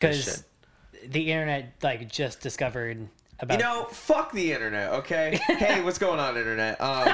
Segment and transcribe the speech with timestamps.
[0.00, 0.44] because
[1.08, 3.08] the internet like just discovered
[3.38, 5.38] about You know, fuck the internet, okay?
[5.46, 6.80] hey, what's going on, internet?
[6.80, 7.06] Um,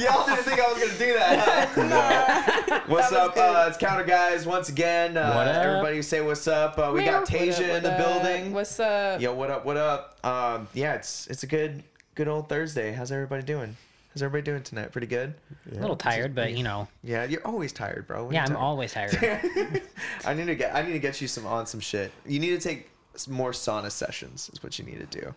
[0.00, 1.68] y'all didn't think I was gonna do that.
[1.74, 2.80] huh?
[2.86, 3.36] What's up?
[3.36, 5.16] Uh, it's Counter Guys once again.
[5.16, 5.64] Uh, What up?
[5.64, 6.78] Everybody say what's up.
[6.78, 7.98] Uh, we got What up, Tasia in the up?
[8.22, 8.52] building.
[8.52, 9.20] What's up?
[9.20, 9.64] Yo, what up?
[9.64, 10.18] What up?
[10.24, 11.82] Um, yeah, it's it's a good
[12.14, 12.92] good old Thursday.
[12.92, 13.76] How's everybody doing?
[14.14, 14.92] How's everybody doing tonight?
[14.92, 15.34] Pretty good.
[15.70, 18.24] a little tired, but you know, Yeah, you're always tired, bro.
[18.26, 18.58] When yeah, I'm tired.
[18.58, 19.82] always tired.
[20.24, 22.12] I need to get I need to get you some on some shit.
[22.26, 24.50] You need to take s- more sauna sessions.
[24.52, 25.34] Is what you need to do.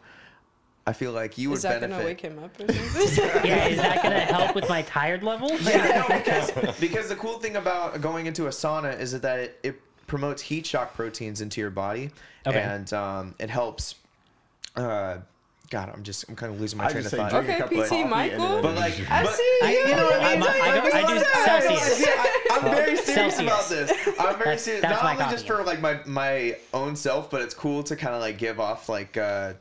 [0.88, 1.90] I feel like you would benefit.
[1.90, 1.98] Is that benefit.
[1.98, 2.74] gonna wake him up or
[3.08, 3.46] something?
[3.50, 5.50] yeah, is that gonna help with my tired level?
[5.62, 9.60] yeah, no, because because the cool thing about going into a sauna is that it,
[9.64, 12.12] it promotes heat shock proteins into your body,
[12.46, 12.60] Okay.
[12.60, 13.96] and um, it helps.
[14.76, 15.20] Uh,
[15.70, 17.32] God, I'm just I'm kind of losing my I train of thought.
[17.32, 18.62] drink a Okay, cup PT coffee Michael.
[18.62, 19.60] But like, just- I but- see.
[19.64, 20.50] I- you know what I I'm- mean?
[20.50, 22.08] I don't- I do Celsius.
[22.52, 23.42] I'm very serious Celsius.
[23.42, 23.92] about this.
[23.92, 24.82] I'm very That's- serious.
[24.82, 27.96] that's Not my only just for like my my own self, but it's cool to
[27.96, 29.54] kind of like give off like uh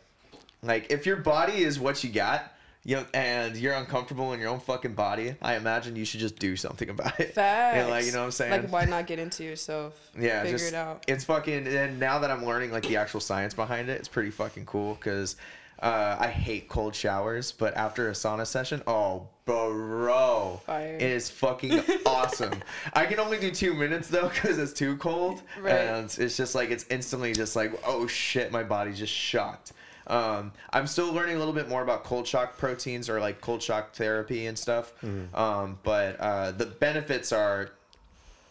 [0.62, 2.50] like if your body is what you got.
[2.86, 5.36] You know, and you're uncomfortable in your own fucking body.
[5.40, 7.32] I imagine you should just do something about it.
[7.32, 7.78] Facts.
[7.78, 8.62] And like, you know what I'm saying?
[8.64, 9.98] Like, why not get into yourself?
[10.20, 11.02] yeah, Figure just, it out.
[11.08, 11.66] It's fucking.
[11.66, 14.96] And now that I'm learning like the actual science behind it, it's pretty fucking cool.
[14.96, 15.36] Because
[15.84, 20.94] uh, I hate cold showers, but after a sauna session, oh, bro, Fire.
[20.96, 22.54] it is fucking awesome.
[22.94, 25.72] I can only do two minutes though because it's too cold, Right.
[25.74, 29.72] and it's just like it's instantly just like oh shit, my body's just shocked.
[30.06, 33.62] Um, I'm still learning a little bit more about cold shock proteins or like cold
[33.62, 34.92] shock therapy and stuff.
[35.34, 37.70] Um, but uh, the benefits are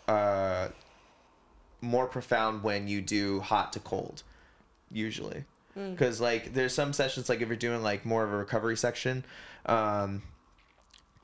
[0.08, 0.70] uh,
[1.82, 4.24] more profound when you do hot to cold,
[4.92, 5.44] usually.
[5.76, 9.26] Because like there's some sessions like if you're doing like more of a recovery section,
[9.66, 10.22] um,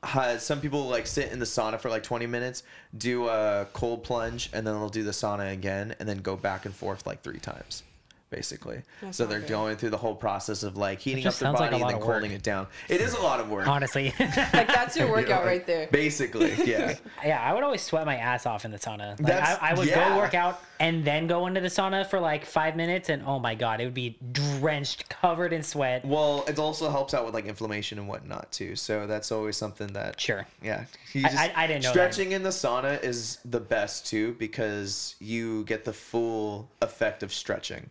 [0.04, 2.64] ha- some people like sit in the sauna for like 20 minutes,
[2.98, 6.66] do a cold plunge, and then they'll do the sauna again, and then go back
[6.66, 7.84] and forth like three times,
[8.30, 8.82] basically.
[9.02, 9.50] That's so they're bad.
[9.50, 11.92] going through the whole process of like heating up just their sounds like body and
[11.94, 12.68] then cooling it down.
[12.88, 13.68] It is a lot of work.
[13.68, 15.88] Honestly, Like, that's your workout right there.
[15.92, 16.96] Basically, yeah.
[17.26, 19.10] yeah, I would always sweat my ass off in the sauna.
[19.10, 20.10] Like, That's- I, I would yeah.
[20.10, 23.40] go work out and then go into the sauna for like five minutes, and oh
[23.40, 26.06] my god, it would be drenched, covered in sweat.
[26.06, 28.76] Well, it also helps out with like inflammation and whatnot too.
[28.76, 30.46] So that's always something that Sure.
[30.64, 32.14] Yeah, you I- I- I didn't know that.
[32.14, 37.34] Stretching in the sauna is the best too because you get the full effect of
[37.34, 37.90] stretching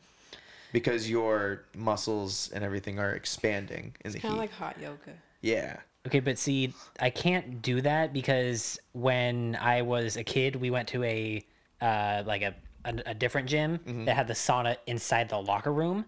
[0.72, 4.36] because your muscles and everything are expanding in the Kind heat.
[4.36, 5.12] of like hot yoga.
[5.42, 5.76] yeah.
[6.06, 10.88] Okay, but see, I can't do that because when I was a kid, we went
[10.88, 11.44] to a
[11.82, 14.04] uh, like a, a a different gym Mm-hmm.
[14.06, 16.04] that had the sauna inside the locker room.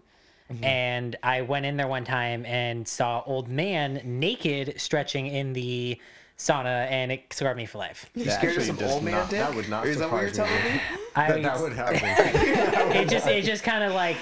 [0.63, 5.97] And I went in there one time and saw old man naked stretching in the
[6.37, 8.09] sauna, and it scarred me for life.
[8.15, 9.39] You That scared of some does old man not- dick?
[9.39, 10.57] that would not Is that what you're surprise me.
[10.57, 10.81] telling me?
[11.15, 11.99] I that, that would happen.
[12.97, 14.17] it just it just kind of like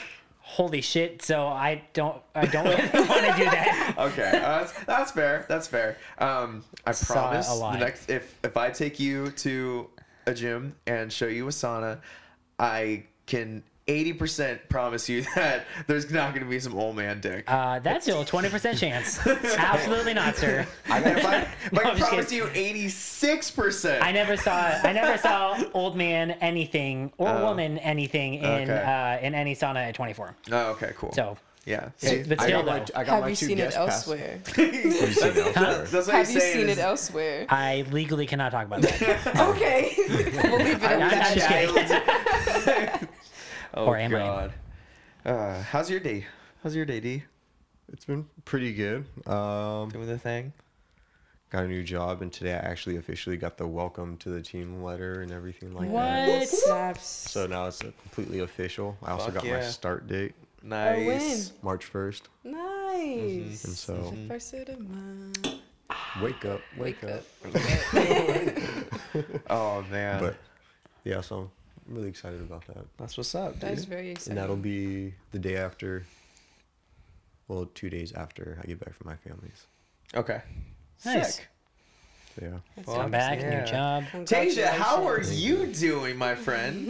[0.49, 1.21] holy shit.
[1.21, 3.95] So I don't I don't want to do that.
[3.97, 5.45] okay, uh, that's, that's fair.
[5.47, 5.97] That's fair.
[6.17, 9.89] Um, I Saw promise the next if if I take you to
[10.25, 11.99] a gym and show you a sauna,
[12.57, 17.19] I can eighty percent promise you that there's not going to be some old man
[17.19, 17.43] dick.
[17.47, 19.25] Uh, that's still a twenty percent chance.
[19.27, 20.65] Absolutely not, sir.
[20.89, 22.45] I, if I, if No, I I'm just promise kidding.
[22.45, 24.03] you eighty six percent.
[24.03, 27.43] I never saw I never saw old man anything or Oh.
[27.45, 29.17] woman anything in Okay.
[29.21, 30.35] uh, in any sauna at 24.
[30.51, 31.11] Oh, okay, cool.
[31.13, 31.89] So yeah.
[32.01, 32.85] But- but I still, got my, though.
[32.95, 34.39] I got Have my you seen it elsewhere?
[34.55, 35.85] Have you seen it elsewhere?
[35.85, 37.45] That's what Have you seen is- it elsewhere?
[37.49, 39.35] I legally cannot talk about that.
[39.49, 39.93] Okay.
[39.97, 43.08] we'll leave it at I'm that.
[43.73, 43.85] Just kidding.
[43.85, 44.19] Oh Or am I?
[44.19, 44.53] God.
[45.25, 46.25] Uh, how's your day?
[46.63, 47.23] How's your day, D?
[47.91, 49.05] It's been pretty good.
[49.27, 50.53] Um, Doing the thing.
[51.49, 54.83] got a new job, and today I actually officially got the welcome to the team
[54.83, 56.01] letter and everything like What?
[56.03, 56.47] that.
[56.47, 57.05] Snaps.
[57.07, 58.97] So now it's uh, completely official.
[59.03, 61.53] I also Fuck got my start date, Nice.
[61.63, 62.21] March 1st.
[62.43, 63.63] Nice.
[63.63, 64.27] And so, Mm-hmm.
[64.27, 65.47] The first of the month.
[66.21, 67.23] wake up, wake, Wake up.
[67.55, 69.25] up.
[69.49, 70.19] Oh man.
[70.21, 70.35] But
[71.03, 71.49] yeah, so
[71.89, 72.85] I'm really excited about that.
[72.97, 73.61] That's what's up, dude.
[73.61, 74.31] That's very exciting.
[74.33, 76.05] And that'll be the day after,
[77.47, 79.65] well, two days after I get back from my family's.
[80.15, 80.41] Okay.
[81.03, 81.35] Nice.
[81.37, 81.47] Sick.
[82.35, 82.51] So yeah.
[82.75, 83.59] That's Fuck Come back, yeah.
[83.61, 84.03] new job.
[84.25, 86.87] Tasia, how are you doing, my friend?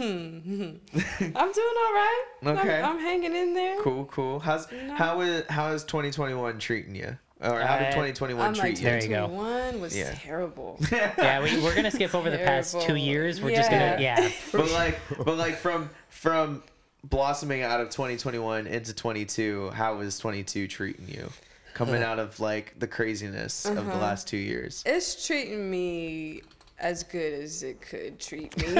[0.92, 2.24] I'm doing all right.
[2.44, 2.78] Okay.
[2.82, 3.80] I'm, I'm hanging in there.
[3.80, 4.38] cool, cool.
[4.38, 4.94] How's No.
[4.96, 7.16] how is how is 2021 treating you?
[7.42, 8.84] Or how did Uh, 2021 I'm like treat you?
[8.84, 9.26] There you go.
[9.28, 10.12] 2021 was Yeah.
[10.14, 10.78] terrible.
[10.90, 12.96] Yeah, we, we're gonna skip over the past two Terrible.
[12.98, 13.40] years.
[13.40, 14.20] We're just gonna Yeah.
[14.20, 14.30] yeah.
[14.52, 16.62] but like, but like from from
[17.04, 21.30] blossoming out of 2021 into 22, how is 22 treating you?
[21.72, 23.98] Coming out of like the craziness of the Uh-huh.
[24.00, 24.82] last two years.
[24.84, 26.42] It's treating me
[26.78, 28.66] as good as it could treat me.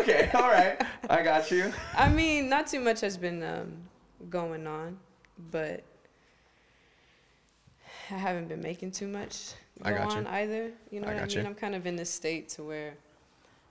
[0.00, 0.80] okay, all right,
[1.10, 1.72] I got you.
[1.96, 3.72] I mean, not too much has been um,
[4.30, 4.98] going on,
[5.52, 5.84] but
[8.12, 10.18] I haven't been making too much go I got you.
[10.18, 10.70] on either.
[10.90, 11.38] You know I what I mean?
[11.38, 11.44] you.
[11.46, 12.94] I'm kind of in this state to where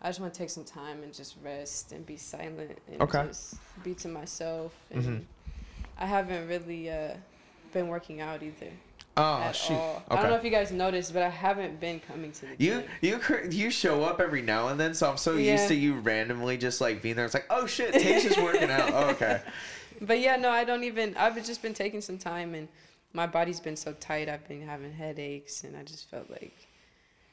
[0.02, 3.24] I just want to take some time and just rest and be silent and Okay.
[3.28, 4.74] just be to myself.
[4.90, 5.22] And Mhm.
[6.00, 7.14] I haven't really uh,
[7.72, 8.72] been working out either
[9.18, 9.74] Oh at shoot.
[9.76, 10.02] all.
[10.10, 12.84] I don't know if you guys noticed, but I haven't been coming to the You
[13.02, 13.20] gym.
[13.42, 16.58] you you show up every now and then, so I'm so used to you randomly
[16.58, 17.26] just like being there.
[17.26, 18.92] It's like, oh shit, Tasha's working out.
[18.94, 19.42] Oh, okay.
[20.02, 21.16] But yeah, no, I don't even.
[21.16, 22.68] I've just been taking some time, and
[23.14, 24.30] my body's been so tight.
[24.30, 26.68] I've been having headaches, and I just felt like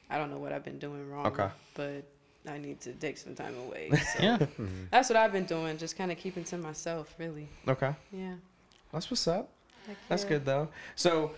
[0.09, 1.25] I don't know what I've been doing wrong.
[1.27, 1.49] Okay.
[1.75, 2.03] But
[2.49, 3.89] I need to take some time away.
[4.17, 4.37] So Yeah.
[4.37, 4.85] Mm-hmm.
[4.91, 7.47] that's what I've been doing, just kind of keeping to myself, really.
[7.67, 7.93] Okay.
[8.11, 8.33] Yeah.
[8.91, 9.49] That's what's up.
[10.07, 10.67] That's good though.
[10.95, 11.31] So,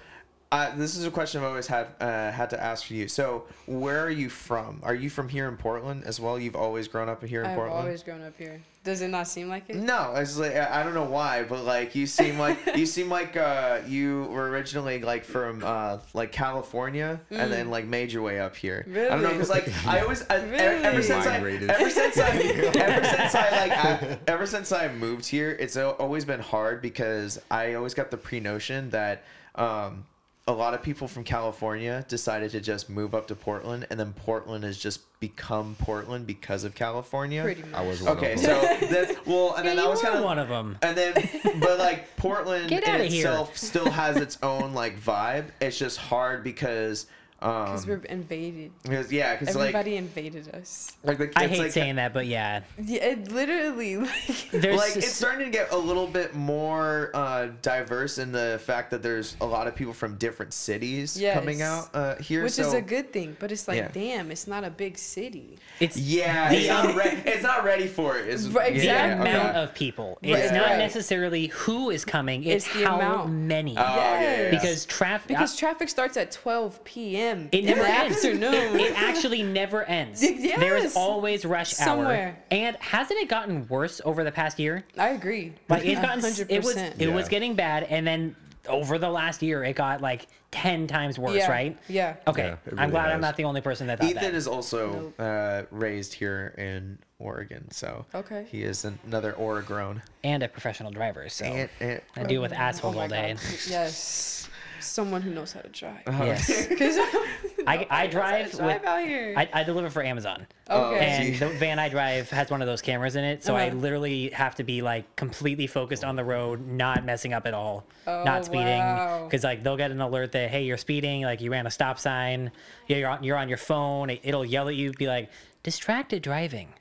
[0.52, 3.08] uh, this is a question I've always had uh, had to ask for you.
[3.08, 4.82] So, where are you from?
[4.84, 6.38] Are you from here in Portland as well?
[6.38, 7.80] You've always grown up here in Portland?
[7.80, 8.62] I've always grown up here.
[8.84, 9.76] Does it not seem like it?
[9.78, 13.10] No, it's like I I don't know why, but like you seem like you seem
[13.10, 18.24] like uh, you were originally like from uh, like California and then like made your
[18.24, 18.86] way up here.
[18.90, 19.34] I don't know Mm.
[19.34, 21.04] Because like I always I, e- ever Really?
[21.04, 22.28] since I ever since I
[22.76, 27.40] ever since I like I, ever since I moved here, it's always been hard because
[27.50, 29.24] I always got the pre notion that.
[29.56, 30.06] Um,
[30.52, 34.14] a lot of people from California decided to just move up to Portland, and then
[34.14, 37.42] Portland has just become Portland because of California.
[37.44, 37.74] Pretty much.
[37.74, 38.80] I was one Okay, of them.
[38.80, 40.78] so that's well, and then Yeah, I you was kind of one of them.
[40.82, 41.14] and then,
[41.60, 43.28] but like Portland in outta here.
[43.28, 45.46] itself still has its own like vibe.
[45.62, 47.08] It's just hard because,
[47.42, 48.72] um, Because we're invaded.
[48.84, 50.92] because yeah, because like, Everybody invaded us.
[51.04, 54.54] like the, I hate like, saying that, but yeah, Yeah, it literally like.
[54.54, 59.02] like it's starting to get a little bit more uh, diverse in the fact that
[59.02, 61.38] there's a lot of people from different cities Yes.
[61.38, 62.44] coming out uh, here.
[62.44, 63.90] Which so, is a good thing, but it's like, Yeah.
[63.92, 65.58] damn, it's not a big city.
[65.80, 68.28] it's yeah, it's not, re- it's not ready for it.
[68.28, 69.30] It's, Right, the yeah, exactly.
[69.30, 69.38] okay.
[69.40, 70.20] amount of people.
[70.24, 70.78] Right, It's not right.
[70.78, 73.32] necessarily who is coming; it's, It's the how amount.
[73.32, 73.76] many.
[73.78, 74.50] Oh, yeah, yeah, yeah.
[74.52, 75.28] Because traffic.
[75.30, 77.31] Because traffic starts at 12 p.m.
[77.52, 78.16] It never the ends.
[78.18, 78.80] afternoon.
[78.80, 80.22] It actually never ends.
[80.62, 82.28] There is always rush Somewhere.
[82.30, 82.38] hour.
[82.52, 84.86] And hasn't it gotten worse over the past year?
[84.98, 85.54] I agree.
[85.70, 87.02] Like it's gotten hundred it was percent.
[87.02, 88.36] it was getting bad and then
[88.68, 91.50] over the last year it got like 10 times worse, Yeah.
[91.50, 91.78] right?
[91.88, 92.16] Yeah.
[92.28, 92.44] Okay.
[92.48, 94.34] Yeah, it I'm really glad I'm not the only person that thought Ethan that.
[94.36, 98.46] is also uh, raised here in Oregon, so Okay.
[98.52, 100.02] he is an- another Oregon.
[100.24, 103.34] and a professional driver, so And, and, I deal with assholes Oh all day.
[103.36, 103.42] God.
[103.70, 104.50] Yes.
[104.82, 106.02] Someone who knows how to drive.
[106.08, 106.68] Yes.
[106.68, 106.98] Because
[107.68, 109.36] I, I drive with drive out here.
[109.38, 110.48] I, I deliver for Amazon.
[110.70, 111.06] Oh, okay.
[111.06, 113.76] And the van I drive has one of those cameras in it, so I Uh-huh.
[113.78, 117.86] literally have to be like completely focused on the road, not messing up at all,
[118.08, 119.26] Oh, not speeding, wow.
[119.26, 122.00] because like they'll get an alert that hey you're speeding, like you ran a stop
[122.00, 122.52] sign,
[122.88, 125.30] yeah you're on, you're on your phone, it, it'll yell at you, be like
[125.62, 126.74] distracted driving,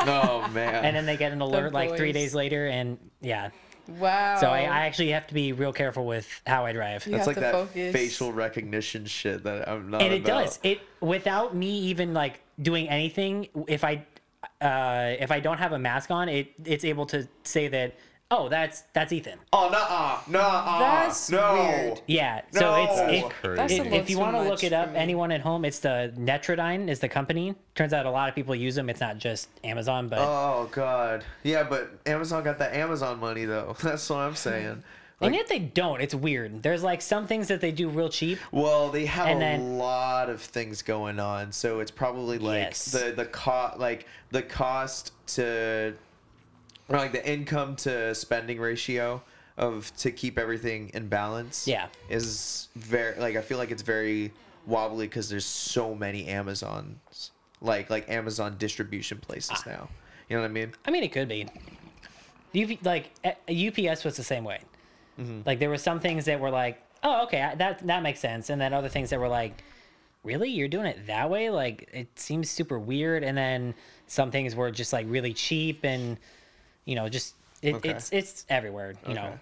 [0.00, 0.84] oh man.
[0.84, 2.14] and then they get an alert like three boys.
[2.14, 3.48] days later, and yeah,
[3.98, 4.36] wow.
[4.40, 7.06] so I, I actually have to be real careful with how I drive.
[7.06, 7.92] You That's have like to that focus.
[7.92, 10.02] facial recognition shit that I'm not.
[10.02, 10.44] and it about.
[10.44, 14.04] does it without me even like doing anything if i
[14.60, 17.94] uh if i don't have a mask on it it's able to say that
[18.30, 21.54] oh that's that's ethan Oh no, no, That's no.
[21.54, 22.00] weird.
[22.06, 22.84] yeah so No.
[22.84, 23.56] it's That's if.
[23.56, 24.98] That's a if, little if you too want to look much it up for me.
[24.98, 28.54] anyone at home it's the Netradyne is the company turns out a lot of people
[28.54, 31.24] use them it's not just amazon but Oh god.
[31.42, 33.76] Yeah, but Amazon got that Amazon money though.
[33.82, 34.66] That's what I'm saying.
[34.66, 34.82] and
[35.20, 38.38] Like, yet they don't it's weird there's like some things that they do real cheap
[38.52, 42.58] well, they have And a then- lot of things going on, so it's probably like
[42.62, 42.92] Yes.
[42.92, 45.94] the the cost, like the cost to,
[46.90, 49.22] or like the income to spending ratio
[49.56, 51.66] of to keep everything in balance.
[51.66, 51.86] Yeah.
[52.08, 54.32] is very like I feel like it's very
[54.66, 57.30] wobbly because there's so many Amazons,
[57.60, 59.70] like like Amazon distribution places Ah.
[59.70, 59.88] now.
[60.28, 60.72] You know what I mean?
[60.84, 61.46] I mean, it could be.
[62.54, 63.10] UP, like
[63.48, 64.60] UPS was the same way.
[65.20, 65.40] Mm-hmm.
[65.46, 68.60] Like there were some things that were like, oh, okay, that that makes sense, and
[68.60, 69.62] then other things that were like,
[70.24, 71.50] really, you're doing it that way?
[71.50, 73.22] Like it seems super weird.
[73.22, 73.74] And then
[74.06, 76.16] some things were just like really cheap, and
[76.84, 77.90] you know, just it, Okay.
[77.90, 78.94] it's it's everywhere.
[79.06, 79.38] You know,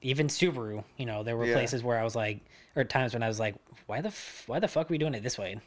[0.00, 0.84] even Subaru.
[0.96, 1.54] You know, there were Yeah.
[1.54, 2.40] places where I was like,
[2.76, 3.54] or times when I was like,
[3.86, 5.58] why the f- why the fuck are we doing it this way?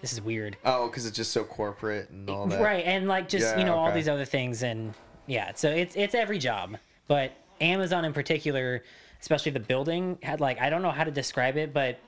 [0.00, 0.56] This is weird.
[0.64, 2.60] Oh, because it's just so corporate and all that.
[2.60, 4.94] Right, and like just Yeah, you know all these other things, and
[5.26, 6.76] yeah, so it's it's every job,
[7.08, 8.82] but Amazon in particular,
[9.20, 11.98] especially the building, had like I don't know how to describe it, but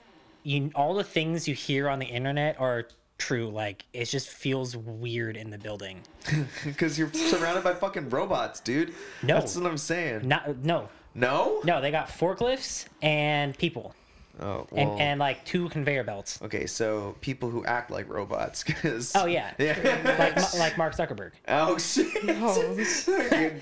[0.43, 2.87] you all the things you hear on the internet are
[3.19, 3.49] true.
[3.51, 6.01] Like it just feels weird in the building.
[6.65, 8.95] Because you're surrounded by fucking robots, dude.
[9.23, 9.35] No.
[9.35, 10.27] That's what I'm saying.
[10.27, 11.61] Not no No?
[11.65, 13.95] no, they got forklifts and people.
[14.41, 16.41] Oh, well, and, and like two conveyor belts.
[16.43, 20.17] okay, so people who act like robots, because Oh yeah, yeah.
[20.17, 21.33] like like Mark Zuckerberg.
[21.49, 22.07] Oh shit!
[22.29, 22.61] Oh,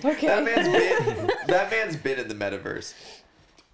[0.05, 0.27] okay.
[0.27, 2.93] That man's been that man's been in the metaverse.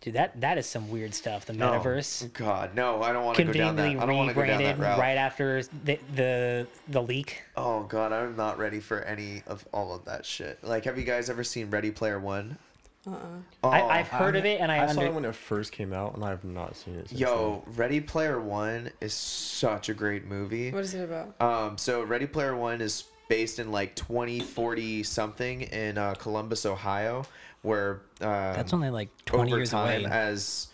[0.02, 1.46] Dude, that that is some weird stuff.
[1.46, 1.70] The No.
[1.70, 2.32] metaverse.
[2.32, 3.86] God, no, I don't want to go down that.
[3.86, 4.98] I don't want to go down that rebranded route.
[4.98, 7.42] right after the, the the leak.
[7.56, 10.62] Oh god, I'm not ready for any of all of that shit.
[10.64, 12.58] Like, have you guys ever seen Ready Player One?
[13.06, 13.16] Uh-uh.
[13.64, 15.92] Oh, I, I've heard of it, and I, I saw it when it first came
[15.92, 17.08] out, and I have not seen it.
[17.08, 20.70] Since Yo, Ready Player One is such a great movie.
[20.72, 21.40] What is it about?
[21.40, 27.24] Um, so Ready Player One is based in like 2040 something in uh, Columbus, Ohio,
[27.62, 30.10] where um, That's only like twenty over years time away.
[30.12, 30.68] as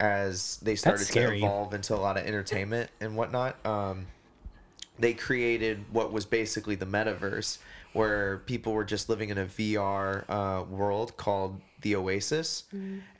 [0.00, 3.64] as they started to evolve into a lot of entertainment and whatnot.
[3.64, 4.06] Um,
[4.98, 7.58] they created what was basically the metaverse,
[7.92, 12.64] where people were just living in a VR uh, world called the Oasis,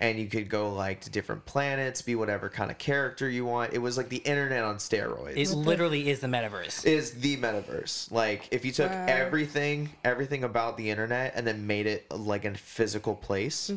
[0.00, 3.72] and you could go like to different planets, be whatever kind of character you want.
[3.74, 6.84] It was like the internet on steroids It literally is the metaverse.
[6.86, 8.10] is the metaverse.
[8.10, 9.06] Like if you took Wow.
[9.08, 13.70] everything, everything about the internet, and then made it like a physical place,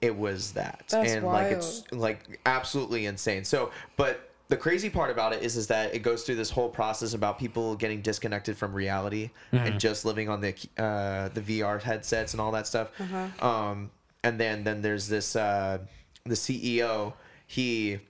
[0.00, 0.84] it was that.
[0.88, 3.44] That's and like it's like absolutely insane.
[3.44, 6.68] So, but the crazy part about it is, is that it goes through this whole
[6.68, 11.80] process about people getting disconnected from reality and just living on the uh, the VR
[11.80, 12.90] headsets and all that stuff.
[13.42, 13.90] Um,
[14.24, 15.78] and then then there's this uh,
[16.24, 17.12] the CEO.
[17.46, 18.00] He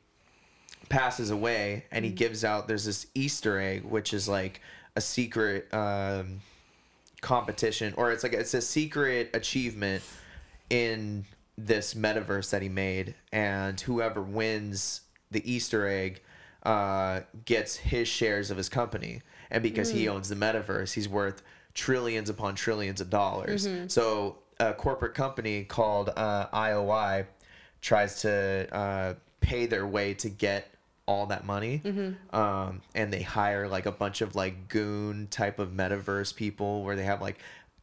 [0.88, 4.60] passes away and he gives out there's this easter egg which is like
[4.96, 6.40] a secret um
[7.22, 10.02] competition or it's like it's a secret achievement
[10.68, 11.24] in
[11.56, 13.14] this metaverse that he made.
[13.32, 16.22] And whoever wins the easter egg
[16.62, 19.22] uh gets his shares of his company.
[19.50, 21.42] And because he owns the metaverse he's worth
[21.74, 23.66] trillions upon trillions of dollars.
[23.88, 27.26] So a corporate company called uh, ioi
[27.80, 30.68] tries to uh, pay their way to get
[31.06, 31.82] all that money.
[32.32, 36.96] Um, and they hire like a bunch of like goon type of metaverse people where
[36.96, 37.36] they have like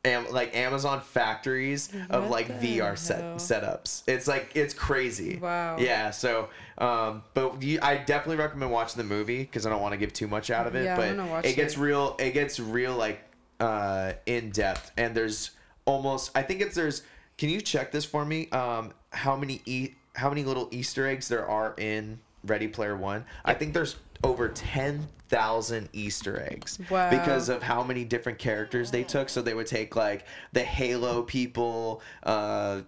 [0.03, 4.01] am- like amazon factories of like vr set setups.
[4.07, 5.37] It's like it's crazy.
[5.37, 5.77] Wow.
[5.77, 6.49] yeah so
[6.79, 10.13] um but you, i definitely recommend watching the movie because i don't want to give
[10.13, 11.79] too much out of it Yeah, but it gets it.
[11.79, 13.21] real it gets real like
[13.59, 14.91] uh in depth.
[14.97, 15.51] And there's
[15.85, 17.03] almost i think it's there's
[17.37, 21.27] can you check this for me um how many e how many little easter eggs
[21.27, 27.09] there are in ready player one i think there's over 10,000 easter eggs Wow.
[27.09, 31.23] because of how many different characters they took so they would take like the halo
[31.23, 32.81] people uh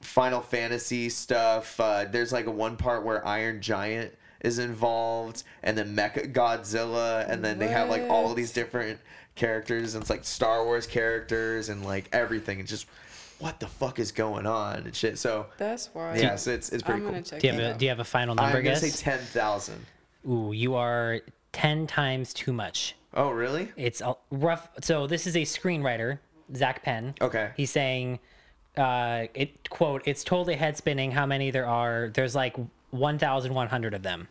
[0.00, 1.78] Final Fantasy stuff.
[1.78, 7.24] Uh, there's like a one part where Iron Giant is involved, and then Mecha Godzilla,
[7.30, 8.98] and then they have like all of these different
[9.34, 12.60] characters, and it's like Star Wars characters and like everything.
[12.60, 12.86] It's just
[13.38, 15.18] what the fuck is going on and shit.
[15.18, 16.16] So That's why.
[16.18, 17.10] yeah, so it's it's pretty I'm cool.
[17.12, 17.78] gonna check Do you have a out.
[17.78, 18.92] Do you have a final number I'm gonna guess?
[18.94, 19.84] say ten thousand.
[20.28, 21.20] Ooh, you are
[21.52, 22.94] ten times too much.
[23.14, 23.70] Oh really?
[23.76, 24.68] It's a rough.
[24.80, 26.18] So this is a screenwriter,
[26.54, 27.14] Zak Penn.
[27.20, 27.50] Okay.
[27.56, 28.20] He's saying,
[28.76, 32.10] uh, it quote, it's totally head spinning how many there are.
[32.14, 32.56] There's like
[32.90, 34.28] one thousand one hundred of them.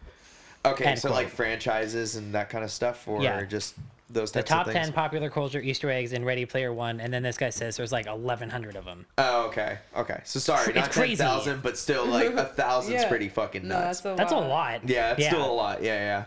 [0.64, 1.24] Okay, End so quote.
[1.24, 3.44] like franchises and that kind of stuff, or Yeah.
[3.46, 3.76] just
[4.14, 4.86] those The top of things.
[4.88, 7.92] ten popular culture Easter eggs in Ready Player One, and then this guy says there's
[7.92, 9.06] like eleven hundred of them.
[9.18, 10.22] Oh, okay, okay.
[10.26, 11.16] So sorry, It's not ten crazy.
[11.18, 13.10] thousand, but still like a thousand's Yeah.
[13.10, 14.02] pretty fucking No, nuts.
[14.02, 14.48] that's a That's a lot.
[14.82, 14.90] lot.
[14.90, 15.30] Yeah, it's yeah.
[15.30, 15.82] still a lot.
[15.84, 16.26] Yeah, yeah.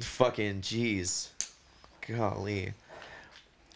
[0.00, 1.28] Fucking jeez.
[2.08, 2.72] Golly.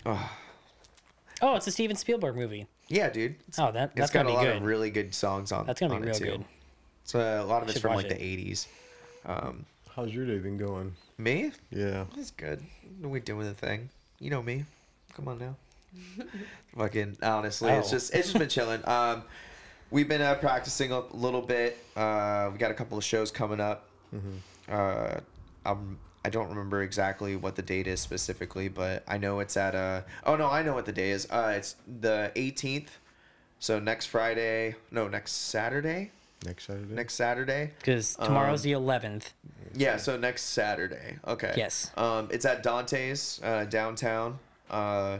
[0.07, 2.67] Oh, it's a Steven Spielberg movie.
[2.89, 3.37] Yeah, dude.
[3.49, 4.57] It's, Oh, that it's that's got a be lot good.
[4.57, 5.67] of really good songs on.
[5.67, 6.25] That's gonna on be real too.
[6.25, 6.45] good.
[7.05, 8.19] So a lot of it's from like it.
[8.19, 8.67] the '80s.
[9.27, 10.95] Um, How's your day been going?
[11.19, 11.53] Me?
[11.71, 12.05] Yeah.
[12.17, 12.63] It's good.
[13.03, 13.91] We doing the thing.
[14.21, 14.65] You know me.
[15.15, 15.57] Come on now.
[16.77, 17.91] Fucking honestly, it's Oh.
[17.93, 18.83] just it's just been chilling.
[18.89, 19.23] Um,
[19.91, 21.79] we've been uh, practicing a little bit.
[21.97, 23.89] Uh, we got a couple of shows coming up.
[24.71, 25.21] Uh,
[25.67, 29.75] I'm I don't remember exactly what the date is specifically, but I know it's at
[29.75, 31.27] uh oh no I know what the day is.
[31.31, 32.89] Uh, it's the 18th.
[33.61, 36.13] So next Friday, no next Saturday.
[36.45, 36.95] Next Saturday.
[36.95, 37.71] Next Saturday.
[37.79, 39.33] Because tomorrow's the eleventh.
[39.75, 41.17] Yeah, so next Saturday.
[41.27, 41.53] Okay.
[41.57, 41.91] Yes.
[41.97, 44.39] Um, it's at Dante's uh, downtown.
[44.71, 45.19] Uh,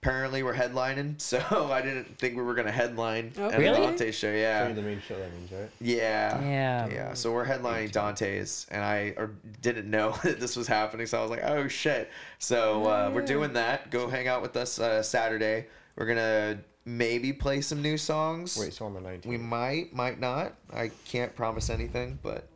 [0.00, 1.38] apparently we're headlining, so
[1.72, 3.80] I didn't think we were gonna headline Oh, at Really?
[3.80, 4.30] the Dante show.
[4.30, 4.70] Yeah.
[4.72, 5.18] the main show.
[5.18, 5.70] That means right.
[5.80, 6.38] Yeah.
[6.38, 6.90] Damn.
[6.92, 7.14] Yeah.
[7.14, 11.22] So we're headlining Dante's, and I or didn't know that this was happening, so I
[11.22, 12.10] was like, oh shit.
[12.38, 13.90] So uh, we're doing that.
[13.90, 15.66] Go hang out with us uh, Saturday.
[15.96, 18.56] We're gonna maybe play some new songs.
[18.58, 19.26] Wait, so on the 19th.
[19.26, 20.54] We might, might not.
[20.72, 22.48] I can't promise anything, but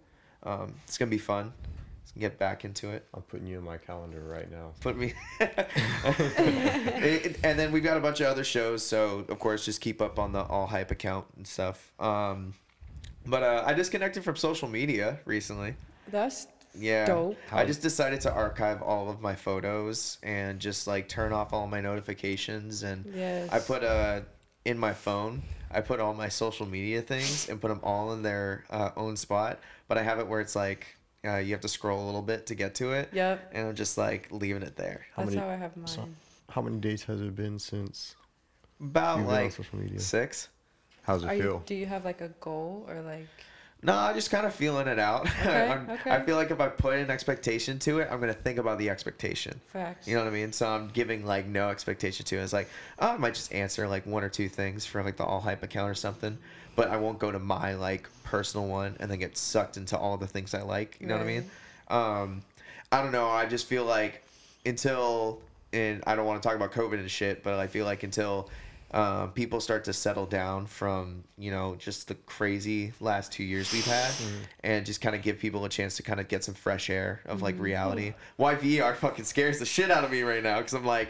[0.43, 1.53] um, it's gonna be fun.
[2.03, 3.07] Let's get back into it.
[3.15, 4.73] I'm putting you in my calendar right now.
[4.81, 5.15] Put me.
[7.01, 10.01] It- and then we've got a bunch of other shows, so of course just keep
[10.03, 11.93] up on the All Hype account and stuff.
[12.01, 12.55] Um,
[13.27, 15.75] But uh, I disconnected from social media recently.
[16.11, 17.07] That's Yeah.
[17.07, 17.37] Dope.
[17.53, 21.67] I just decided to archive all of my photos and just like turn off all
[21.67, 23.49] my notifications and Yes.
[23.53, 24.21] I put uh
[24.65, 25.43] in my phone.
[25.71, 29.17] I put all my social media things and put them all in their uh, own
[29.17, 29.61] spot.
[29.87, 30.87] But I have it where it's like
[31.27, 33.11] uh, you have to scroll a little bit to get to it.
[33.13, 33.51] Yep.
[33.53, 35.07] And I'm just like leaving it there.
[35.15, 35.87] How That's many- how I have mine.
[35.87, 36.09] so-
[36.51, 38.15] How many days has it been since?
[38.81, 40.01] About You've been on like social media.
[40.01, 40.49] six.
[41.03, 41.63] How's it Are you, feel?
[41.67, 43.27] do you have like a goal or like?
[43.81, 45.29] No, I'm just kind of feeling it out.
[45.41, 46.11] Okay, okay.
[46.11, 48.91] I feel like if I put an expectation to it, I'm gonna think about the
[48.91, 49.61] expectation.
[49.67, 50.09] Facts.
[50.09, 50.53] You know what I mean?
[50.53, 52.43] So I'm giving like no expectation to it.
[52.43, 52.69] It's like,
[52.99, 55.63] oh, I might just answer like one or two things from like the all hype
[55.63, 56.37] account or something,
[56.75, 60.17] but I won't go to my like personal one and then get sucked into all
[60.17, 60.97] the things I like.
[61.01, 61.51] You know what I mean?
[61.89, 62.43] Um,
[62.91, 63.29] I don't know.
[63.29, 64.25] I just feel like
[64.67, 65.41] until
[65.73, 68.51] and I don't want to talk about COVID and shit, but I feel like until
[68.93, 73.73] um, people start to settle down from you know just the crazy last two years
[73.73, 74.11] we've had,
[74.65, 77.21] and just kind of give people a chance to kind of get some fresh air
[77.27, 78.15] of like reality.
[78.39, 81.09] YVR fucking scares the shit out of me right now because I'm like.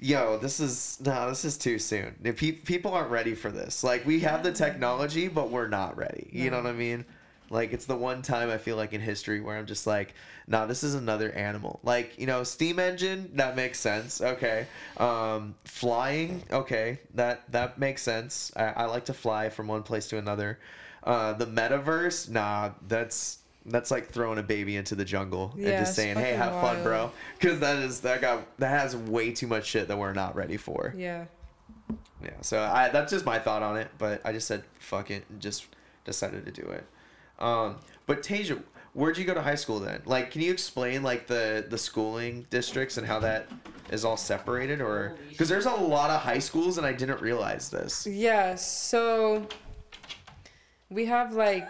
[0.00, 2.14] Yo, this is no, this is too soon.
[2.22, 6.28] Pe- people aren't ready for this, like we have the technology, but we're not ready.
[6.32, 7.04] You know what I mean?
[7.50, 10.14] Like it's the one time I feel like in history where I'm just like,
[10.46, 11.80] nah, this is another animal.
[11.82, 14.20] Like you know, steam engine that makes sense.
[14.20, 16.42] Okay, um, flying.
[16.50, 18.52] Okay, that that makes sense.
[18.56, 20.58] I, I like to fly from one place to another.
[21.02, 25.94] Uh, the metaverse, nah, that's that's like throwing a baby into the jungle and just
[25.94, 27.10] saying, hey, have fun, bro.
[27.38, 30.56] Because that is that got that has way too much shit that we're not ready
[30.56, 30.94] for.
[30.96, 31.26] Yeah.
[32.22, 35.24] Yeah, so I that's just my thought on it, but I just said fuck it
[35.28, 35.66] and just
[36.04, 36.86] decided to do it.
[37.38, 37.76] Um,
[38.06, 38.62] but Tasia,
[38.92, 40.02] where'd you go to high school then?
[40.06, 43.48] Like, can you explain like the the schooling districts and how that
[43.90, 47.68] is all separated, or because there's a lot of high schools and I didn't realize
[47.70, 48.06] this.
[48.06, 48.54] Yeah.
[48.54, 49.46] So
[50.90, 51.68] we have like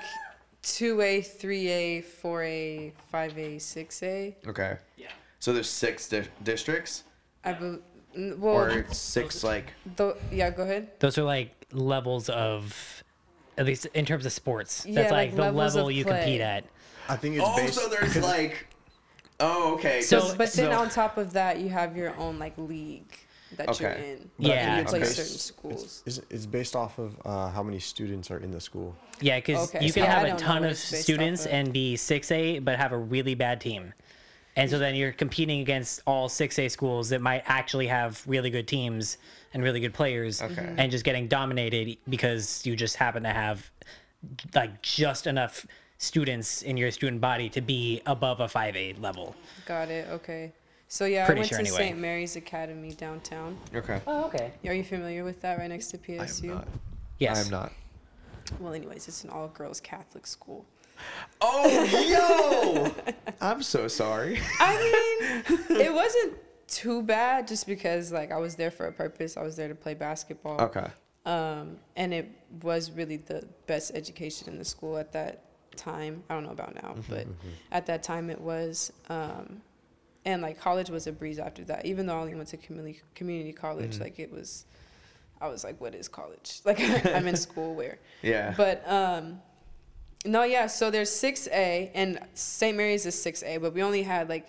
[0.63, 4.37] two A, three A, four A, five A, six A.
[4.47, 4.77] Okay.
[4.97, 5.09] Yeah.
[5.41, 7.05] So there's six di- districts,
[7.45, 7.81] I believe.
[8.39, 10.51] well, or six like tho- yeah.
[10.51, 10.89] Go ahead.
[11.01, 13.03] Those are like levels of,
[13.59, 14.85] at least in terms of sports.
[14.87, 16.19] Yeah, That's like like, the level you play.
[16.21, 16.65] compete at.
[17.09, 17.91] I think it's also based.
[17.91, 18.67] there's like,
[19.41, 20.01] oh, okay.
[20.01, 23.13] So- But then so- on top of that, you have your own like league
[23.57, 24.13] that you're Okay.
[24.15, 24.31] in.
[24.39, 26.03] Yeah, And you it's play based- certain schools.
[26.07, 28.97] It's, it's based off of uh, how many students are in the school.
[29.21, 31.53] Yeah, because Okay, you so can yeah, have a ton of students of.
[31.53, 33.93] and be 6A, but have a really bad team.
[34.57, 38.69] And so then you're competing against all 6A schools that might actually have really good
[38.69, 39.19] teams
[39.53, 40.55] and really good players Okay.
[40.55, 40.79] Mm-hmm.
[40.79, 43.71] and just getting dominated because you just happen to have
[44.55, 45.67] like just enough
[45.99, 49.35] students in your student body to be above a 5A level.
[49.67, 50.09] Got it.
[50.11, 50.53] Okay.
[50.87, 51.77] So yeah, Pretty I went sure to anyway.
[51.89, 51.99] St.
[51.99, 53.59] Mary's Academy downtown.
[53.75, 54.01] okay.
[54.07, 54.53] Oh, okay.
[54.67, 55.59] Are you familiar with that?
[55.59, 56.21] Right next to PSU?
[56.21, 56.45] I am PSU.
[56.45, 56.69] not.
[57.19, 57.39] Yes.
[57.39, 57.73] I am not.
[58.61, 60.65] Well, anyways, it's an all-girls Catholic school.
[61.41, 63.15] Oh, yo!
[63.41, 64.41] I'm so sorry.
[64.61, 66.35] I mean, it wasn't
[66.69, 69.37] too bad just because like I was there for a purpose.
[69.37, 70.61] I was there to play basketball.
[70.61, 70.87] Okay.
[71.27, 72.31] Um, and it
[72.63, 75.45] was really the best education in the school at that
[75.77, 76.23] time.
[76.29, 77.27] I don't know about now, but
[77.73, 78.93] at that time it was.
[79.09, 79.63] Um,
[80.27, 81.87] and like college was a breeze after that.
[81.87, 84.67] Even though I only went to community community college, like it was.
[85.41, 86.61] I was like, what is college?
[86.65, 87.99] Like I'm in school where.
[88.23, 88.55] Yeah.
[88.57, 89.43] But um,
[90.25, 90.67] no, yeah.
[90.67, 92.77] So there's six A, and St.
[92.77, 94.47] Mary's is six A, but we only had like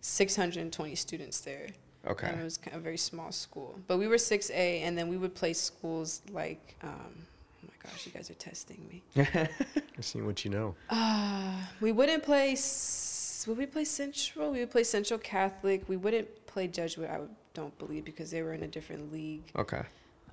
[0.00, 1.68] 620 students there.
[2.06, 2.28] okay.
[2.28, 3.78] And it was a very small school.
[3.88, 8.06] But we were 6A, and then we would play schools like, um, oh my gosh,
[8.06, 9.02] you guys are testing me.
[9.98, 10.74] I've seen what you know.
[10.90, 14.52] Uh, we wouldn't play, s- would we play Central?
[14.52, 15.88] We would play Central Catholic.
[15.88, 17.18] We wouldn't play Jesuit, I
[17.54, 19.42] don't believe, because they were in a different league.
[19.56, 19.82] Okay.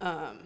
[0.01, 0.37] Um,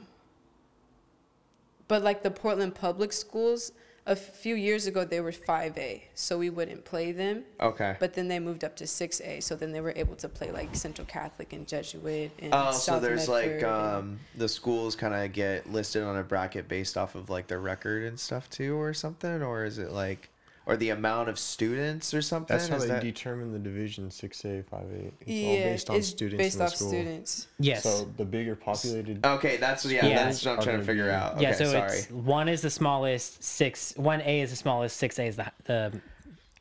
[1.88, 3.72] but like the Portland public schools,
[4.08, 7.44] a few years ago, they were 5A, so we wouldn't play them.
[7.60, 7.98] Okay.
[8.00, 10.76] But then they moved up to 6A, so then they were able to play like
[10.76, 15.34] Central Catholic and Jesuit and Oh, so there's Medford like um the schools kind of
[15.34, 18.94] get listed on a bracket based off of like their record and stuff too, or
[18.94, 20.30] something, or is it like,
[20.68, 22.56] or the amount of students or something?
[22.56, 25.06] That's how Is they that- determine the division six A, five A.
[25.06, 26.90] It's yeah, all based on it's students based in the off school.
[26.90, 27.48] students.
[27.58, 27.84] Yes.
[27.84, 29.26] So the bigger populated.
[29.26, 30.26] Okay, that's yeah, Yeah.
[30.26, 31.34] that's what I'm trying to figure be- out.
[31.36, 31.98] Okay, yeah, so sorry.
[32.00, 35.52] it's one is the smallest, six one A is the smallest, six A is the
[35.64, 36.02] the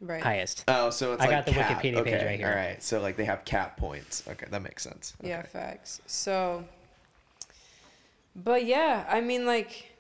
[0.00, 0.22] Right.
[0.22, 0.62] highest.
[0.68, 1.82] Oh, so it's I like got the cap.
[1.82, 2.48] Wikipedia page right here.
[2.48, 4.22] All right, so like they have cap points.
[4.28, 5.14] Okay, that makes sense.
[5.22, 5.48] Yeah, Okay.
[5.48, 6.00] facts.
[6.06, 6.64] So,
[8.36, 9.90] but yeah, I mean, like,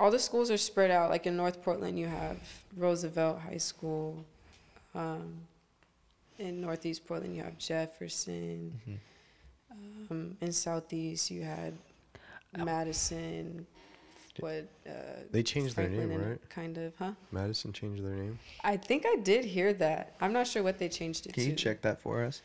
[0.00, 1.10] all the schools are spread out.
[1.10, 2.38] Like in North Portland, you have
[2.76, 4.24] Roosevelt High School.
[4.94, 5.34] Um,
[6.38, 8.72] in Northeast Portland, you have Jefferson.
[10.10, 11.74] Um, in Southeast, you had
[12.56, 13.66] Madison,
[14.40, 14.92] what uh,
[15.30, 16.38] They changed their name, right?
[16.48, 17.12] Kind of, huh?
[17.30, 18.38] Madison changed their name.
[18.64, 20.14] I think I did hear that.
[20.20, 21.48] I'm not sure what they changed it Can to.
[21.48, 22.40] Can you check that for us?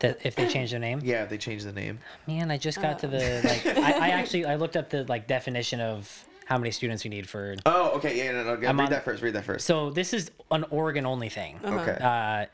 [0.00, 1.00] That if they change their name.
[1.02, 2.00] Yeah, if they change the name.
[2.26, 3.10] Man, I just got to Oh.
[3.10, 3.66] the like.
[3.78, 7.28] I, I actually I looked up the like definition of how many students you need
[7.28, 7.56] for.
[7.64, 8.16] Oh, okay.
[8.18, 8.56] Yeah, no, no.
[8.56, 9.22] no I'm read on- that first.
[9.22, 9.66] Read that first.
[9.66, 11.58] So this is an Oregon only thing.
[11.64, 11.78] Uh-huh.
[11.78, 11.98] Okay.
[12.02, 12.46] Uh,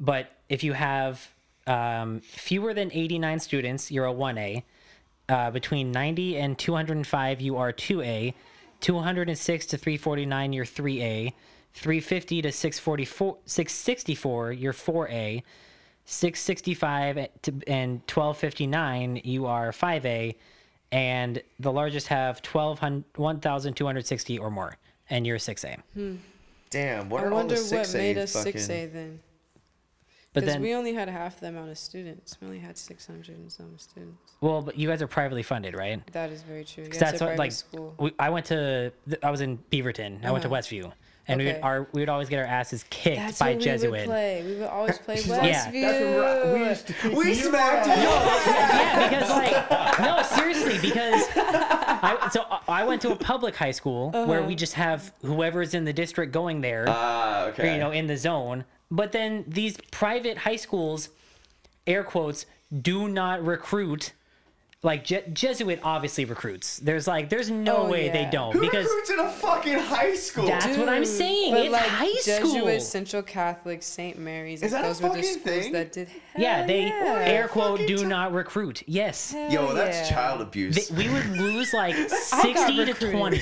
[0.00, 1.32] but if you have
[1.66, 4.62] um, fewer than 89 students, you're a 1A.
[5.28, 8.32] Uh, between 90 and 205, you are 2A.
[8.80, 11.32] 206 to 349, you're 3A.
[11.74, 15.42] 350 to 644, 664, you're 4A.
[16.06, 20.36] 665 to, and 1259, you are 5A.
[20.92, 24.76] And the largest have 1200 1,260 or more,
[25.10, 25.80] and you're 6A.
[25.94, 26.16] Hmm.
[26.70, 27.08] Damn.
[27.08, 28.52] What I are all wonder the what six made A us fucking?
[28.52, 29.20] six A then.
[30.32, 32.36] Because we only had half the amount of students.
[32.40, 34.32] We only had 600 and some students.
[34.40, 36.00] well, but you guys are privately funded, right?
[36.12, 36.84] That is very true.
[36.84, 37.94] 'Cause Yes, that's a what like school.
[37.98, 38.92] we, I went to
[39.22, 40.24] I was in Beaverton.
[40.24, 40.56] I went to Uh-huh.
[40.60, 40.92] Westview,
[41.28, 43.90] and we would our we would always get our asses kicked That's by what Jesuit.
[43.92, 44.42] we would play.
[44.46, 45.72] We would always play Westview.
[45.72, 46.42] Yeah.
[46.44, 47.16] Westview.
[47.16, 47.92] We smacked you.
[47.94, 54.10] yeah, because like no, seriously, because I so I went to a public high school
[54.10, 54.48] where Uh-huh.
[54.48, 57.72] we just have whoever's in the district going there, Ah, or, okay.
[57.74, 58.64] you know, in the zone.
[58.90, 61.08] But then these private high schools,
[61.86, 62.46] air quotes,
[62.82, 64.12] do not recruit.
[64.86, 66.78] Like Je- Jesuit obviously recruits.
[66.78, 70.14] There's like there's no Oh, way they don't Who because recruits in a fucking high
[70.14, 70.46] school?
[70.46, 71.52] That's what I'm Dude, saying.
[71.54, 72.52] but It's like high school.
[72.54, 74.16] Jesuit, Central Catholic, St.
[74.16, 74.62] Mary's.
[74.62, 75.72] Is like, that a those were the fucking schools thing?
[75.72, 76.08] that did.
[76.38, 77.22] Yeah, Hell they yeah.
[77.26, 78.84] air quote fucking do t- not recruit.
[78.86, 79.32] Yes.
[79.32, 80.16] Hell Yo, that's yeah.
[80.16, 80.88] child abuse.
[80.88, 83.10] They- we would lose like 60 to recruited.
[83.18, 83.36] 20.
[83.38, 83.40] E-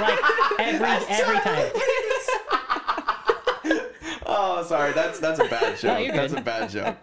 [0.00, 0.18] like
[0.58, 1.70] every every time.
[4.26, 4.90] oh, sorry.
[4.94, 6.04] That's that's a bad joke.
[6.04, 6.42] you're that's good.
[6.42, 6.96] a bad joke.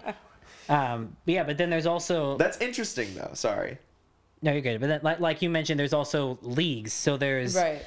[0.70, 3.32] Um but yeah, but then there's also That's interesting though.
[3.34, 3.78] Sorry.
[4.42, 4.80] No, you're good.
[4.80, 6.94] But then like like you mentioned there's also leagues.
[6.94, 7.82] So there's Right,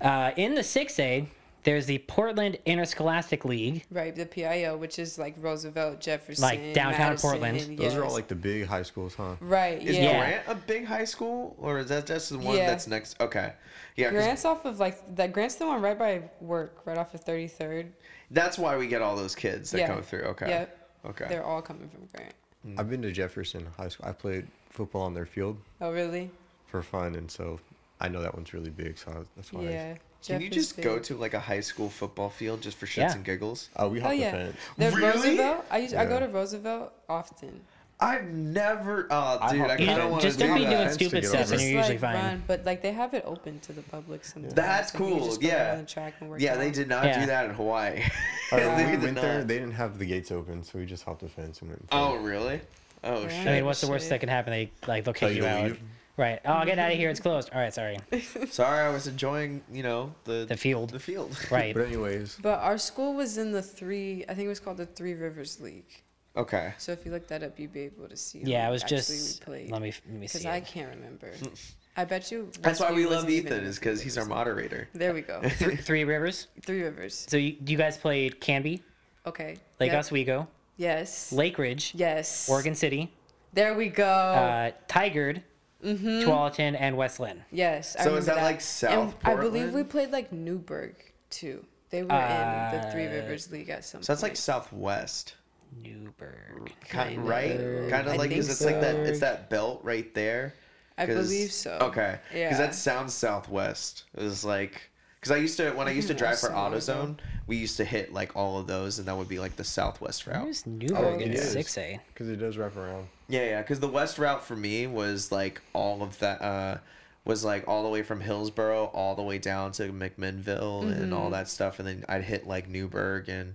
[0.00, 1.26] uh in the 6A
[1.62, 3.86] there's the Portland Interscholastic League.
[3.90, 4.14] right.
[4.14, 7.78] The PIO, which is like Roosevelt, Jefferson, Like downtown Madison, Portland.
[7.78, 9.36] Those are all like the big high schools, huh?
[9.40, 9.82] Right.
[9.82, 10.18] Is yeah.
[10.18, 12.66] Grant a big high school, or is that just the one Yeah.
[12.66, 13.18] that's next?
[13.18, 13.54] Okay.
[13.96, 14.10] Yeah.
[14.10, 15.32] Grant's off of like that.
[15.32, 17.92] Grant's the one right by work, right off of 33rd.
[18.30, 19.86] that's why we get all those kids that Yeah.
[19.86, 20.24] come through.
[20.24, 20.48] Okay.
[20.48, 20.83] Yep.
[21.06, 21.26] Okay.
[21.28, 22.34] They're all coming from Grant.
[22.66, 22.80] Mm.
[22.80, 24.06] I've been to Jefferson High School.
[24.08, 26.30] I played football on their field Oh, really?
[26.66, 27.60] for fun, and so
[28.00, 28.98] I know that one's really big.
[28.98, 29.62] So I, that's why.
[29.64, 29.96] Yeah.
[30.24, 33.12] Can you just go to like a high school football field just for shits Yeah.
[33.14, 33.68] and giggles?
[33.76, 34.30] Uh, I, oh, we Oh hopped yeah.
[34.30, 34.56] the fence.
[34.78, 35.02] The Really?
[35.36, 35.64] Roosevelt.
[35.70, 36.20] I used, I go Yeah.
[36.20, 37.60] to Roosevelt often.
[38.00, 39.06] I've never.
[39.10, 40.64] Oh, I dude, hope- I You kind know, of want to just do don't be
[40.66, 41.64] doing stupid stuff and it.
[41.64, 42.14] you're usually like, fine.
[42.16, 44.52] run, but like they have it open to the public sometimes.
[44.54, 45.76] That's Like, you cool, yeah.
[45.76, 46.58] the track and work Yeah, out.
[46.58, 47.20] they did not Yeah.
[47.20, 48.02] do that in Hawaii.
[48.50, 51.02] They when we did went there, they didn't have the gates open, so we just
[51.04, 51.80] hopped the fence and went.
[51.80, 52.60] And Oh, really?
[53.02, 53.28] Oh Yeah.
[53.28, 53.48] shit.
[53.48, 54.10] I mean, what's the worst Shit.
[54.10, 54.52] that can happen?
[54.52, 55.64] They like they'll kick you you out.
[55.64, 55.80] leave.
[56.16, 56.40] Right.
[56.44, 57.10] Oh, I'll get out of here.
[57.10, 57.50] It's closed.
[57.52, 57.98] All right, sorry.
[58.50, 60.90] Sorry, I was enjoying, you know, the The field.
[60.90, 61.36] The field.
[61.50, 61.74] Right.
[61.74, 64.24] But anyways, But our school was in the three.
[64.28, 66.03] I think it was called the Three Rivers League.
[66.36, 66.74] Okay.
[66.78, 68.40] So if you look that up, you'd be able to see.
[68.44, 69.70] Yeah, who it was just we played.
[69.70, 70.44] let me let me Because.
[70.46, 71.30] I can't remember.
[71.96, 72.50] I bet you.
[72.60, 74.88] That's why we love Ethan, is because he's our moderator.
[74.94, 75.40] There we go.
[75.42, 76.48] Th- Three Rivers.
[76.62, 77.26] Three Rivers.
[77.28, 78.82] So you, you guys played Canby,
[79.26, 79.56] Okay.
[79.78, 80.00] Lake Yep.
[80.00, 81.30] Oswego, Yes.
[81.30, 82.48] Lake Ridge, Yes.
[82.48, 83.12] Oregon City,
[83.52, 84.04] There we go.
[84.08, 85.42] uh, Tigard,
[85.84, 86.28] mm-hmm.
[86.28, 87.44] Tualatin, and West Linn.
[87.52, 87.94] Yes.
[87.94, 90.96] I So is remember that, like, South And I believe we played like Newberg
[91.30, 91.64] too.
[91.90, 95.36] They were in the Three Uh, Rivers League at some So that's like southwest,
[95.82, 96.72] Newberg.
[96.88, 97.20] kind Kinda.
[97.28, 97.58] right?
[97.90, 98.96] Kind I of like think is it's like that?
[98.96, 100.54] It's that belt right there.
[100.96, 101.78] I 'Cause- believe so.
[101.80, 102.18] Okay.
[102.32, 104.04] Because that sounds southwest.
[104.16, 107.56] It was like because I used to when I used to drive for AutoZone, we
[107.56, 110.44] used to hit like all of those, and that would be like the southwest route.
[110.44, 111.50] Where's Newberg in it is.
[111.52, 111.98] six A?
[112.08, 113.08] because it does wrap around.
[113.28, 113.60] Yeah, yeah.
[113.62, 116.40] Because the west route for me was like all of that.
[116.42, 116.78] Uh,
[117.26, 121.12] was like all the way from Hillsboro all the way down to McMinnville and Mm-hmm.
[121.14, 123.54] all that stuff, and then I'd hit like Newberg and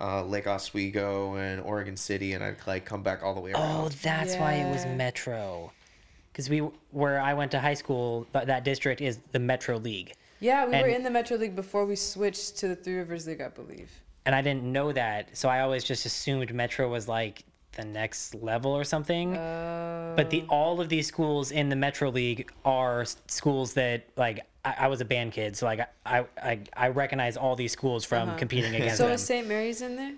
[0.00, 3.84] uh, Lake Oswego and Oregon City, and I'd like come back all the way around.
[3.84, 5.72] Oh, that's why it was Metro.
[6.32, 6.58] Because we
[6.90, 10.72] where I went to high school, th- that district is the Metro League, Yeah, we
[10.80, 13.90] were in the Metro League before we switched to the Three Rivers League, I believe.
[14.24, 18.34] and I didn't know that, so I always just assumed Metro was like the next
[18.34, 19.34] level or something.
[19.36, 24.40] Uh, but the all of these schools in the Metro League are schools that like
[24.64, 28.04] I, I was a band kid, so like I I I recognize all these schools
[28.04, 28.96] from competing against Uh-huh.
[28.96, 29.14] so them.
[29.14, 29.46] is St.
[29.46, 30.12] Mary's in there?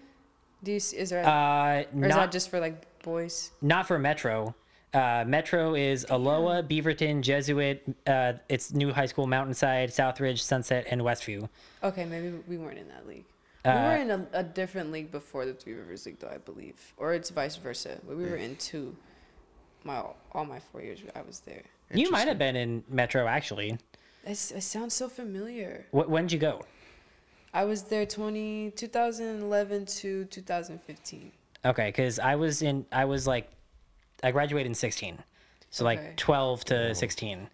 [0.62, 1.24] Do you is there?
[1.26, 3.50] uh, or is that just for like boys?
[3.62, 4.54] not for Metro.
[4.92, 7.85] Uh, Metro is Aloha, Beaverton, Jesuit.
[8.07, 11.48] Uh, it's New High School, Mountainside, Southridge, Sunset, and Westview.
[11.83, 13.24] Okay, maybe we weren't in that league.
[13.64, 16.38] Uh, we were in a, a different league before the Three Rivers League, though I
[16.38, 17.98] believe, or it's vice versa.
[18.07, 18.94] We were in two.
[19.83, 20.00] my
[20.33, 21.62] all my four years I was there.
[21.92, 23.78] You might have been in Metro actually.
[24.26, 25.87] It's, it sounds so familiar.
[25.90, 26.62] Wh- when did you go?
[27.52, 31.32] I was there 20, 2011 to 2015.
[31.66, 32.84] Okay, because I was in.
[32.92, 33.48] I was like,
[34.22, 35.18] I graduated in sixteen,
[35.70, 35.96] so Okay.
[36.08, 37.48] like twelve to sixteen,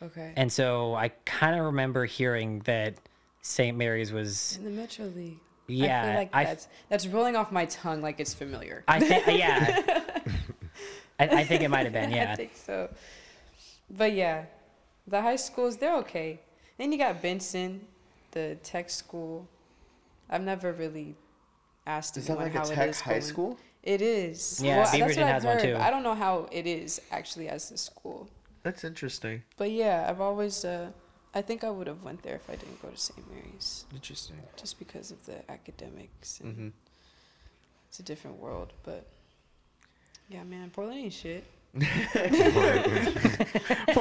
[0.00, 0.32] Okay.
[0.36, 2.94] and so I kind of remember hearing that
[3.42, 3.76] St.
[3.76, 4.56] Mary's was.
[4.58, 5.38] in the Metro League.
[5.68, 8.84] I Yeah, feel like I f- that's that's rolling off my tongue like it's familiar.
[8.86, 9.26] I think.
[9.36, 9.82] yeah.
[11.18, 12.10] I, I think it might have been.
[12.12, 12.32] Yeah.
[12.32, 12.88] I think so.
[13.90, 14.44] But yeah,
[15.06, 16.40] the high schools they're okay.
[16.78, 17.86] Then you got Benson,
[18.32, 19.48] the tech school.
[20.28, 21.14] I've never really
[21.86, 23.22] asked Is that anyone like a how it tech is high going.
[23.22, 23.58] school?
[23.82, 24.60] It is.
[24.62, 25.76] Yeah, well, that's what I've has one heard, too.
[25.80, 28.28] I don't know how it is actually as a school.
[28.64, 29.42] That's interesting.
[29.56, 30.64] But yeah, I've always.
[30.64, 30.90] Uh,
[31.34, 33.30] I think I would have went there if I didn't go to St.
[33.30, 34.36] Mary's, Interesting.
[34.56, 36.68] just because of the academics and hmm
[37.88, 38.72] it's a different world.
[38.82, 39.06] But
[40.28, 41.44] yeah, man, Portland ain't shit.
[41.76, 41.84] Well,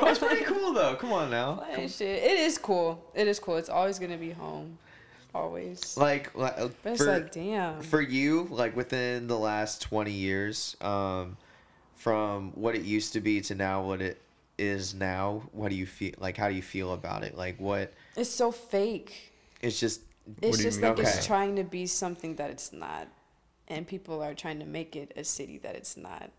[0.07, 0.95] it's pretty cool though.
[0.95, 1.63] Come on now.
[1.88, 2.01] Shit.
[2.01, 3.03] It is cool.
[3.13, 3.57] It is cool.
[3.57, 4.77] It's always gonna be home,
[5.33, 5.97] always.
[5.97, 7.81] Like, like uh, it's for, like, damn.
[7.81, 11.38] for you, like within the last twenty years, um,
[11.95, 14.21] from what it used to be to now what it
[14.57, 16.13] is now, what do you feel?
[16.17, 17.38] Like, how do you feel about it?
[17.38, 17.93] Like, what?
[18.15, 19.33] It's so fake.
[19.61, 20.01] It's just
[20.41, 21.01] It's just like Okay.
[21.01, 23.07] it's trying to be something that it's not,
[23.67, 26.29] and people are trying to make it a city that it's not.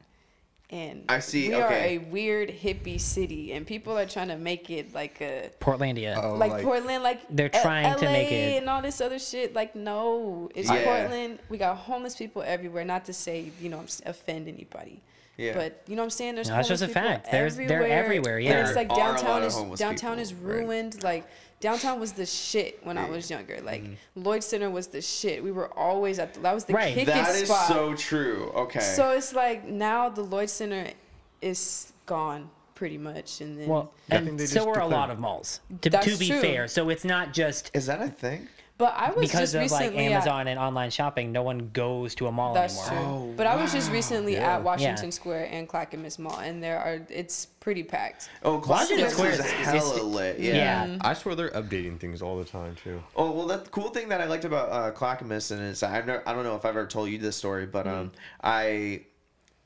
[0.69, 4.69] And I see, We are a weird hippie city, and people are trying to make
[4.69, 6.21] it like a Portlandia.
[6.21, 9.55] Oh, like, Portland, like They're L- trying to make it- and all this other shit.
[9.55, 10.83] Like, no, it's Yeah.
[10.85, 11.39] Portland.
[11.49, 12.85] We got homeless people everywhere.
[12.85, 15.01] Not to say you know offend anybody.
[15.37, 15.53] Yeah.
[15.55, 16.35] But you know what I'm saying?
[16.35, 17.31] There's No, that's just a fact.
[17.31, 18.53] There's- they're everywhere, Yeah.
[18.53, 18.67] And yeah.
[18.67, 20.55] it's like There are a lot downtown is downtown people, is right.
[20.57, 21.03] ruined.
[21.05, 21.27] Like
[21.61, 23.61] downtown was the shit when I was younger.
[23.63, 24.23] Like mm-hmm.
[24.23, 25.43] Lloyd Center was the shit.
[25.43, 26.95] We were always at the, that was the Right.
[26.95, 27.69] kicking that is spot.
[27.69, 28.53] so true.
[28.55, 28.81] Okay.
[28.81, 30.91] So it's like now the Lloyd Center
[31.41, 34.87] is gone pretty much, and then Well, I think and they so just are a
[34.87, 35.61] lot of malls.
[35.81, 36.41] To, That's to be true.
[36.41, 38.49] fair, so it's not just is that a thing?
[38.79, 41.33] But I was because just of like recently at- Amazon and online shopping.
[41.33, 43.05] No one goes to a mall That's anymore.
[43.05, 43.13] true.
[43.31, 44.57] Oh, but I was just recently Yeah.
[44.57, 45.11] at Washington Yeah.
[45.11, 48.29] Square and Clackamas Mall, and there are it's pretty packed.
[48.43, 48.71] Oh, Washington
[49.07, 50.39] Washington Square is is- is- hella lit.
[50.39, 50.55] Yeah.
[50.87, 50.99] Yeah.
[51.01, 53.03] I swear they're updating things all the time too.
[53.17, 56.07] Oh well, that the cool thing that I liked about uh, Clackamas and is I've
[56.07, 58.13] never, I don't know if I've ever told you this story, but um,
[58.43, 59.05] I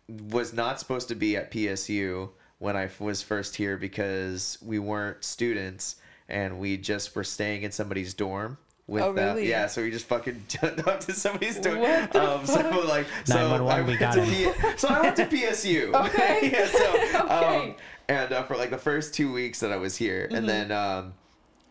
[0.09, 5.25] was not supposed to be at PSU when I was first here because we weren't
[5.25, 5.97] students
[6.29, 8.59] and we just were staying in somebody's dorm.
[8.91, 9.37] With Oh, them.
[9.37, 9.49] really?
[9.49, 13.07] Yeah, so we just fucking jumped up to somebody's door What the um, so like,
[13.25, 13.37] so
[13.69, 14.23] I we went got to.
[14.25, 15.95] P- so I went to PSU.
[16.07, 16.51] Okay.
[16.53, 16.67] yeah.
[16.67, 17.77] So um, Okay.
[18.09, 20.35] and uh, for like the first two weeks that I was here, Mm-hmm.
[20.35, 21.15] and then um,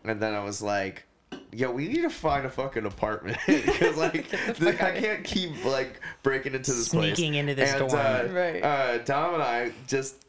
[0.04, 1.04] and then I was like,
[1.52, 6.00] "Yo, we need to find a fucking apartment because like fuck I can't keep like
[6.22, 7.92] breaking into this place." Sneaking into this and, dorm.
[8.00, 8.62] Uh, Right.
[8.64, 10.24] uh, Dom and I just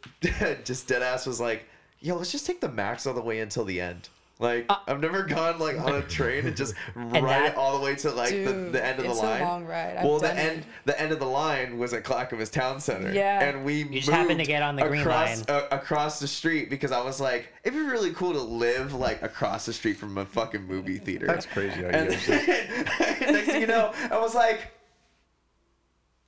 [0.65, 1.63] just dead ass was like,
[2.01, 4.09] "Yo, let's just take the max all the way until the end."
[4.41, 7.77] Like I've never gone like on a train and just ride Uh, that- it all
[7.77, 9.41] the way to like the, Dude, the end of it's the a line.
[9.41, 9.97] long ride.
[9.97, 10.37] I've well, the it.
[10.37, 13.13] end the end of the line was at Clackamas Town Center.
[13.13, 13.43] Yeah.
[13.43, 15.57] and we just happened to get on the green across, line.
[15.61, 19.21] uh, across the street because I was like, it'd be really cool to live like
[19.21, 21.27] across the street from a fucking movie theater.
[21.27, 21.83] That's crazy.
[21.83, 22.17] And idea.
[22.17, 22.85] then,
[23.33, 24.71] next thing you know, I was like,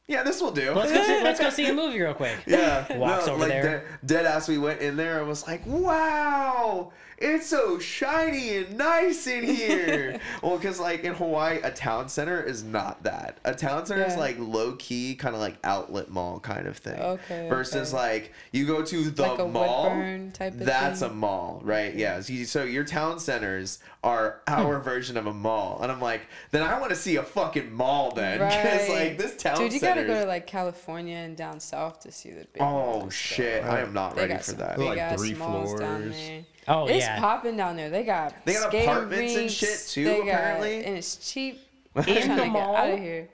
[0.08, 0.73] yeah, this will do.
[0.73, 1.02] Let's go.
[1.04, 2.36] See, let's go see a movie real quick.
[2.45, 3.63] Yeah, Walks over like there.
[3.63, 4.47] Dead, dead ass.
[4.49, 6.91] We went in there and was like, "Wow,
[7.24, 12.42] it's so shiny and nice in here." well, because like in Hawaii, a town center
[12.42, 13.38] is not that.
[13.46, 17.00] A town center is like low key, kind of like outlet mall kind of thing.
[17.00, 18.04] Okay, Versus okay.
[18.04, 19.90] like you go to the Like a mall.
[20.34, 21.10] Type of that's thing?
[21.10, 21.94] a mall, right?
[21.96, 22.20] Yeah.
[22.22, 24.84] So, you- so your town centers are our Hmm.
[24.84, 28.12] version of a mall, and I'm like, then I want to see a fucking mall
[28.12, 29.10] then, because Right.
[29.10, 30.08] like this town Dude, you centers.
[30.08, 32.66] gotta go to like California and down south to see the big Oh
[33.00, 33.62] malls shit!
[33.64, 33.74] stuff.
[33.74, 34.78] I am not They ready got for some that.
[34.78, 36.16] big Like ass three malls down floors.
[36.65, 36.76] There.
[36.76, 37.19] Oh it's yeah.
[37.19, 37.89] popping down there.
[37.89, 40.86] They got They got skating apartments and shit, too, they got- apparently.
[40.86, 41.60] and it's cheap.
[42.08, 42.76] In the mall?
[42.76, 43.30] out of here.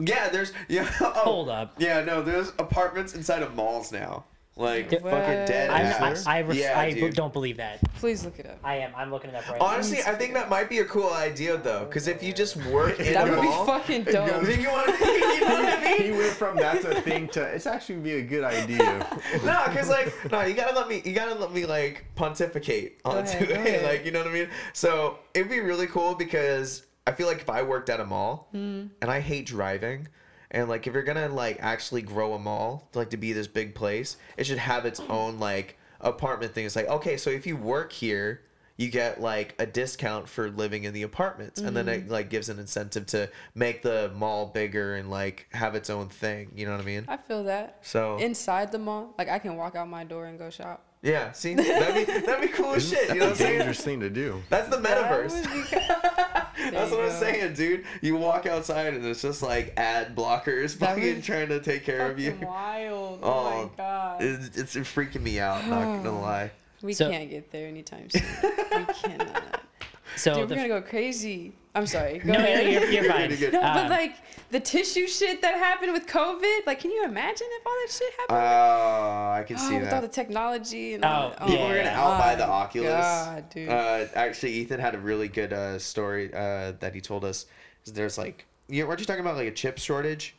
[0.00, 0.88] Yeah, there's yeah.
[1.00, 1.74] Oh, Hold up.
[1.78, 4.24] Yeah, no, there's apartments inside of malls now.
[4.58, 5.02] Like What?
[5.04, 5.70] fucking dead.
[5.70, 6.26] I'm, ass.
[6.26, 7.14] I, I, ref- Yeah, I dude.
[7.14, 7.78] don't believe that.
[7.94, 8.58] Please look it up.
[8.64, 8.90] I am.
[8.96, 9.66] I'm looking it up right now.
[9.66, 12.98] Honestly, I think that might be a cool idea though, because if you just work
[13.00, 14.26] in That the would be mall, fucking dope.
[14.42, 16.02] you, wanna, you know what I mean?
[16.02, 18.78] he went from that's a thing to it's actually be a good idea.
[19.44, 21.02] no, because like no, you gotta let me.
[21.04, 23.84] You gotta let me like pontificate onto ahead, it.
[23.84, 24.48] Like you know what I mean.
[24.72, 28.48] So it'd be really cool because I feel like if I worked at a mall
[28.50, 28.86] Hmm.
[29.00, 30.08] and I hate driving.
[30.50, 33.74] And like, if you're gonna like actually grow a mall, like to be this big
[33.74, 36.66] place, it should have its own like apartment thing.
[36.66, 38.42] It's like, okay, so if you work here,
[38.78, 42.12] you get like a discount for living in the apartments, and then it mm-hmm.
[42.12, 46.52] like gives an incentive to make the mall bigger and like have its own thing.
[46.54, 47.04] You know what I mean?
[47.08, 47.78] I feel that.
[47.82, 50.84] So Inside the mall, like I can walk out my door and go shop.
[51.02, 53.08] Yeah, see, that'd be that'd be cool as shit.
[53.08, 53.58] You know what I'm That's a saying?
[53.58, 54.42] dangerous thing to do.
[54.50, 55.32] That's the metaverse.
[55.32, 57.84] would be That's what you I'm saying, dude.
[58.02, 62.18] You walk outside and it's just like ad blockers fucking trying to take care of
[62.18, 62.36] you.
[62.42, 63.20] Wild.
[63.22, 64.22] Oh, Oh, my god.
[64.22, 65.66] It's, it's freaking me out.
[65.68, 66.50] Not gonna lie.
[66.82, 68.22] we So- can't get there anytime soon.
[68.42, 69.60] we cannot.
[70.16, 71.52] So Dude, we're gonna go crazy.
[71.78, 72.18] I'm sorry.
[72.18, 72.72] Go no, no, ahead.
[72.72, 73.26] you're, you're fine.
[73.28, 73.52] Pretty good.
[73.52, 74.16] No, but Um, like
[74.50, 78.12] the tissue shit that happened with COVID, like, can you imagine if all that shit
[78.18, 78.38] happened?
[78.38, 81.40] Oh, I can oh, see with all the technology and Oh, all that.
[81.40, 81.46] yeah.
[81.46, 82.90] People are gonna outbuy the Oculus.
[82.90, 83.68] God, dude.
[83.68, 87.46] Uh, actually, Ethan had a really good uh, story uh, that he told us.
[87.86, 90.34] There's like, you weren't you talking about like a chip shortage,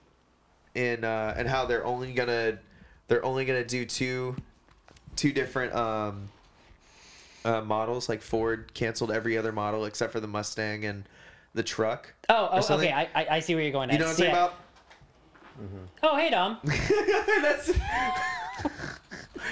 [0.76, 2.60] in uh, and how they're only gonna
[3.08, 4.36] they're only gonna do two
[5.16, 6.30] two different um,
[7.46, 8.10] uh, models.
[8.10, 11.06] Like Ford canceled every other model except for the Mustang and
[11.54, 12.14] the truck.
[12.30, 12.92] oh, oh okay.
[12.92, 13.90] I, I I see where you're going.
[13.92, 14.38] You know what I'm next.
[14.38, 14.56] talking
[15.62, 15.80] Yeah.
[16.04, 16.58] Oh, hey Dom.
[17.42, 17.72] That's.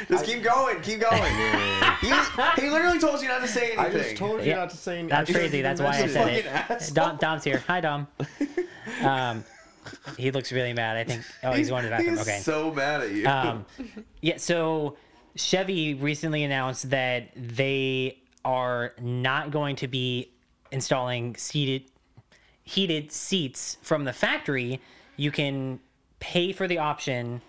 [0.09, 1.23] Just keep going, keep going.
[2.01, 3.79] he, he literally told you not to say anything.
[3.79, 4.57] I just told you Yeah.
[4.57, 5.09] not to say anything.
[5.09, 5.61] That's crazy.
[5.61, 6.45] That's why I said it.
[6.45, 6.93] Fucking asshole.
[6.93, 7.63] Dom, Dom's here.
[7.67, 8.07] Hi, Dom.
[9.01, 9.43] Um,
[10.17, 10.97] he looks really mad.
[10.97, 11.23] I think.
[11.43, 12.17] Oh, he's going to the bathroom.
[12.17, 12.39] He's Okay.
[12.39, 13.27] so mad at you.
[13.27, 13.65] Um,
[14.21, 14.37] yeah.
[14.37, 14.97] So
[15.35, 20.31] Chevy recently announced that they are not going to be
[20.71, 21.83] installing seated
[22.63, 24.81] heated seats from the factory.
[25.15, 25.79] You can
[26.19, 27.41] pay for the option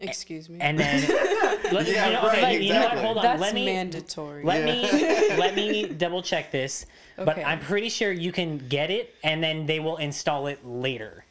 [0.00, 0.58] Excuse me.
[0.60, 1.00] and then
[1.72, 2.98] let, Yeah, you know, right, like, you know what?
[2.98, 3.22] Hold on.
[3.22, 4.42] That's let me mandatory.
[4.42, 4.82] let me
[5.38, 6.86] let me double check this.
[7.16, 11.24] But I'm pretty sure you can get it and then they will install it later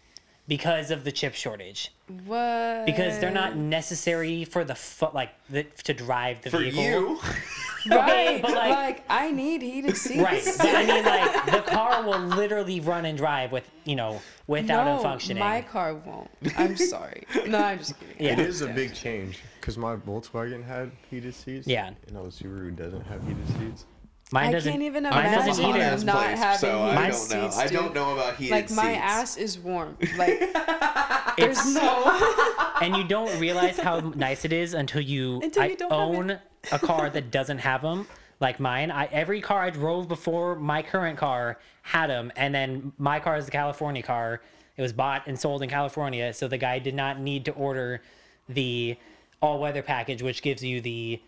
[0.48, 1.92] because of the chip shortage.
[2.26, 2.86] what?
[2.86, 6.82] Because they're not necessary for the fu- like the, to drive the For vehicle.
[6.84, 7.20] you,
[7.90, 8.42] right.
[8.42, 10.22] but, like, like- I need heated seats.
[10.22, 10.44] Right.
[10.58, 14.86] But I mean like the car will literally run and drive with, you know, without
[14.86, 15.40] no, it functioning.
[15.40, 16.30] my car won't.
[16.58, 17.24] I'm sorry.
[17.48, 18.16] No, I'm just kidding.
[18.20, 18.34] Yeah.
[18.34, 21.68] It is a big change because my Volkswagen had heated seats.
[21.68, 21.92] Yeah.
[22.08, 23.86] And our Subaru doesn't have heated seats.
[24.34, 27.12] Mine doesn't can't even mine imagine doesn't Hot ass not place, having so I heated
[27.12, 27.50] don't know.
[27.50, 29.02] seats, I don't know about heated Like my seats.
[29.04, 29.98] ass is warm.
[30.16, 30.40] Like
[31.38, 32.78] there's no.
[32.82, 36.00] and you don't realize how nice it is until you, Until I you don't have
[36.00, 36.40] own
[36.72, 38.08] a car that doesn't have them
[38.40, 42.92] like mine I, every car i drove before my current car had them and then
[42.98, 44.42] my car is a california car
[44.78, 48.02] it was bought and sold in california so the guy did not need to order
[48.50, 48.98] the
[49.42, 51.22] all-weather package which gives you the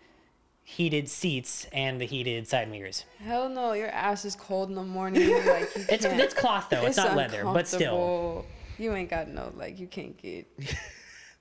[0.62, 4.82] heated seats and the heated side mirrors Hell no, your ass is cold in the
[4.82, 5.30] morning.
[5.30, 6.18] Like you it's can't.
[6.18, 8.46] it's cloth though it's, not leather but still.
[8.78, 10.46] You ain't got no like you can't get.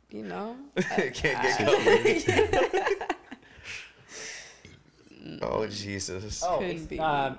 [0.10, 0.56] You know.
[0.80, 2.98] Can't get going.
[5.42, 6.44] oh Jesus.
[6.46, 7.38] Oh, Couldn't be um,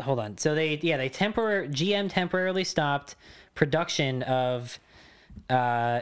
[0.00, 0.38] hold on.
[0.38, 3.16] So they yeah they tempor GM temporarily stopped
[3.54, 4.78] production of
[5.50, 6.00] uh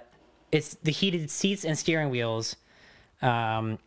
[0.53, 2.57] it's the heated seats and steering wheels.
[3.23, 3.79] Um,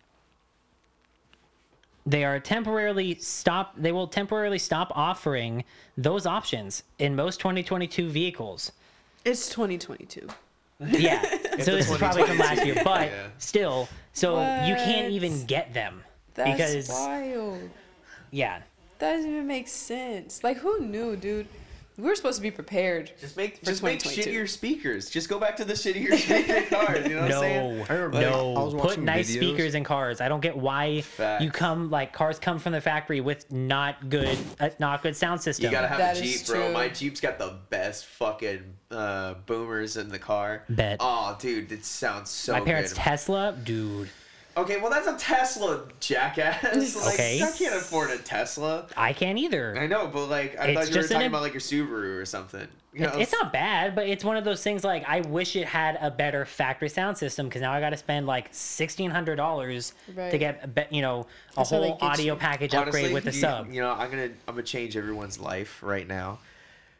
[2.05, 3.73] they are temporarily stop.
[3.77, 5.63] They will temporarily stop offering
[5.97, 8.71] those options in most 2022 vehicles.
[9.25, 10.27] It's 2022.
[10.87, 11.21] Yeah.
[11.59, 13.27] so this is probably from last year, but Yeah.
[13.39, 16.03] still, so you can't even get them
[16.37, 17.69] That's because wild.
[18.31, 18.61] yeah.
[18.99, 20.43] That doesn't even make sense.
[20.43, 21.47] Like who knew, dude?
[21.97, 23.11] We were supposed to be prepared.
[23.19, 24.45] Just make For just make 2022.
[24.45, 25.09] shittier speakers.
[25.09, 27.07] Just go back to the shittier speaker cars.
[27.07, 27.77] You know what I'm saying?
[27.79, 28.51] No, I remember, like, I no.
[28.53, 29.35] was Put nice videos.
[29.37, 30.21] speakers in cars.
[30.21, 31.43] I don't get why Facts.
[31.43, 35.41] you come like cars come from the factory with not good, uh, not good sound
[35.41, 35.65] system.
[35.65, 36.65] You gotta have That a Jeep, bro.
[36.65, 36.71] true.
[36.73, 40.65] My Jeep's got the best fucking uh, boomers in the car.
[40.69, 40.97] Bet.
[40.99, 42.99] Oh, dude, it sounds so My parents' good.
[42.99, 44.09] Tesla, dude.
[44.57, 46.95] Okay, well that's a Tesla, jackass.
[46.95, 47.41] like, Okay.
[47.41, 48.87] I can't afford a Tesla.
[48.97, 49.77] I can't either.
[49.77, 51.53] I know, but like I It's thought you were just an talking im- about like
[51.53, 52.67] your Subaru or something.
[52.93, 55.55] You It- know, it's not bad, but it's one of those things like I wish
[55.55, 59.11] it had a better factory sound system because now I got to spend like sixteen
[59.11, 61.21] hundred dollars to get a be- you know
[61.53, 62.39] a That's whole get audio you.
[62.39, 63.71] package Honestly, upgrade with the you, sub.
[63.71, 66.39] You know, I'm gonna I'm gonna change everyone's life right now.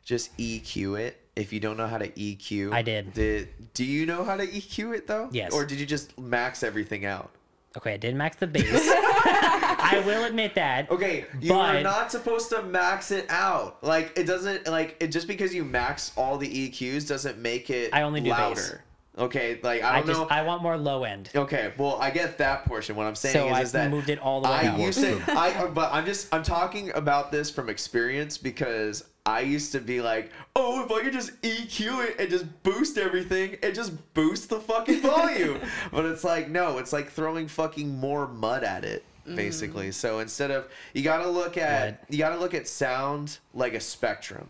[0.06, 1.20] Just EQ it.
[1.36, 3.14] If you don't know how to EQ, I did.
[3.14, 5.30] Did do you know how to EQ it though?
[5.32, 5.52] Yes.
[5.54, 7.30] Or did you just max everything out?
[7.78, 8.66] Okay, I did max the bass.
[8.90, 10.90] I will admit that.
[10.92, 13.84] Okay, you are But- not supposed to max it out.
[13.84, 17.94] Like it doesn't like it just because you max all the EQs doesn't make it
[17.94, 18.40] I only do bass.
[18.40, 18.84] louder.
[19.20, 20.28] Okay, like I I don't just know.
[20.30, 21.30] I want more low end.
[21.36, 22.96] Okay, well, I get that portion.
[22.96, 24.80] What I'm saying So is, I is that moved it all the way I out.
[24.80, 29.74] used to, I, but I'm just, I'm talking about this from experience because I used
[29.74, 33.76] to be like, oh, if I could just EQ it and just boost everything, it
[33.76, 35.60] just boosts the fucking volume.
[35.92, 39.04] but it's like, no, it's like throwing fucking more mud at it.
[39.36, 39.92] basically.
[39.92, 43.74] So instead of you got to look at you got to look at sound like
[43.74, 44.50] a spectrum.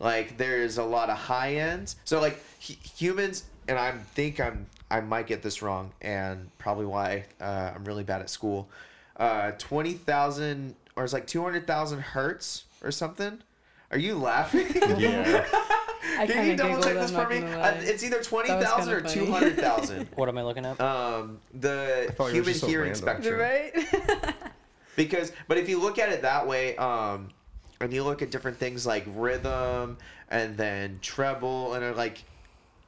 [0.00, 1.96] Like there's a lot of high ends.
[2.06, 6.86] So like hu- humans, and I think I'm I might get this wrong, and probably
[6.86, 8.70] why uh, I'm really bad at school.
[9.16, 13.42] Uh, Twenty thousand or it's like two hundred thousand hertz or something.
[13.94, 14.66] Are you laughing?
[14.98, 15.46] Yeah.
[16.18, 17.38] I Can you double check this for me?
[17.38, 19.32] Uh, it's either twenty That was thousand or kinda two funny.
[19.32, 20.08] hundred thousand.
[20.16, 20.80] What am I looking at?
[20.80, 23.40] um, the thought it was human just so hearing spectrum.
[23.40, 23.72] right?
[24.96, 27.30] Because, but if you look at it that way, um,
[27.80, 29.96] and you look at different things like rhythm
[30.28, 32.22] and then treble and like,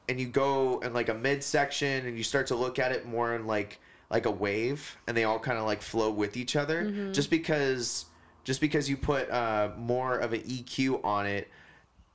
[0.07, 3.35] and you go in like a midsection and you start to look at it more
[3.35, 3.79] in like
[4.09, 7.11] like a wave, and they all kind of like flow with each other.
[7.11, 8.05] Just because,
[8.47, 11.49] just because you put uh, more of an EQ on it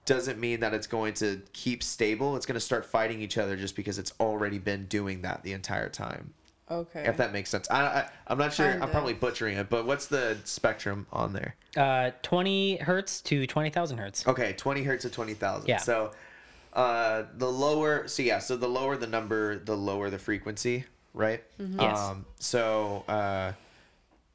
[0.06, 2.36] doesn't mean that it's going to keep stable.
[2.36, 5.52] It's going to start fighting each other just because it's already been doing that the
[5.52, 6.32] entire time.
[6.70, 7.04] okay.
[7.06, 7.70] If that makes sense.
[7.70, 8.64] I, I I'm not sure.
[8.66, 8.86] I'm Kinda.
[8.88, 11.54] probably butchering it, but what's the spectrum on there?
[11.76, 14.26] Uh, 20 hertz to 20,000 hertz.
[14.26, 15.68] Okay, 20 hertz to 20,000.
[15.68, 15.76] Yeah.
[15.76, 16.12] So,
[16.72, 18.08] uh, the lower.
[18.08, 18.38] So yeah.
[18.38, 21.44] So the lower the number, the lower the frequency, right?
[21.58, 21.98] Yes.
[21.98, 22.24] Um.
[22.38, 23.52] So, uh,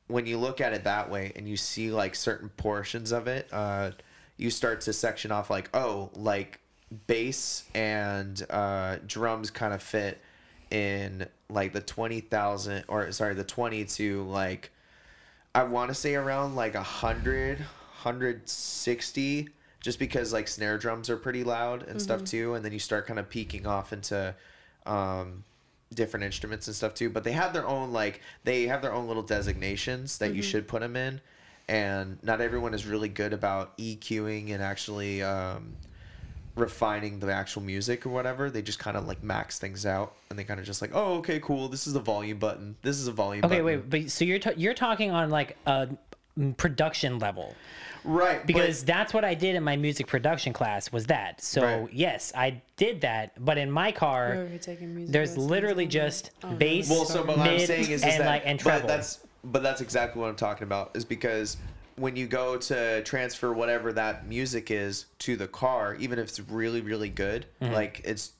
[0.08, 3.48] when you look at it that way, and you see like certain portions of it,
[3.52, 3.92] uh,
[4.38, 6.60] you start to section off like, oh, like
[7.08, 10.22] bass and uh, drums kind of fit
[10.72, 14.72] in like the 20,000 or sorry, the 20 to like
[15.58, 19.50] I want to say around like a hundred, hundred sixty,
[19.80, 23.08] just because like snare drums are pretty loud and stuff too, and then you start
[23.08, 24.36] kind of peeking off into
[24.86, 25.44] um,
[25.94, 27.10] different instruments and stuff too.
[27.10, 30.68] But they have their own like they have their own little designations that you should
[30.68, 31.22] put them in,
[31.68, 35.76] and not everyone is really good about EQing and actually um,
[36.56, 38.50] refining the actual music or whatever.
[38.50, 41.16] They just kind of like max things out, and they kind of just like, oh,
[41.16, 41.70] okay, cool.
[41.70, 42.76] This is the volume button.
[42.82, 43.42] This is a volume.
[43.42, 43.58] Button.
[43.58, 43.90] Okay, button.
[43.90, 45.90] wait, but so you're ta- you're talking on like a
[46.58, 47.56] production level
[48.04, 48.40] right?
[48.40, 51.42] but- because that's what I did in my music production class was that.
[51.42, 51.90] So Right.
[51.94, 56.32] yes, I did that, but in my car Where we're taking music there's literally just
[56.44, 59.20] Oh, bass, Well, so what I'm saying is, is and that, like and but that's
[59.44, 60.92] but that's exactly what I'm talking about.
[60.96, 61.58] Is because
[61.96, 66.40] when you go to transfer whatever that music is to the car, even if it's
[66.40, 67.74] really really good, Mm-hmm.
[67.74, 68.32] like it's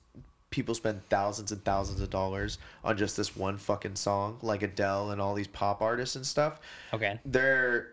[0.50, 5.12] people spend thousands and thousands of dollars on just this one fucking song, like Adele
[5.12, 6.60] and all these pop artists and stuff.
[6.94, 7.20] okay.
[7.26, 7.90] They're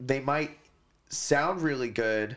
[0.00, 0.50] they might
[1.08, 2.36] sound really good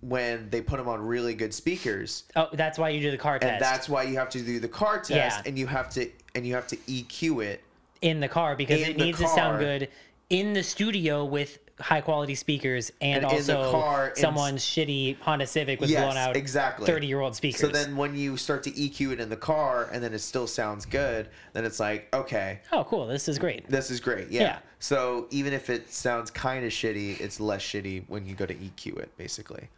[0.00, 3.38] when they put them on really good speakers Oh, that's why you do the car
[3.38, 5.42] test and that's why you have to do the car test Yeah.
[5.44, 7.62] and you have to and you have to EQ it
[8.02, 9.88] in the car because In it needs to sound good
[10.30, 15.46] in the studio with high quality speakers and, And also car, in- someone's shitty Honda
[15.46, 16.86] Civic with Yes, blown out exactly.
[16.86, 17.60] 30 year old speakers.
[17.60, 20.46] So then when you start to EQ it in the car and then it still
[20.46, 23.06] sounds good, then it's like, okay, oh, cool.
[23.06, 23.68] This is great.
[23.68, 24.30] this is great.
[24.30, 24.42] Yeah.
[24.42, 24.58] Yeah.
[24.78, 28.54] So even if it sounds kind of shitty, it's less shitty when you go to
[28.54, 29.68] EQ it, basically.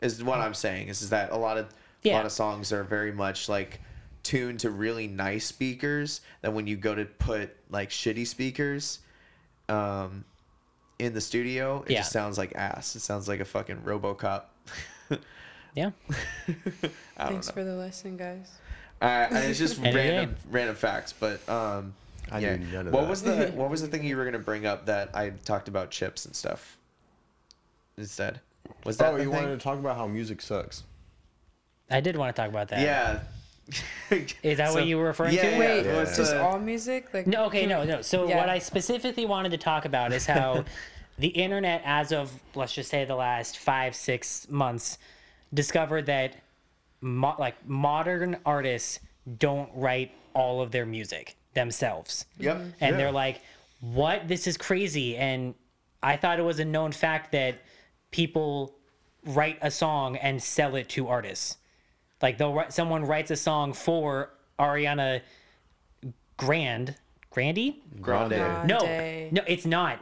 [0.00, 0.88] Is what I'm saying.
[0.88, 1.68] Is, is that a lot of
[2.04, 3.80] a lot of songs are very much like
[4.22, 9.00] tuned to really nice speakers Then when you go to put like shitty speakers
[9.68, 10.24] um
[10.98, 11.98] in the studio, it Yeah.
[12.00, 12.94] just sounds like ass.
[12.96, 14.42] It sounds like a fucking RoboCop.
[15.76, 15.90] Yeah.
[17.18, 17.52] I Thanks know.
[17.52, 18.48] for the lesson, guys.
[19.02, 21.92] Uh, and it's just random random facts, but um,
[22.30, 22.54] I yeah.
[22.54, 23.10] knew none of what that.
[23.10, 25.90] was the what was the thing you were gonna bring up that I talked about
[25.90, 26.76] chips and stuff
[27.98, 28.38] instead?
[28.84, 29.42] Was that Oh, the you thing?
[29.42, 30.84] wanted to talk about how music sucks.
[31.90, 32.80] I did want to talk about that.
[32.80, 33.18] Yeah.
[34.42, 35.50] Is that what you were referring yeah, to?
[35.52, 37.12] Yeah, Wait, it was, just uh, all music?
[37.14, 38.02] Like No, okay, no, no.
[38.02, 38.36] So Yeah.
[38.36, 40.64] what I specifically wanted to talk about is how
[41.18, 44.98] the internet, as of let's just say the last five, six months,
[45.52, 46.34] discovered that
[47.00, 49.00] mo- like modern artists
[49.38, 52.56] don't write all of their music themselves, Yep.
[52.56, 52.90] and Yeah.
[52.96, 53.40] they're like,
[53.80, 54.26] "What?
[54.28, 55.54] This is crazy!" And
[56.02, 57.54] I thought it was a known fact that
[58.10, 58.74] people
[59.24, 61.56] write a song and sell it to artists.
[62.24, 65.20] Like they'll write, someone writes a song for Ariana
[66.38, 66.94] Grand,
[67.28, 67.82] Grandy.
[68.00, 68.30] Grande.
[68.30, 68.66] Grande.
[68.66, 68.78] No,
[69.30, 69.98] no, it's not.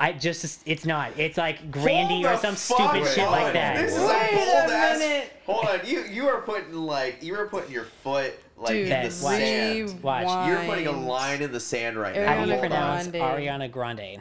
[0.00, 1.12] I just, it's not.
[1.16, 3.30] It's like Grandy or some fuck stupid shit on.
[3.30, 3.76] like that.
[3.76, 4.98] This is Wait a a bold ass.
[4.98, 5.32] minute.
[5.46, 8.84] Hold on, you you are putting like you are putting your foot like Dude, in
[8.88, 10.02] the That's why- sand.
[10.02, 10.48] Watch.
[10.48, 14.20] You're putting a line in the sand right Ariana How do you pronounce Ariana Grande?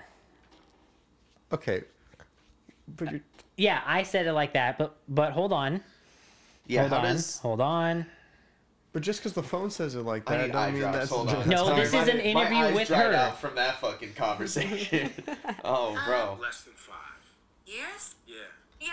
[1.51, 1.81] Okay.
[2.95, 3.21] But you
[3.57, 5.81] Yeah, I said it like that, but but hold on,
[6.67, 8.05] Yeah, hold how on, does hold on.
[8.93, 10.97] but just because the phone says it like I that, need eye don't mean drops.
[10.97, 11.49] that's Hold on.
[11.49, 13.13] No, Sorry, this my- is an interview my interview eyes with dried her.
[13.15, 15.11] out from that fucking conversation.
[15.65, 16.37] oh, bro.
[16.41, 16.97] Less than five.
[17.65, 18.15] Years?
[18.27, 18.35] Yeah.
[18.79, 18.89] Yeah.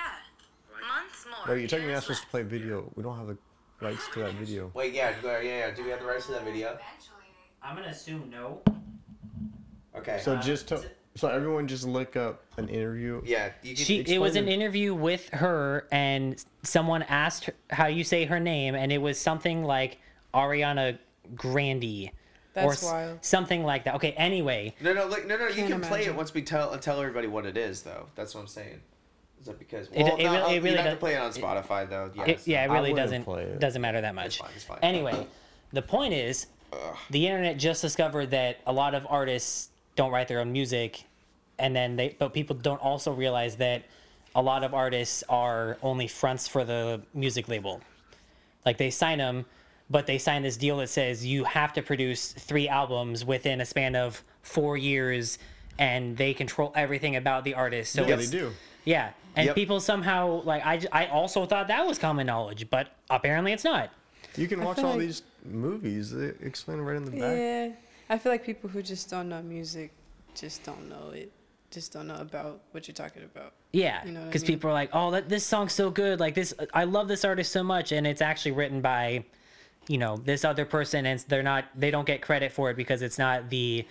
[0.80, 1.54] Months more.
[1.54, 2.30] Wait, you're telling me I'm years supposed to less.
[2.30, 2.90] play video?
[2.96, 3.36] We don't have the
[3.80, 4.70] rights to that video.
[4.74, 5.70] Wait, yeah, yeah, yeah.
[5.70, 6.76] Do we have the rights to that video?
[7.62, 8.62] I'm gonna assume no.
[9.94, 10.20] Okay.
[10.22, 10.82] So just to,
[11.16, 13.20] so everyone just look up an interview.
[13.24, 17.54] yeah, you can She it was explain an interview with her, and someone asked her
[17.70, 19.98] how you say her name, and it was something like
[20.34, 20.98] Ariana
[21.34, 22.10] Grande.
[22.56, 23.24] or That's s- wild.
[23.24, 23.94] something like that.
[23.96, 25.48] Okay, anyway, No, no, like, no, no.
[25.48, 28.06] You Can't can play it once we tell tell everybody what it is, though.
[28.14, 28.80] That's what I'm saying.
[29.40, 29.88] Is that because?
[29.88, 31.32] It- Well, it no, really- I'll- it you really have to does- play it on
[31.32, 32.10] Spotify, though.
[32.14, 32.28] Yes.
[32.28, 33.58] it, yeah, it I really wouldn't doesn't it.
[33.60, 34.38] doesn't matter that much.
[34.38, 34.78] fine, it's fine.
[34.82, 35.26] Anyway,
[35.72, 36.46] the point is,
[37.10, 39.69] the internet just discovered that a lot of artists
[40.00, 41.04] don't write their own music,
[41.58, 43.82] and then they but people don't also realize that
[44.34, 47.82] a lot of artists are only fronts for the music label.
[48.64, 49.44] Like they sign them,
[49.90, 53.66] but they sign this deal that says you have to produce three albums within a
[53.66, 55.38] span of four years,
[55.78, 57.92] and they control everything about the artist.
[57.92, 58.52] So Yeah, they do.
[58.86, 59.54] Yeah, and Yep.
[59.54, 63.90] people somehow like I, I also thought that was common knowledge, but apparently it's not.
[64.36, 66.10] You can watch all like- these movies.
[66.12, 67.36] They explain it right in the back.
[67.36, 67.68] Yeah,
[68.10, 69.92] I feel like people who just don't know music
[70.34, 71.30] just don't know it,
[71.70, 73.52] just don't know about what you're talking about.
[73.72, 74.48] Yeah, You know what I because mean?
[74.48, 76.18] people are like, "Oh, that this song's so good!
[76.18, 79.24] Like this, I love this artist so much," and it's actually written by,
[79.86, 83.00] you know, this other person, and they're not, they don't get credit for it because
[83.00, 83.86] it's not the,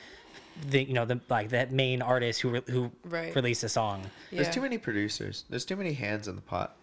[0.70, 3.34] the you know, the like that main artist who re- who Right.
[3.34, 4.04] released a song.
[4.32, 4.42] Yeah.
[4.44, 5.46] There's too many producers.
[5.50, 6.76] There's too many hands in the pot.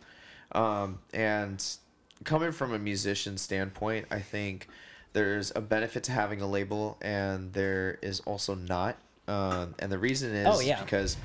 [0.53, 1.63] Um, and
[2.25, 4.69] coming from a musician standpoint, I think
[5.17, 8.99] there's a benefit to having a label, and there is also not.
[9.27, 10.83] Um, and the reason is Oh, yeah.
[10.83, 11.17] because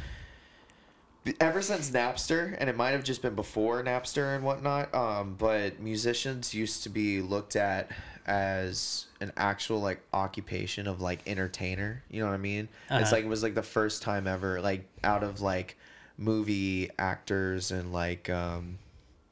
[1.42, 5.80] ever since Napster, and it might have just been before Napster and whatnot, um, but
[5.82, 7.92] musicians used to be looked at
[8.26, 12.02] as an actual like occupation of like entertainer.
[12.10, 12.70] You know what I mean?
[12.90, 13.16] It's Uh-huh.
[13.18, 15.78] like it was like the first time ever, like out of like
[16.18, 18.78] movie actors and like um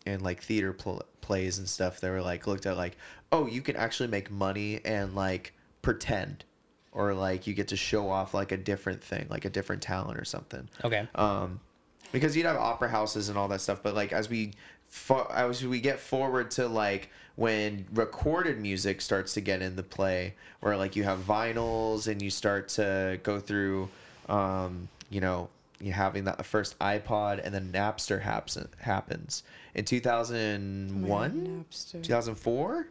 [0.05, 1.99] and like theater pl- plays and stuff.
[1.99, 2.97] They were like looked at like,
[3.31, 6.43] oh, you can actually make money and like pretend.
[6.91, 10.19] Or like you get to show off like a different thing, like a different talent
[10.19, 11.07] or something Okay.
[11.13, 11.59] um,
[12.11, 13.83] because you'd have opera houses and all that stuff.
[13.83, 14.53] But like as we
[14.87, 20.33] fo- as we get forward to like when recorded music starts to get into play,
[20.61, 23.87] where like you have vinyls and you start to go through,
[24.27, 25.49] um, you know,
[25.81, 29.43] you having that the first iPod and then Napster happens happens
[29.75, 32.87] in two thousand one, two thousand four.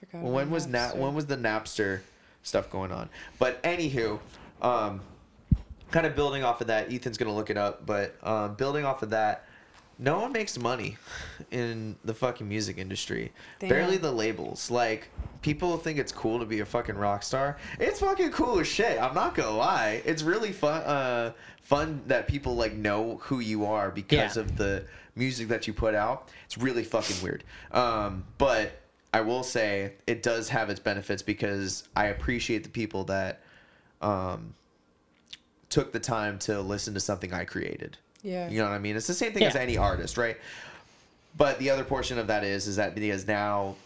[0.00, 0.96] Forgot Well, when was Na- Napster.
[0.96, 2.00] when was the Napster
[2.42, 3.08] stuff going on?
[3.38, 4.20] But anywho,
[4.62, 5.00] um,
[5.90, 7.84] kind of building off of that, Ethan's gonna look it up.
[7.84, 9.44] But um, building off of that,
[9.98, 10.96] no one makes money
[11.50, 13.32] in the fucking music industry.
[13.58, 13.68] Damn.
[13.70, 14.70] Barely the labels.
[14.70, 15.08] Like
[15.42, 17.58] people think it's cool to be a fucking rock star.
[17.80, 19.00] It's fucking cool as shit.
[19.00, 20.02] I'm not gonna lie.
[20.04, 20.82] It's really fun.
[20.82, 21.32] Uh,
[21.62, 24.42] fun that people like know who you are because Yeah.
[24.42, 24.84] of the
[25.16, 26.28] music that you put out.
[26.46, 27.42] It's really fucking weird.
[27.72, 28.80] Um, but
[29.12, 33.40] I will say it does have its benefits because I appreciate the people that
[34.00, 34.54] um,
[35.70, 37.98] took the time to listen to something I created.
[38.22, 38.48] Yeah.
[38.48, 38.96] You know what I mean?
[38.96, 40.36] It's the same thing as any artist, right?
[41.36, 43.76] But the other portion of that is is that because now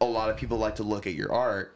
[0.00, 1.74] a lot of people like to look at your art.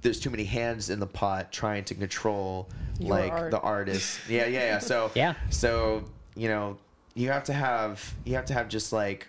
[0.00, 2.68] There's too many hands in the pot trying to control
[3.00, 3.50] Your like art.
[3.50, 4.20] the artist.
[4.28, 4.78] Yeah, yeah, yeah.
[4.78, 5.34] So Yeah.
[5.50, 6.04] So
[6.36, 6.78] you know
[7.14, 9.28] you have to have you have to have just like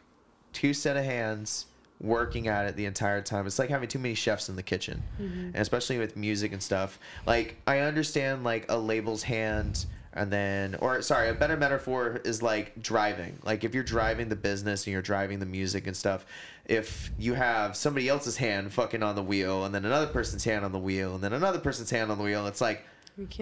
[0.54, 1.66] two set of hands
[2.02, 3.46] working at it the entire time.
[3.46, 5.48] It's like having too many chefs in the kitchen, mm-hmm.
[5.48, 7.00] and especially with music and stuff.
[7.26, 12.42] Like I understand like a label's hand, and then or sorry, a better metaphor is
[12.42, 13.38] like driving.
[13.44, 16.26] Like if you're driving the business and you're driving the music and stuff,
[16.66, 20.66] if you have somebody else's hand fucking on the wheel, and then another person's hand
[20.66, 22.84] on the wheel, and then another person's hand on the wheel, it's like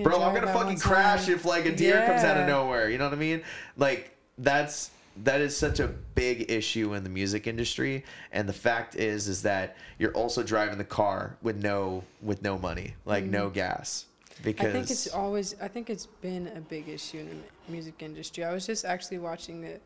[0.04, 1.36] bro, I'm gonna fucking crash time.
[1.36, 2.90] if like a deer comes out of nowhere.
[2.90, 3.44] You know what I mean?
[3.78, 4.92] Like that's
[5.24, 8.04] that is such a big issue in the music industry.
[8.32, 12.58] And the fact is, is that you're also driving the car with no with no
[12.58, 14.06] money, like no gas,
[14.44, 14.68] because.
[14.68, 15.56] I think it's always.
[15.62, 17.30] I think it's been a big issue in
[17.66, 18.44] the music industry.
[18.44, 19.82] I was just actually watching it,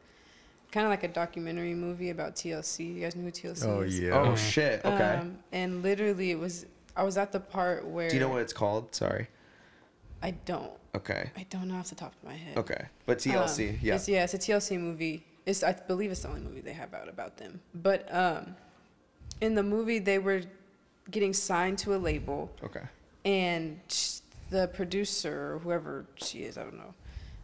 [0.72, 2.96] kind of like a documentary movie about TLC.
[2.96, 4.00] You guys know who TLC Oh is?
[4.00, 4.12] yeah.
[4.14, 4.84] oh shit.
[4.86, 5.04] Okay.
[5.04, 6.66] Um, and literally, it was.
[6.96, 8.10] I was at the part where.
[8.10, 8.94] Do you know what it's called?
[8.96, 9.28] Sorry.
[10.24, 10.72] I don't.
[10.94, 11.32] Okay.
[11.36, 12.58] I don't know off the top of my head.
[12.58, 12.86] Okay.
[13.06, 13.96] But TLC, Um, yeah.
[13.96, 15.26] It's, yeah, it's a TLC movie.
[15.46, 17.60] It's I believe it's the only movie they have out about them.
[17.74, 18.56] But um,
[19.40, 20.42] in the movie, they were
[21.10, 22.84] getting signed to a label, Okay.
[23.26, 24.20] and sh-
[24.52, 26.94] the producer or whoever she is, I don't know,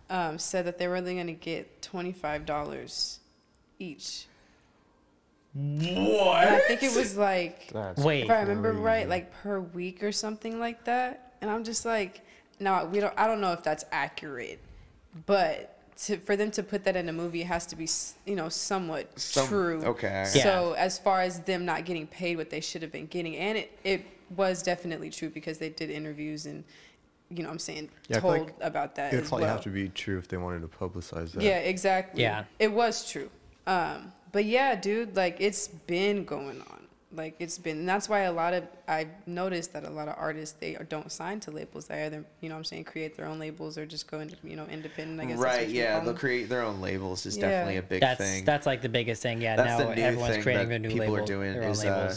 [0.09, 3.19] um, said that they were only going to get twenty five dollars
[3.79, 4.25] each.
[5.53, 6.43] What?
[6.45, 8.25] And I think it was like That's Wait.
[8.25, 8.83] if I remember crazy.
[8.83, 11.33] right, like per week or something like that.
[11.41, 12.21] And I'm just like,
[12.59, 13.13] no, we don't.
[13.17, 14.59] I don't know if that's accurate,
[15.25, 15.73] but
[16.05, 17.87] to, for them to put that in a movie, it has to be,
[18.25, 19.81] you know, somewhat Some- true.
[19.83, 20.25] okay.
[20.27, 23.57] So as far as them not getting paid what they should have been getting, and
[23.57, 24.05] it it
[24.35, 26.63] was definitely true because they did interviews and
[27.29, 29.55] you know what I'm saying, Yeah, told like about that It'd as probably well.
[29.55, 31.43] have to be true if they wanted to publicize that.
[31.43, 32.21] Yeah, exactly.
[32.21, 32.45] Yeah.
[32.59, 33.29] It was true.
[33.65, 36.87] Um, but yeah, dude, like it's been going on.
[37.13, 40.15] Like it's been, and that's why a lot of I've noticed that a lot of
[40.17, 41.85] artists they don't sign to labels.
[41.87, 44.35] They either, you know, what I'm saying, create their own labels or just go into,
[44.43, 45.19] you know, independent.
[45.21, 45.39] I guess.
[45.39, 45.67] right?
[45.69, 47.25] Yeah, call they'll create their own labels.
[47.25, 47.43] Is Yeah.
[47.49, 48.45] definitely a big That's thing.
[48.45, 49.41] that's like the biggest thing.
[49.41, 51.53] Yeah, That's now the new everyone's thing creating that their new people label, are doing
[51.53, 52.15] their own is uh,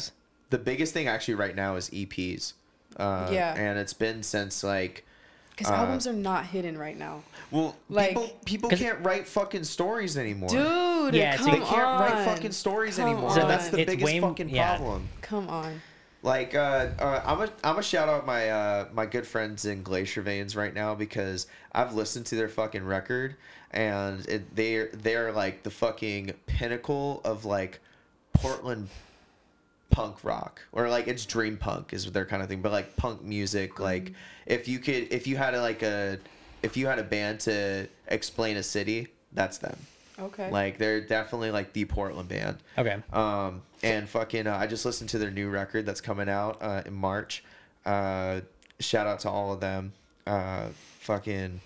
[0.50, 2.54] the biggest thing actually right now is EPs.
[2.96, 3.54] Uh, Yeah.
[3.54, 5.04] and it's been since like
[5.50, 9.26] Because uh, albums are not hidden right now, well, Like- people people 'Cause- can't write
[9.28, 10.48] fucking stories anymore.
[10.50, 11.14] dude.
[11.14, 12.00] Yeah, so come they can't on.
[12.00, 13.30] write fucking stories Come anymore.
[13.30, 13.48] on.
[13.48, 14.76] That's the It's biggest way- fucking yeah.
[14.76, 15.08] problem.
[15.22, 15.80] Come on.
[16.22, 19.82] Like, uh, uh, I'm a I'm a shout out my uh, my good friends in
[19.82, 23.36] Glacier Veins right now because I've listened to their fucking record
[23.70, 27.80] and it, they're they're like the fucking pinnacle of like
[28.34, 28.88] Portland
[29.90, 33.22] punk rock or like it's dream punk is their kind of thing, but like punk
[33.22, 33.78] music.
[33.80, 34.12] Like
[34.46, 36.18] if you could if you had a, like a
[36.62, 39.76] if you had a band to explain a city, that's them.
[40.18, 40.50] Okay.
[40.50, 42.58] Like they're definitely like the Portland band.
[42.76, 42.98] Okay.
[43.12, 46.82] Um, and fucking, uh, I just listened to their new record that's coming out uh,
[46.84, 47.42] in March.
[47.86, 48.40] Uh,
[48.78, 49.92] shout out to all of them.
[50.26, 50.68] Uh,
[51.00, 51.60] fucking,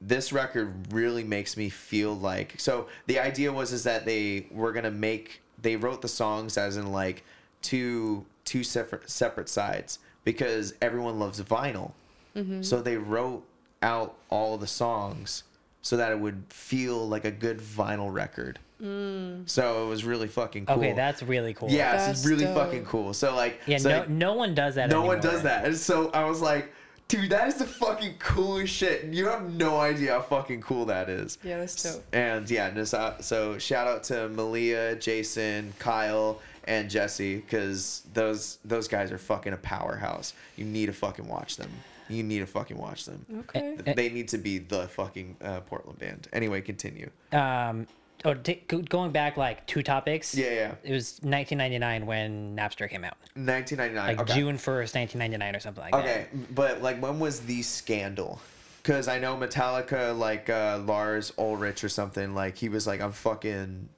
[0.00, 2.54] this record really makes me feel like.
[2.58, 5.42] So the idea was is that they were gonna make.
[5.60, 7.24] They wrote the songs as in like
[7.62, 11.92] two two separate separate sides because everyone loves vinyl.
[12.36, 12.62] Mm-hmm.
[12.62, 13.44] So they wrote
[13.82, 15.44] out all the songs
[15.82, 18.58] so that it would feel like a good vinyl record.
[18.82, 19.48] Mm.
[19.48, 20.76] So it was really fucking cool.
[20.76, 21.68] Okay, that's really cool.
[21.70, 22.56] yeah, it's That's really dope.
[22.56, 23.12] fucking cool.
[23.12, 25.16] So like, Yeah, so no, like, no one does that no anymore.
[25.16, 25.64] one does that.
[25.64, 26.72] And so I was like,
[27.08, 29.04] dude, that is the fucking coolest shit.
[29.04, 31.38] You have no idea how fucking cool that is.
[31.42, 32.04] Yeah, that's dope.
[32.12, 38.58] And yeah, and so, so shout out to Malia, Jason, Kyle, and Jesse because those
[38.64, 40.34] those guys are fucking a powerhouse.
[40.56, 41.70] You need to fucking watch them.
[42.10, 43.24] You need to fucking watch them.
[43.40, 43.76] Okay.
[43.94, 46.28] They need to be the fucking uh, Portland band.
[46.32, 47.10] Anyway, continue.
[47.32, 47.86] Um,
[48.24, 50.34] oh, t- going back like two topics.
[50.34, 50.74] Yeah, yeah.
[50.82, 54.16] It was 1999 when Napster came out, 1999.
[54.16, 54.34] like okay.
[54.38, 56.00] June 1st, 1999 or something like that.
[56.04, 58.40] Okay, but like when was the scandal?
[58.82, 63.12] Because I know Metallica, like uh, Lars Ulrich or something, like he was like, "I'm
[63.12, 63.88] fucking,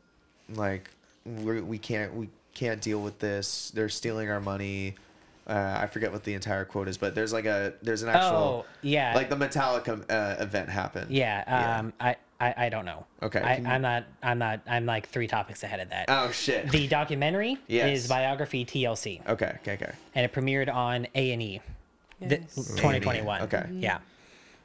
[0.55, 0.91] like,
[1.25, 3.71] we're, we can't, we can't deal with this.
[3.75, 4.97] They're stealing our money."
[5.47, 8.39] Uh, I forget what the entire quote is, but there's like a there's an actual
[8.39, 9.15] Oh, yeah.
[9.15, 11.11] like the Metallica uh, event happened.
[11.11, 11.45] yeah.
[11.47, 11.79] Yeah.
[11.79, 13.05] Um, I, I, I don't know.
[13.23, 13.67] Okay, I, you...
[13.67, 14.05] I'm not.
[14.23, 14.61] I'm not.
[14.67, 16.07] I'm like three topics ahead of that.
[16.09, 16.71] Oh shit.
[16.71, 17.99] the documentary Yes.
[18.05, 19.93] is biography TLC, okay, okay, okay.
[20.15, 21.61] and it premiered on A and E,
[22.27, 22.55] th- Yes.
[22.55, 23.43] 2021.
[23.43, 23.67] Okay.
[23.73, 23.99] Yeah.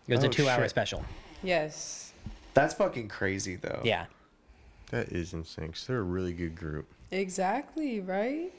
[0.07, 0.69] It was Oh, a two-hour shit.
[0.69, 1.03] special.
[1.43, 2.13] Yes.
[2.53, 3.81] That's fucking crazy though.
[3.83, 4.05] Yeah.
[4.91, 5.69] That is insane.
[5.73, 6.87] 'cause they're a really good group.
[7.11, 7.99] Exactly.
[7.99, 8.51] Right.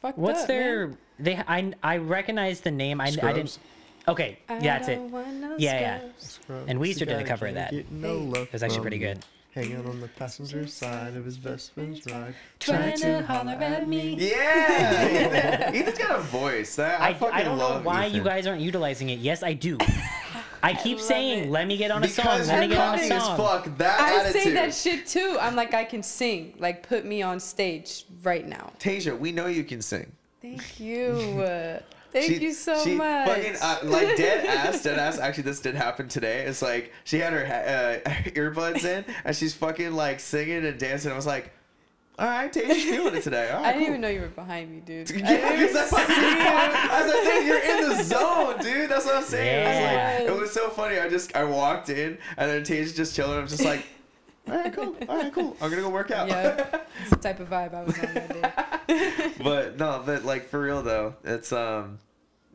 [0.00, 0.86] Fucked What's up, their?
[0.88, 0.98] man.
[1.18, 1.36] They.
[1.36, 1.72] I.
[1.82, 3.00] I recognize the name.
[3.00, 3.06] I.
[3.22, 3.58] I didn't.
[4.02, 4.08] Scrubs?
[4.20, 4.38] Okay.
[4.48, 4.96] I Yeah, that's it.
[4.96, 6.00] don't no Yeah, yeah.
[6.18, 6.64] scrubs.
[6.68, 7.70] And Weezer did a cover of that.
[7.72, 9.24] get no love It was actually pretty good.
[9.54, 12.34] Hanging on the passenger side of his best friend's ride.
[12.60, 14.14] Trying to holler at me.
[14.16, 15.06] Yeah.
[15.06, 16.76] Ethan, Ethan's got a voice.
[16.76, 19.18] That, I, I, fucking I don't know love why you guys aren't utilizing it.
[19.18, 19.76] Yes, I do.
[20.62, 21.50] I keep love saying, it.
[21.50, 22.26] "Let me get on a song.
[22.26, 23.78] Because Let me get on a cocky as song." fuck.
[23.78, 24.42] That I attitude.
[24.42, 25.36] say that shit too.
[25.40, 26.54] I'm like, I can sing.
[26.58, 28.70] Like, put me on stage right now.
[28.78, 30.12] Tasia, we know you can sing.
[30.42, 31.42] Thank you.
[32.12, 33.28] Thank She- you so she much.
[33.28, 35.18] Fucking, uh, like dead ass, dead ass.
[35.18, 36.44] Actually, this did happen today.
[36.46, 41.12] It's like she had her uh, earbuds in and she's fucking like singing and dancing.
[41.12, 41.52] I was like,
[42.18, 43.48] all right, Tasia's feeling it today.
[43.50, 43.88] All right, I didn't cool.
[43.90, 45.10] even know you were behind me, dude.
[45.10, 47.46] I didn't because even that's what I was saying.
[47.46, 48.90] You're in the zone, dude.
[48.90, 49.66] That's what I'm saying.
[49.66, 49.70] I
[50.20, 50.98] was like, it was so funny.
[50.98, 53.38] I just I walked in and then Tasia's just chilling.
[53.38, 53.86] I'm just like,
[54.50, 54.96] all right, cool.
[55.08, 55.56] All right, cool.
[55.60, 56.28] I'm gonna go work out.
[56.28, 59.32] Yeah, it's the type of vibe I was on that day.
[59.42, 61.98] but no, but like for real though, it's um,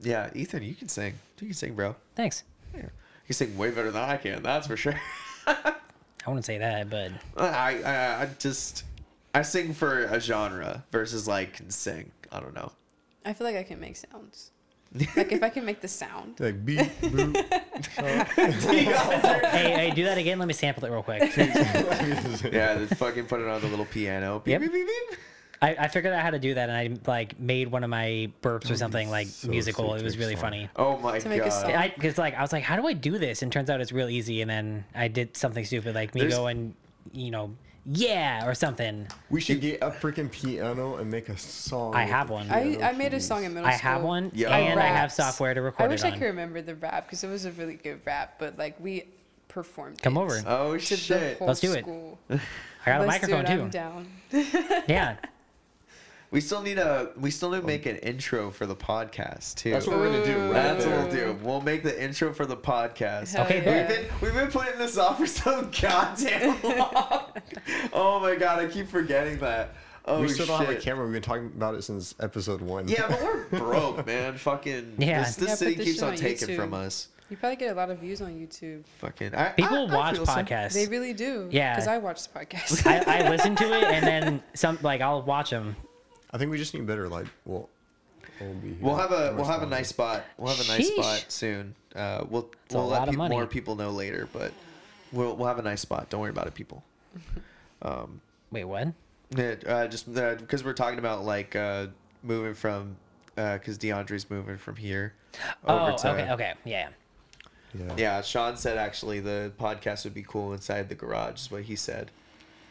[0.02, 1.14] yeah, Ethan, you can sing.
[1.40, 1.96] You can sing, bro.
[2.16, 2.44] Thanks.
[2.74, 2.82] You
[3.26, 4.44] can sing way better than I can.
[4.44, 5.00] That's for sure.
[5.48, 5.74] I
[6.28, 8.84] wouldn't say that, but I, I I just
[9.34, 12.12] I sing for a genre versus like can sing.
[12.32, 12.72] I don't know.
[13.24, 14.52] I feel like I can make sounds.
[15.16, 16.36] Like if I can make the sound.
[16.40, 17.36] Like beep, boop.
[18.66, 20.40] hey, hey, do that again.
[20.40, 21.36] Let me sample it real quick.
[21.38, 24.40] yeah, they fucking put it on the little piano.
[24.40, 24.62] Beep, Yep.
[24.62, 25.20] beep, beep, beep.
[25.62, 28.30] I, I figured out how to do that, and I like made one of my
[28.42, 29.92] burps or something like so musical.
[29.94, 30.70] sick It was really funny.
[30.76, 31.62] Oh my To make a god.
[31.62, 31.72] song.
[31.74, 33.42] I because like I was like, how do I do this?
[33.42, 34.42] And turns out it's real easy.
[34.42, 36.76] And then I did something stupid like me There's- going,
[37.14, 37.56] you know,
[37.86, 39.08] yeah or something.
[39.30, 41.94] We should get a freaking piano and make a song.
[41.96, 42.50] I with have the one.
[42.52, 43.28] I, piano I made a keys.
[43.28, 43.74] song in middle school.
[43.76, 43.92] I school.
[43.92, 44.56] have one, Yeah.
[44.56, 45.16] and I have Raps.
[45.16, 46.20] software to record I record wish it I on.
[46.20, 49.08] could remember the rap because it was a really good rap, but like we
[49.48, 50.02] performed.
[50.02, 50.42] Come it over.
[50.48, 51.38] Oh to the shit.
[51.38, 51.82] whole Let's do it.
[51.84, 52.18] school.
[52.30, 52.36] I
[52.86, 53.72] got a Let's do microphone it, I'm too.
[53.72, 54.84] down.
[54.88, 55.16] Yeah,
[56.36, 57.12] We still need a.
[57.16, 57.66] We still need to oh.
[57.68, 59.72] make an intro for the podcast too.
[59.72, 60.38] That's what we're gonna do.
[60.38, 61.00] right That's there.
[61.00, 61.40] what we'll do.
[61.42, 63.34] We'll make the intro for the podcast.
[63.34, 63.88] Hell Okay, yeah.
[63.88, 67.24] We've been we've been putting this off for so goddamn long.
[67.94, 69.76] oh my god, I keep forgetting that.
[70.04, 70.58] Oh we still shit.
[70.58, 71.06] don't have a camera.
[71.06, 72.90] We've been talking about it since episode one.
[72.90, 74.38] Yeah, but we're broke, man.
[74.38, 75.24] Fucking Yeah.
[75.24, 76.56] This, this Yeah, city this keeps on on taking YouTube.
[76.58, 77.08] from us.
[77.30, 78.84] You probably get a lot of views on YouTube.
[79.00, 80.34] Fucking I, People I, I watch feel so.
[80.34, 80.74] podcasts.
[80.74, 81.48] They really do.
[81.50, 81.76] Yeah.
[81.76, 82.86] Because I watch the podcast.
[82.86, 85.78] I, I listen to it and then some like I'll watch them.
[86.36, 87.08] I think we just need better.
[87.08, 87.70] Like, well,
[88.42, 88.68] we'll be.
[88.74, 90.26] Here We'll have a we'll have a nice spot.
[90.38, 90.94] We'll have a nice Sheesh.
[90.96, 91.76] spot soon.
[91.96, 93.36] Uh, we'll a we'll let lot of peop- money.
[93.36, 94.52] more people know later, but
[95.14, 96.10] we'll we'll have a nice spot.
[96.10, 96.84] Don't worry about it, people.
[97.82, 98.22] Um,
[98.52, 98.88] Wait, what?
[99.38, 101.88] yeah, uh, just because we're talking about like uh,
[102.24, 102.96] moving from
[103.36, 105.14] because DeAndre's moving from here
[105.68, 106.88] over Oh, to okay, okay, yeah.
[107.78, 107.94] Yeah.
[107.98, 108.22] yeah.
[108.22, 111.42] Sean said actually the podcast would be cool inside the garage.
[111.42, 112.10] Is what he said.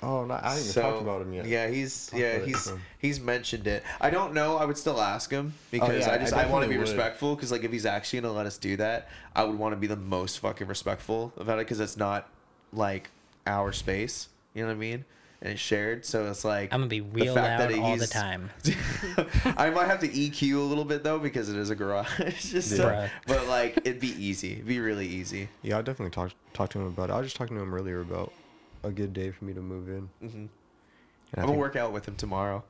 [0.02, 1.46] Oh, no, I haven't even so talked about him yet.
[1.46, 2.78] yeah, he's Talked yeah about it, he's so.
[2.98, 3.82] he's mentioned it.
[4.00, 4.56] I don't know.
[4.56, 6.76] I would still ask him oh, because yeah, I I just I, want to be
[6.76, 6.82] would.
[6.82, 9.76] respectful because like if he's actually gonna let us do that, I would want to
[9.76, 12.28] be the most fucking respectful about it because it's not
[12.72, 13.10] like
[13.46, 14.28] our space.
[14.54, 15.04] You know what I mean?
[15.42, 18.06] And it's shared, so it's like I'm gonna be the real loud that all the
[18.06, 18.50] time.
[19.56, 22.08] I might have to EQ a little bit though because it is a garage.
[22.50, 24.54] just so- but like it'd be easy.
[24.54, 25.48] It'd be really easy.
[25.62, 27.12] Yeah, I definitely talked talked to him about it.
[27.12, 28.32] I was just talking to him earlier about
[28.84, 30.08] a good day for me to move in.
[30.22, 30.32] Mhm.
[30.34, 30.48] And
[31.36, 32.62] I'm gonna think- work out with him tomorrow.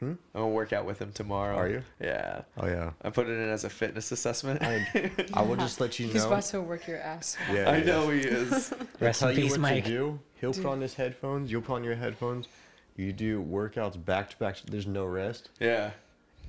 [0.00, 0.12] Hmm?
[0.12, 1.54] I'm gonna work out with him tomorrow.
[1.56, 1.82] Are you?
[2.00, 2.42] Yeah.
[2.56, 2.92] Oh yeah.
[3.02, 4.62] I put it in as a fitness assessment.
[4.62, 6.12] I, I will just let you know.
[6.14, 7.36] He's about to work your ass.
[7.48, 7.54] off.
[7.54, 7.84] Yeah, I yeah.
[7.84, 8.72] know he is.
[9.00, 9.84] Rest tell in you peace, what Mike.
[9.84, 10.20] to do.
[10.40, 10.62] He'll Dude.
[10.64, 11.52] put on his headphones.
[11.52, 12.48] You'll put on your headphones.
[12.96, 14.56] You do workouts back to back.
[14.66, 15.90] There's no rest, yeah.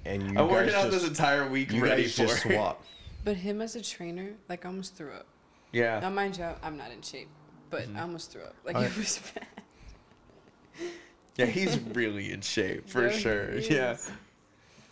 [0.05, 2.45] and you I'm guys working out just, this entire week you ready guys for just
[2.45, 2.53] it.
[2.53, 2.83] swap.
[3.23, 5.27] But him as a trainer, like I almost threw up.
[5.73, 5.99] Yeah.
[5.99, 7.29] Now, mind you, I'm not in shape,
[7.71, 7.97] but Mm-hmm.
[7.97, 8.53] I almost threw up.
[8.63, 9.47] Like I- it was bad.
[11.37, 13.53] Yeah, he's really in shape for Yeah, sure.
[13.59, 13.97] Yeah.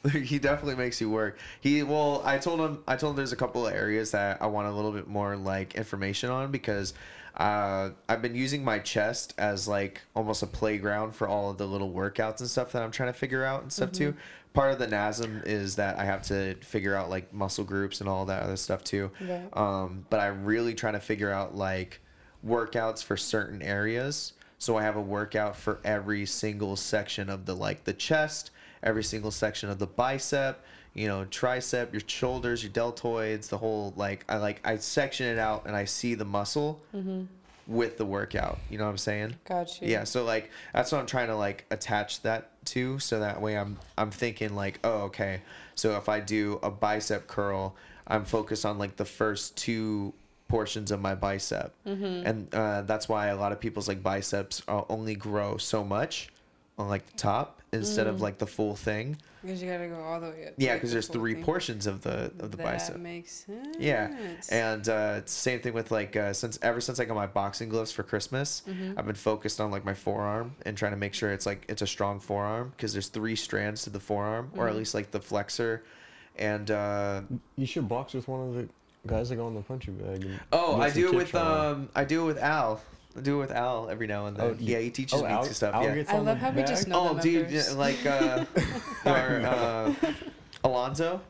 [0.10, 1.38] he definitely makes you work.
[1.60, 4.48] He well, I told him I told him there's a couple of areas that I
[4.48, 6.94] want a little bit more like information on because
[7.36, 11.68] uh, I've been using my chest as like almost a playground for all of the
[11.68, 14.16] little workouts and stuff that I'm trying to figure out and stuff too.
[14.54, 18.10] Part of the NASM is that I have to figure out like muscle groups and
[18.10, 19.12] all that other stuff too.
[19.22, 19.48] Right.
[19.54, 22.02] Um, but I'm really trying to figure out like
[22.46, 24.34] workouts for certain areas.
[24.58, 28.52] So I have a workout for every single section of the like the chest,
[28.84, 30.64] every single section of the bicep,
[30.94, 35.40] you know, tricep, your shoulders, your deltoids, the whole like I like I section it
[35.40, 37.24] out and I see the muscle mm-hmm.
[37.68, 38.60] with the workout.
[38.70, 39.36] You know what I'm saying?
[39.46, 39.88] Got you.
[39.88, 43.58] Yeah, so like that's what I'm trying to like attach that to so that way
[43.58, 45.42] I'm I'm thinking like, oh okay.
[45.76, 47.78] So if I do a bicep curl,
[48.08, 50.14] I'm focused on like the first two
[50.50, 51.74] portions of my bicep.
[51.86, 56.30] And uh, that's why a lot of people's like biceps uh, only grow so much
[56.78, 59.16] on like the top instead of like the full thing.
[59.42, 60.54] Because you gotta go all the way up.
[60.58, 61.44] Yeah, because the there's full three thing.
[61.46, 62.98] portions of the of the that bicep.
[62.98, 63.78] makes sense.
[63.80, 64.14] Yeah,
[64.52, 67.92] and uh, same thing with like uh, since ever since I got my boxing gloves
[67.94, 69.00] for Christmas, Mm-hmm.
[69.00, 71.82] I've been focused on like my forearm and trying to make sure it's like it's
[71.82, 74.80] a strong forearm because there's three strands to the forearm or at Mm-hmm.
[74.80, 75.84] least like the flexor,
[76.38, 77.22] and uh,
[77.56, 78.68] You should box with one of the
[79.08, 80.24] guys that go on the punching bag.
[80.24, 81.54] and oh I do it with from 'em.
[81.54, 82.82] um I do it with Al.
[83.18, 84.46] I do it with Al every now and then.
[84.46, 85.74] Oh, yeah, he teaches oh, me Al- some stuff.
[85.76, 85.96] Al yeah.
[85.96, 88.46] gets I on love the how we just know Oh, the dude, yeah, like uh,
[89.06, 89.94] or, uh,
[90.64, 91.22] Alonzo.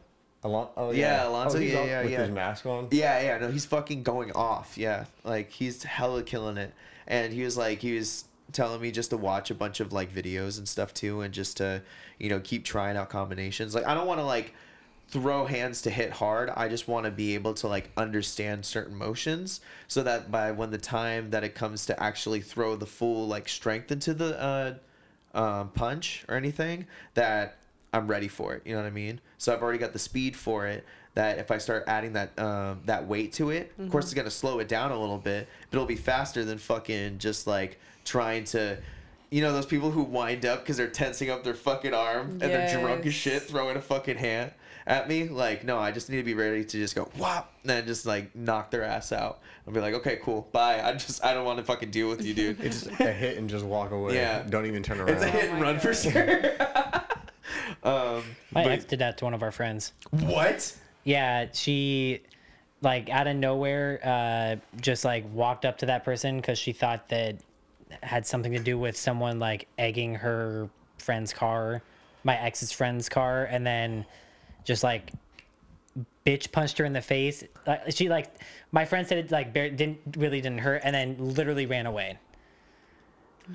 [0.44, 2.22] Alon- oh, Yeah, yeah, Alonso, Oh, he's yeah, yeah, with yeah.
[2.22, 2.88] his mask on.
[2.92, 4.78] Yeah, yeah, no, he's fucking going off.
[4.78, 6.74] Yeah, like he's hella killing it.
[7.08, 10.14] And he was like, he was telling me just to watch a bunch of like
[10.14, 11.82] videos and stuff too, and just to,
[12.20, 13.74] you know, keep trying out combinations.
[13.76, 14.54] Like, I don't want to like
[15.12, 16.52] throw hands to hit hard.
[16.56, 20.70] I just want to be able to like understand certain motions so that by when
[20.70, 24.74] the time that it comes to actually throw the full like strength into the uh,
[25.34, 26.86] um, punch or anything,
[27.16, 27.58] that
[27.92, 28.62] I'm ready for it.
[28.66, 29.20] You know what I mean?
[29.40, 30.86] So I've already got the speed for it.
[31.16, 34.30] That if I start adding that um, that weight to it, of course it's gonna
[34.30, 38.44] slow it down a little bit, but it'll be faster than fucking just like trying
[38.46, 38.78] to.
[39.32, 42.42] You know those people who wind up because they're tensing up their fucking arm and
[42.42, 44.52] they're drunk as shit, throwing a fucking hand
[44.90, 45.30] at me.
[45.30, 48.06] Like, no, I just need to be ready to just go whop, and then just
[48.06, 49.40] like knock their ass out.
[49.66, 50.82] I'll be like, okay, cool, bye.
[50.82, 52.60] I just I don't want to fucking deal with you, dude.
[52.70, 54.16] It's just a hit and just walk away.
[54.16, 54.44] Yeah.
[54.44, 55.10] Don't even turn around.
[55.10, 56.42] It's a hit Oh and my run for sure.
[57.84, 59.94] um, My but- ex did that to one of our friends.
[60.10, 60.76] what?
[61.04, 62.22] Yeah, she
[62.82, 67.10] like out of nowhere uh just like walked up to that person because she thought
[67.10, 67.36] that
[68.02, 71.82] had something to do with someone like egging her friend's car
[72.24, 74.06] my ex's friend's car and then
[74.70, 75.12] just like
[76.26, 78.28] bitch punched her in the face like she like
[78.72, 82.18] my friend said it like bare, didn't really didn't hurt and then literally ran away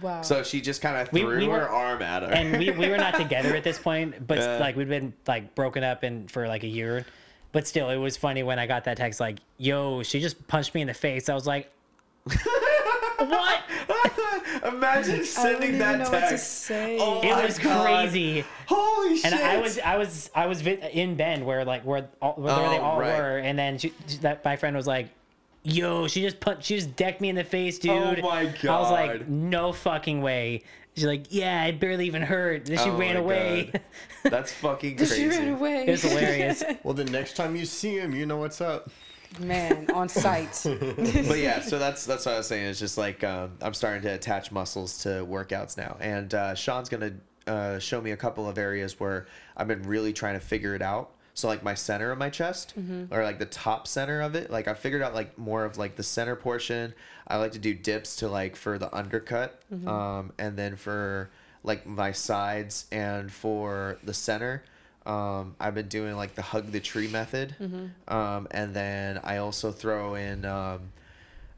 [0.02, 0.22] Wow.
[0.22, 2.28] So she just kind of threw we were- her arm at her.
[2.32, 4.58] and we, we were not together at this point, but Yeah.
[4.58, 7.06] like we'd been like broken up and for like a year.
[7.52, 10.74] But still, it was funny when I got that text like, "Yo, she just punched
[10.74, 11.70] me in the face." I was like,
[13.18, 13.60] "What?"
[14.64, 16.52] Imagine I wouldn't sending even that know what to text.
[16.64, 16.98] say.
[17.00, 17.84] Oh It my was God.
[17.84, 18.44] crazy.
[18.66, 19.26] Holy shit!
[19.32, 22.78] And I was I was I was in Bend where like where all, where they
[22.78, 23.18] Oh, all right.
[23.18, 25.08] were, and then she, she- that my friend was like,
[25.62, 28.44] "Yo, she just put she just decked me in the face, oh dude." Oh my
[28.46, 28.66] God!
[28.66, 30.62] I was like, "No fucking way."
[30.96, 33.70] She's like, "Yeah, it barely even hurt." Then she Oh ran away.
[33.72, 33.80] God.
[34.30, 35.16] That's fucking crazy.
[35.16, 35.84] she ran away.
[35.86, 36.62] it was hilarious.
[36.84, 38.90] Well, the next time you see him, you know what's up.
[39.40, 40.60] Man, on site.
[40.64, 42.66] but yeah, so that's that's what I was saying.
[42.66, 46.88] It's just like um, I'm starting to attach muscles to workouts now, and uh, Sean's
[46.88, 47.12] gonna
[47.46, 49.26] uh, show me a couple of areas where
[49.56, 51.10] I've been really trying to figure it out.
[51.36, 52.74] So like my center of my chest,
[53.10, 55.96] or like the top center of it, like I figured out like more of like
[55.96, 56.94] the center portion.
[57.26, 61.30] I like to do dips to like for the undercut, um, and then for
[61.64, 64.62] like my sides and for the center.
[65.06, 67.54] Um, I've been doing like the hug the tree method,
[68.08, 70.92] um, and then I also throw in um,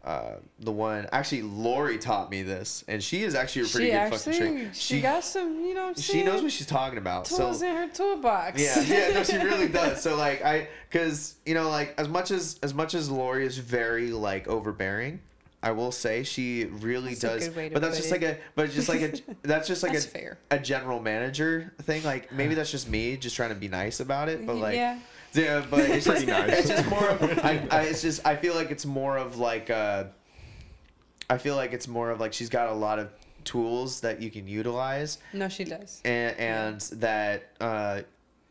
[0.06, 1.06] uh, the one.
[1.10, 4.54] Actually, Lori taught me this, and she is actually a pretty she good actually, fucking
[4.54, 4.70] trainer.
[4.74, 7.24] she, got some, you know she knows what she's talking about.
[7.24, 8.60] tools so in her toolbox.
[8.60, 10.00] yeah, yeah, no, she really does.
[10.00, 13.58] So like I, because you know, like as much as as much as Lori is
[13.58, 15.20] very like overbearing.
[15.66, 18.14] I will say she really That's a does, good way to but that's put just
[18.14, 18.22] it.
[18.22, 19.12] like a, but just like a,
[19.42, 20.38] that's just like That's a, fair.
[20.52, 22.04] a general manager thing.
[22.04, 25.00] Like maybe that's just me just trying to be nice about it, but like Yeah.
[25.34, 26.50] yeah, but it's just, Pretty nice.
[26.60, 29.68] it's just more of I, I it's just I feel like it's more of like
[29.68, 30.04] uh
[31.28, 33.10] I feel like it's more of like she's got a lot of
[33.42, 36.00] tools that you can utilize No, she does.
[36.04, 38.02] and and that uh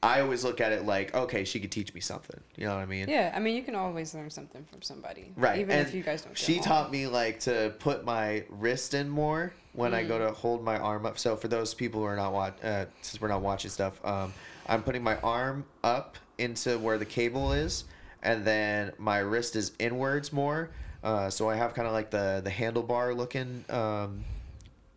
[0.05, 2.81] I always look at it like okay she could teach me something you know what
[2.81, 5.31] I mean Yeah, I mean, you can always learn something from somebody.
[5.35, 6.37] right Even and if you guys don't.
[6.37, 10.07] she taught me like to put my wrist in more when I Mm.
[10.07, 12.85] go to hold my arm up so for those people who are not watch uh,
[13.01, 14.31] since we're not watching stuff um
[14.67, 17.85] I'm putting my arm up into where the cable is
[18.21, 20.69] and then my wrist is inwards more
[21.03, 24.23] uh, so I have kind of like the the handlebar looking um,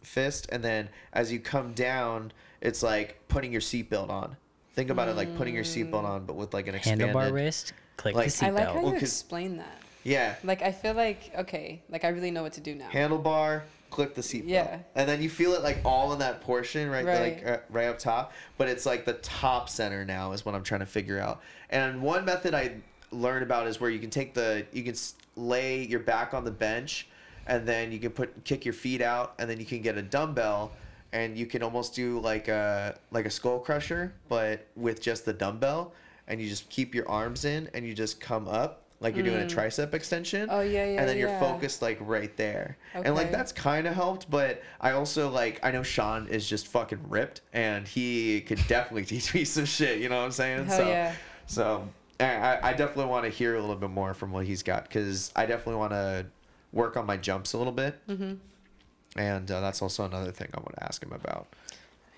[0.03, 4.37] fist and then as you come down it's like putting your seatbelt on
[4.79, 7.73] think about it like putting your seatbelt on but with like an expanded Handlebar wrist,
[7.97, 8.75] click Like- the I like how seatbelt.
[8.77, 9.79] Well, you 'cause- explain that.
[10.05, 12.89] yeah Like, I feel like okay, like I really know what to do now.
[12.89, 14.79] handlebar click the seatbelt Yeah.
[14.95, 17.55] and then you feel it like all in that portion right, there, like Right.
[17.55, 20.81] uh, right up top but it's like the top center now is what i'm trying
[20.81, 22.71] to figure out and one method i
[23.11, 24.95] learned about is where you can take the you can
[25.35, 27.09] lay your back on the bench
[27.49, 30.03] and then you can put kick your feet out and then you can get a
[30.03, 30.71] dumbbell
[31.13, 35.33] and you can almost do like a like a skull crusher but with just the
[35.33, 35.93] dumbbell
[36.27, 39.41] and you just keep your arms in and you just come up like you're doing
[39.43, 40.49] a tricep extension.
[40.51, 42.77] Oh, yeah, yeah, and then you're focused like right there.
[42.95, 46.67] And like that's kind of helped but i also like i know sean is just
[46.67, 50.67] fucking ripped and he could definitely teach me some shit you know what i'm saying?
[50.67, 51.15] Hell so yeah.
[51.47, 51.89] so
[52.21, 54.83] I, I- I definitely want to hear a little bit more from what he's got
[54.89, 56.27] because i definitely want to
[56.73, 57.95] work on my jumps a little bit.
[58.09, 58.35] Mm-hmm.
[59.19, 61.47] And uh, that's also another thing i want to ask him about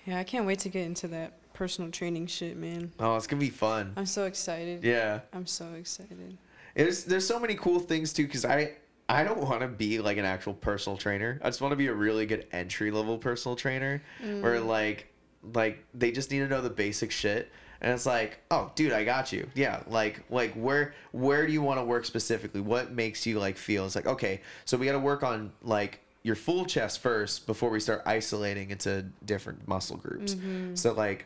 [0.05, 2.91] Yeah, I can't wait to get into that personal training shit, man.
[2.99, 4.83] oh it's gonna be fun I'm so excited.
[4.83, 6.37] yeah I'm so excited.
[6.75, 8.73] There's there's so many cool things too because I
[9.09, 11.37] I don't want to be like an actual personal trainer.
[11.43, 14.01] I just want to be a really good entry level personal trainer
[14.39, 15.07] where like
[15.53, 17.51] like they just need to know the basic shit.
[17.83, 19.49] And it's like, oh, dude, I got you.
[19.55, 22.61] Yeah, like, like where, where do you want to work specifically?
[22.61, 23.87] What makes you like feel?
[23.87, 27.69] It's like, okay, so we got to work on like your full chest first before
[27.69, 30.35] we start isolating into different muscle groups.
[30.75, 31.25] So like,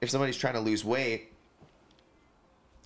[0.00, 1.32] if somebody's trying to lose weight,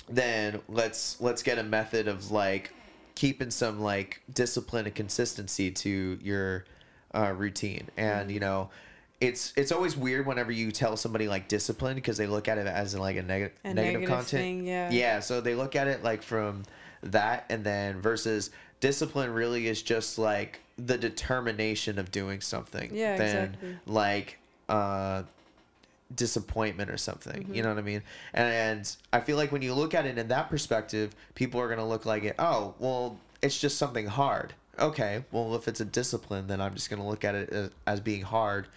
[0.09, 2.73] then let's let's get a method of like
[3.15, 6.65] keeping some like discipline and consistency to your
[7.15, 7.89] uh, routine.
[7.97, 8.71] And you know
[9.21, 12.67] it's it's always weird whenever you tell somebody like discipline because they look at it
[12.67, 14.29] as like a, neg- A negative, negative content.
[14.43, 14.91] thing, yeah.
[14.91, 16.63] yeah so they look at it like from
[17.03, 17.45] that.
[17.51, 23.45] And then versus discipline really is just like the determination of doing something Yeah, than
[23.47, 23.77] exactly.
[23.87, 25.25] like uh
[26.15, 27.43] disappointment or something.
[27.43, 27.55] Mm-hmm.
[27.55, 28.03] You know what I mean?
[28.33, 28.49] And,
[28.79, 31.87] and I feel like when you look at it in that perspective, people are gonna
[31.87, 32.35] look like it.
[32.39, 34.55] Oh, well, it's just something hard.
[34.79, 38.01] Okay, well, if it's a discipline, then I'm just gonna look at it as, as
[38.01, 38.69] being hard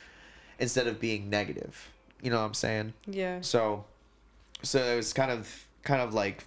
[0.60, 1.90] instead of being negative.
[2.22, 2.94] You know what I'm saying?
[3.08, 3.42] Yeah.
[3.42, 3.86] So,
[4.64, 6.46] so it was kind of kind of like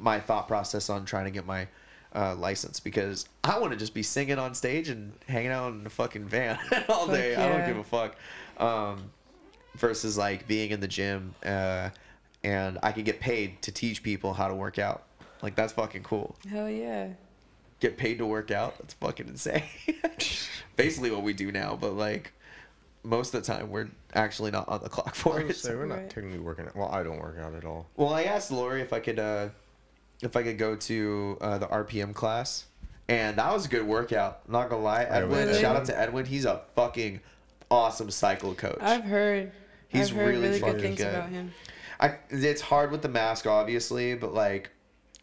[0.00, 1.66] my thought process on trying to get my
[2.14, 5.84] uh, license because I want to just be singing on stage and hanging out in
[5.84, 7.36] the fucking van all Fuck day.
[7.36, 8.16] I don't give a fuck.
[8.58, 9.10] Um,
[9.76, 11.90] versus like being in the gym uh,
[12.42, 15.04] and I could get paid to teach people how to work out.
[15.42, 16.34] Like that's fucking cool.
[16.50, 17.08] Hell yeah.
[17.80, 18.76] get paid to work out.
[18.78, 19.62] That's fucking insane.
[20.76, 22.32] Basically what we do now, but like
[23.04, 25.56] most of the time we're actually not on the clock for was it.
[25.60, 26.10] say, we're not Right.
[26.10, 26.66] technically working.
[26.66, 26.74] Out.
[26.76, 27.86] Well, I don't work out at all.
[27.96, 29.48] Well, I asked Lori if I could uh
[30.22, 32.66] if I could go to uh, the RPM class.
[33.08, 34.48] And that was a good workout.
[34.48, 35.04] Not gonna lie.
[35.04, 36.26] Edwin, went shout out to Edwin.
[36.26, 37.20] He's a fucking
[37.70, 38.78] awesome cycle coach.
[38.80, 39.52] I've heard.
[39.88, 41.14] He's I've heard really really, fucking good things good.
[41.14, 41.52] about him.
[42.00, 44.70] I it's hard with the mask, obviously, but like,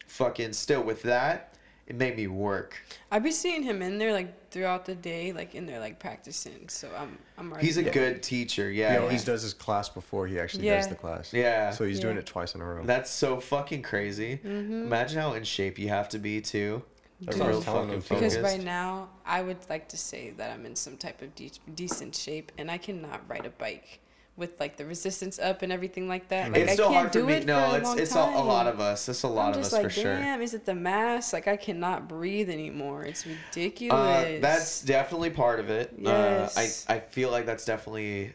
[0.07, 1.53] fucking still with that,
[1.85, 2.75] it made me work.
[3.11, 6.69] I'd be seeing him in there like throughout the day, like in there like practicing.
[6.69, 7.67] So I'm I'm already.
[7.67, 7.93] He's a going.
[7.93, 8.71] good teacher.
[8.71, 10.77] He Yeah, always he's, does his class before he actually Yeah.
[10.77, 11.33] does the class.
[11.33, 11.71] Yeah.
[11.71, 12.83] So he's doing it twice in a row.
[12.85, 14.37] that's so fucking crazy.
[14.37, 14.83] Mm-hmm.
[14.83, 16.81] Imagine how in shape you have to be too.
[17.19, 17.99] That's Real fucking him.
[17.99, 18.41] Because focused.
[18.41, 22.15] right now, I would like to say that I'm in some type of de- decent
[22.15, 23.99] shape, and I cannot ride a bike
[24.37, 26.51] with like the resistance up and everything like that.
[26.51, 27.33] Like it's I still can't hard for do me.
[27.33, 29.07] it No, for a it's long it's a, a lot of us.
[29.07, 30.17] It's a lot I'm of just us like, for sure.
[30.17, 31.31] damn, is it the mask?
[31.33, 33.03] Like I cannot breathe anymore.
[33.03, 33.93] It's ridiculous.
[33.97, 35.93] Uh, that's definitely part of it.
[35.97, 36.57] Yes.
[36.89, 38.33] Uh, I I feel like that's definitely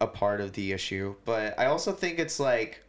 [0.00, 2.82] a part of the issue, but I also think it's like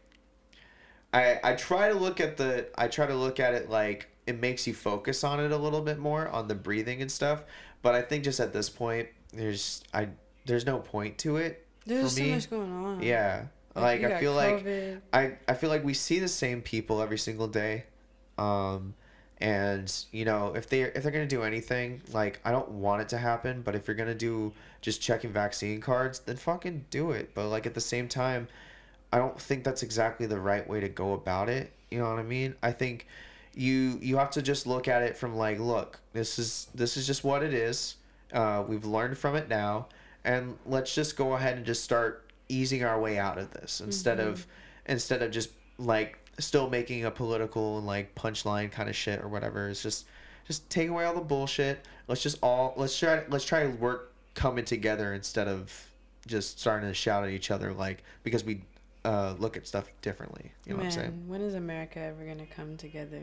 [1.14, 4.38] I I try to look at the I try to look at it like it
[4.38, 7.42] makes you focus on it a little bit more on the breathing and stuff.
[7.82, 10.08] But I think just at this point, there's I
[10.44, 12.30] there's no point to it There's so me.
[12.32, 13.02] much going on.
[13.02, 14.66] Yeah, like you I feel like
[15.12, 17.84] I, I feel like we see the same people every single day.
[18.38, 18.94] Um
[19.40, 23.08] and you know if they if they're gonna do anything like i don't want it
[23.08, 24.52] to happen but if you're gonna do
[24.82, 27.30] just checking vaccine cards then fucking do it.
[27.34, 28.48] But like at the same time
[29.12, 31.72] i don't think that's exactly the right way to go about it.
[31.90, 32.54] You know what i mean?
[32.62, 33.06] I think
[33.54, 37.06] you you have to just look at it from like look this is this is
[37.06, 37.96] just what it is.
[38.32, 39.86] Uh, we've learned from it now
[40.24, 44.18] and let's just go ahead and just start easing our way out of this instead
[44.20, 44.46] of
[44.86, 49.28] instead of just like still making a political and like punchline kind of shit or
[49.28, 50.06] whatever it's just
[50.46, 54.12] just take away all the bullshit let's just all let's try let's try to work
[54.34, 55.92] coming together instead of
[56.26, 58.62] just starting to shout at each other like because we
[59.04, 62.24] uh, look at stuff differently you know Man, what i'm saying when is America ever
[62.24, 63.22] gonna come together?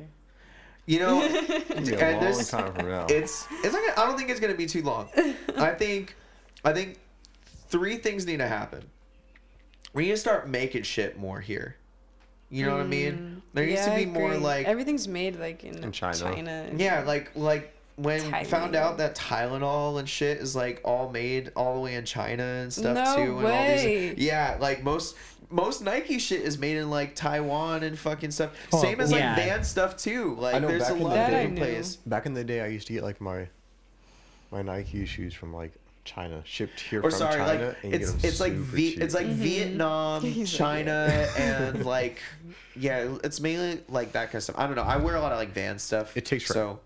[0.88, 3.06] you know It'll a long time from now.
[3.10, 5.10] it's it's not gonna, I don't think it's gonna be too long.
[5.58, 6.16] I think
[6.64, 6.98] I think
[7.70, 8.84] three things need to happen.
[9.94, 11.76] We need to start making shit more here.
[12.50, 13.42] You know what I mean?
[13.54, 16.26] There needs Mm, Yeah, to be more like everything's made like in, In China.
[16.32, 21.52] and- yeah, like like when found out that Tylenol and shit is like all made
[21.56, 25.16] all the way in China and stuff No too, and all these yeah, like most
[25.50, 28.52] most Nike shit is made in like Taiwan and fucking stuff.
[28.72, 29.36] Oh, Same as like yeah.
[29.36, 30.36] Van stuff too.
[30.36, 31.96] Like I know there's back a lot of That different places.
[32.06, 33.48] Back in the day, I used to get like my
[34.52, 35.74] my Nike shoes from like
[36.08, 39.02] China, shipped here or from sorry, China, like and it's it's like v- cheap.
[39.02, 39.36] it's like mm-hmm.
[39.36, 42.20] Vietnam, He's like, China, and like
[42.76, 44.56] yeah, it's mainly like that kind of stuff.
[44.58, 44.84] I don't know.
[44.84, 46.16] I wear a lot of like Van stuff.
[46.16, 46.80] It takes so.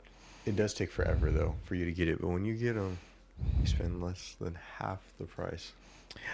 [0.45, 2.97] It does take forever though for you to get it, but when you get them,
[3.61, 5.72] you spend less than half the price.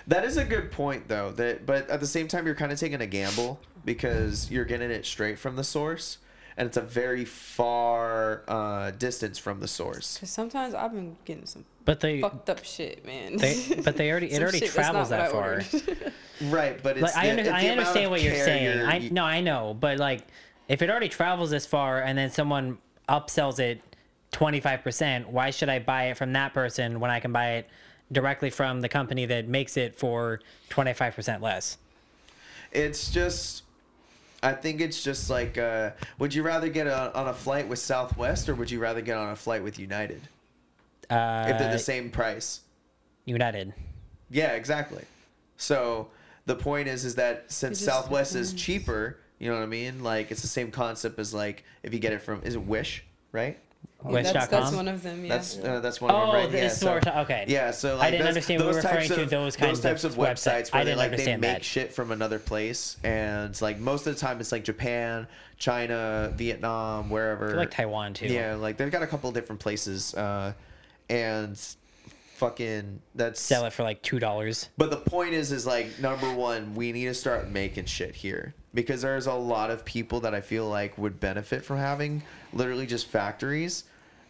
[0.08, 1.32] That is a good point though.
[1.34, 4.92] That but at the same time you're kind of taking a gamble because you're getting
[4.92, 6.18] it straight from the source
[6.58, 10.18] and it's a very far uh, distance from the source.
[10.18, 13.38] Cause sometimes I've been getting some But they, fucked up shit, man.
[13.38, 15.62] they but they already it already shit travels that far.
[16.40, 18.80] Right, but it's Like I, under, it's I the understand of what you're saying.
[18.86, 20.22] I you- no, I know, but like
[20.68, 22.78] if it already travels this far and then someone
[23.10, 23.82] upsells it
[24.34, 27.70] 25%, why should I buy it from that person when I can buy it
[28.12, 31.78] directly from the company that makes it for 25% less?
[32.72, 33.64] It's just,
[34.44, 37.80] I think it's just like, uh, would you rather get a, on a flight with
[37.80, 40.22] Southwest or would you rather get on a flight with United
[41.10, 42.62] Uh, if they're the same price?
[43.26, 43.74] United.
[44.30, 45.04] Yeah, exactly.
[45.58, 46.10] So
[46.46, 50.04] the point is, is that since just Southwest is cheaper, you know what I mean?
[50.04, 53.04] Like it's the same concept as like if you get it from is it Wish,
[53.32, 53.58] right?
[54.14, 54.34] Wish.com.
[54.34, 55.24] that's, that's one of them.
[55.26, 55.30] Yeah.
[55.38, 56.52] That's uh, that's one of them, Oh, right?
[56.52, 57.46] yeah, is what we're okay.
[57.48, 59.80] Yeah, so like, I didn't those- understand we were those types referring to those kinds
[59.80, 60.70] types of of websites.
[60.70, 61.66] websites I where they didn't like they make that.
[61.66, 65.28] shit from another place, and like most of the time it's like Japan,
[65.58, 67.46] China, Vietnam, wherever.
[67.48, 68.28] I feel like Taiwan too.
[68.28, 70.54] Yeah, like they've got a couple different places, uh,
[71.10, 71.60] and
[72.36, 74.70] fucking that's Sell it for like two dollars.
[74.78, 78.54] but the point is, is like number one, we need to start making shit here
[78.74, 82.22] because there's a lot of people that I feel like would benefit from having
[82.54, 83.86] literally just factories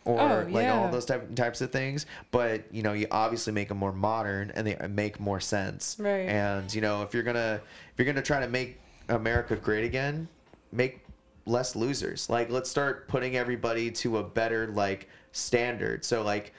[0.08, 2.06] or Oh, like all those type, types of things.
[2.32, 5.98] But you know, you obviously make them more modern and they make more sense.
[6.00, 6.28] Right.
[6.30, 8.80] And you know, if you're gonna if you're gonna try to make
[9.10, 10.28] America great again,
[10.72, 11.02] make
[11.46, 12.30] less losers.
[12.30, 16.04] Like let's start putting everybody to a better like standard.
[16.04, 16.54] So like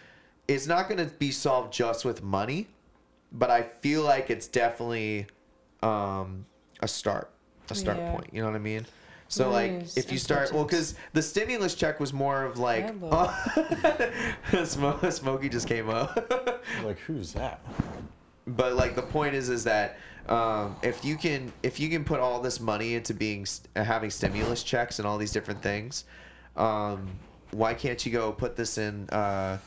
[0.46, 2.68] it's not going to be solved just with money,
[3.32, 5.26] but I feel like it's definitely
[5.82, 6.46] um,
[6.80, 7.30] a start,
[7.70, 8.12] a start Yeah.
[8.12, 8.30] point.
[8.32, 8.86] You know what I mean?
[9.30, 12.86] So like, if you start, well, because the stimulus check was more of like,
[14.52, 16.64] Smo- Smokey just came up.
[16.84, 17.60] Like, who's that?
[18.46, 22.18] but like the point is is that um, if you can if you can put
[22.18, 26.04] all this money into being st- uh, having stimulus checks and all these different things
[26.56, 27.10] um,
[27.50, 29.58] why can't you go put this in uh,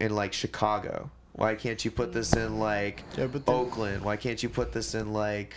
[0.00, 1.10] in like chicago?
[1.32, 4.02] Why can't you put this in like Yeah, then- oakland?
[4.02, 5.54] Why can't you put this in like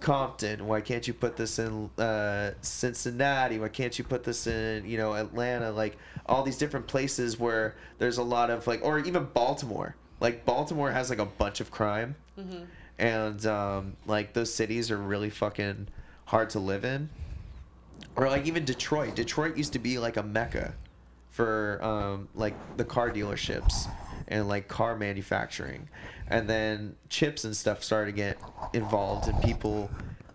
[0.00, 0.66] compton.
[0.66, 3.58] Why can't you put this in uh, cincinnati?
[3.58, 5.70] Why can't you put this in you know atlanta?
[5.70, 9.96] Like all these different places where there's a lot of like or even baltimore.
[10.20, 12.14] Like baltimore has like a bunch of crime.
[12.98, 15.88] And um, like those cities are really fucking
[16.24, 17.08] hard to live in.
[18.16, 19.14] Or like even detroit.
[19.14, 20.74] Detroit used to be like a mecca
[21.30, 23.88] for um, like the car dealerships
[24.28, 25.88] and like car manufacturing.
[26.28, 28.38] And then chips and stuff started to get
[28.72, 29.90] involved and people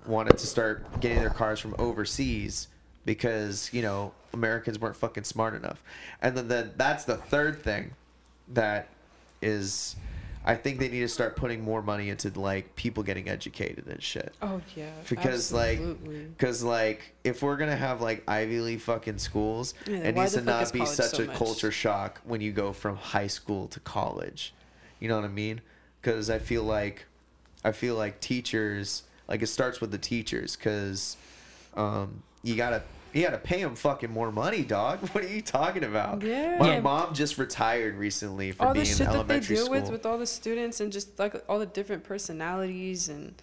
[0.06, 2.68] wanted to start getting their cars from overseas
[3.06, 5.82] because you know americans weren't fucking smart enough.
[6.22, 7.92] And then the, that's the third thing
[8.50, 8.88] that
[9.42, 9.96] is
[10.46, 14.02] i think they need to start putting more money into like people getting educated and
[14.02, 14.90] shit Oh yeah.
[15.10, 16.18] because absolutely.
[16.20, 20.34] like because like if we're gonna have like ivy league fucking schools Yeah, it needs
[20.34, 21.36] to not be such so a much?
[21.36, 24.54] culture shock when you go from high school to college
[25.00, 25.62] you know what i mean
[26.02, 27.06] because i feel like
[27.64, 31.18] i feel like teachers like it starts with the teachers because
[31.76, 32.82] um you gotta
[33.14, 36.58] you gotta pay him fucking more money dog what are you talking about Yeah.
[36.60, 36.80] my Yeah.
[36.82, 39.82] mom just retired recently from all being the in shit that they elementary deal school
[39.82, 43.34] with with all the students and just like all the different personalities and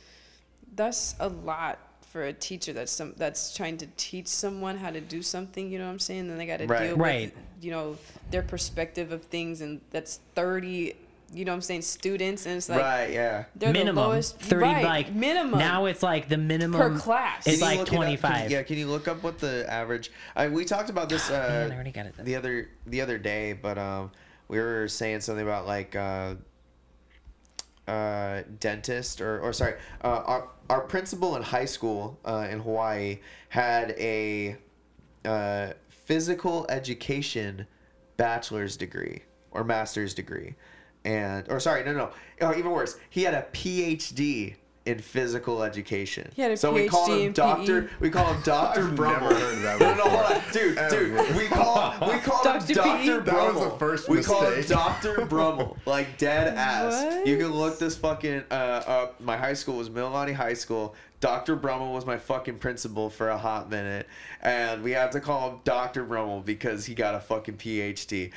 [0.75, 1.79] that's a lot
[2.11, 5.79] for a teacher that's some that's trying to teach someone how to do something you
[5.79, 6.87] know what i'm saying then they got to Right.
[6.89, 7.35] deal Right.
[7.35, 7.99] with you know
[8.31, 10.95] their perspective of things and that's 30
[11.33, 14.39] you know what i'm saying students and it's like right yeah they're minimum the lowest
[14.41, 17.89] 30 right, like minimum now it's like the minimum per class It's Can like look
[17.89, 18.01] it up?
[18.03, 18.51] Can you- 25.
[18.51, 20.11] yeah, can you look up what the average?
[20.35, 22.14] I, we talked about this uh, Man, I already got it.
[22.18, 24.11] the other the other day, but um,
[24.49, 26.35] we were saying something about like uh,
[27.87, 29.74] uh, dentist or or sorry,
[30.05, 33.18] uh, our our principal in high school uh, in Hawaii
[33.49, 34.57] had a
[35.24, 37.66] uh, physical education
[38.16, 40.55] bachelor's degree or master's degree,
[41.05, 44.57] and or sorry, no, no, oh, even worse, he had a PhD
[44.88, 46.30] in physical education.
[46.34, 47.82] He had a so we call him in Doctor.
[47.82, 47.88] PE.
[48.01, 49.20] We call him Doctor I've Brummel.
[49.20, 51.36] never heard of that No, no, hold on, dude, dude.
[51.36, 52.74] We call we call him Dr.
[52.74, 53.24] Doctor PE?
[53.26, 53.78] That was the Brummel.
[53.78, 54.64] first we call him.
[54.66, 57.26] Doctor Brummel, like dead ass.
[57.26, 59.20] You can look this fucking uh, up.
[59.20, 60.94] My high school was Mililani High School.
[61.20, 61.57] Dr.
[61.57, 64.07] Brummel was my fucking principal for a hot minute,
[64.40, 66.05] and we had to call him Dr.
[66.05, 68.30] Brummel because he got a fucking PhD.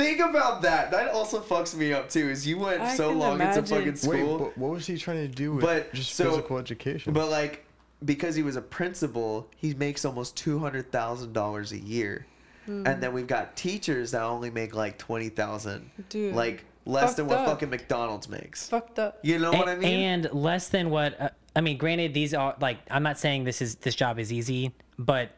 [0.00, 0.90] Think about that.
[0.90, 2.30] That also fucks me up too.
[2.30, 3.64] Is you went I so can long into imagine.
[3.66, 6.58] fucking Wait, school, but what was he trying to do with But, just so- physical
[6.58, 7.12] education?
[7.12, 7.64] but like
[8.04, 12.26] because he was a principal, he makes almost two hundred thousand dollars a year,
[12.66, 12.86] Hmm.
[12.86, 17.26] and then we've got teachers that only make like twenty thousand, Dude, like less than
[17.26, 17.46] what up.
[17.46, 18.68] fucking McDonald's makes.
[18.68, 20.00] fucked up You know A- what I mean?
[20.00, 21.76] And less than what uh, I mean.
[21.76, 25.30] Granted, these are like I'm not saying this is this job is easy, but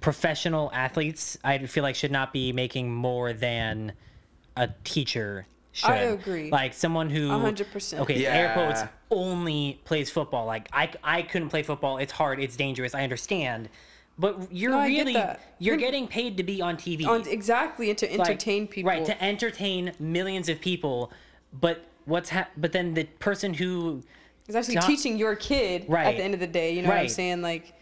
[0.00, 3.92] professional athletes I feel like should not be making more than
[4.56, 5.90] a teacher should.
[5.90, 6.50] I agree.
[6.50, 8.02] Like someone who hundred percent.
[8.02, 10.46] Okay, air quotes only plays football.
[10.46, 11.98] Like I I couldn't play football.
[11.98, 12.40] It's hard.
[12.40, 12.94] It's dangerous.
[12.94, 13.68] I understand.
[14.20, 17.06] But you're No, I get really you're You're- getting paid to be on TV.
[17.06, 21.12] on exactly and to Like, entertain people Right, to entertain millions of people.
[21.52, 24.02] But what's ha- but then the person who
[24.48, 26.06] is actually Not- teaching your kid Right.
[26.08, 26.72] at the end of the day.
[26.74, 27.42] You know what I'm saying?
[27.42, 27.72] Like,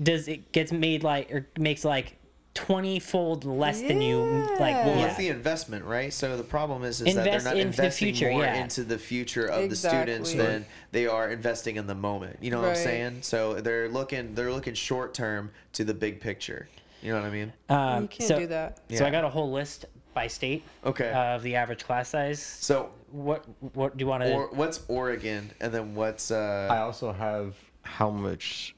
[0.00, 2.16] does it gets made like or makes like
[2.54, 4.18] 20 fold less than you
[4.60, 4.86] like Yeah.
[4.86, 5.06] Well, yeah.
[5.06, 6.12] it's the investment, right?
[6.12, 8.62] So the problem is, is that they're not into the investing future, more yeah.
[8.62, 10.54] into the future of the students Exactly.
[10.58, 12.38] than they are investing in the moment.
[12.42, 13.22] You know what I'm saying?
[13.22, 16.68] So they're looking they're looking short term to the big picture.
[17.02, 17.52] You know what I mean?
[17.68, 18.80] Um, you can't so, do that.
[18.90, 21.10] So I got a whole list by state Okay.
[21.10, 22.40] of the average class size.
[22.40, 23.44] So What
[23.74, 27.54] what do you want to or what's Oregon and then what's uh I also have
[27.82, 28.74] how much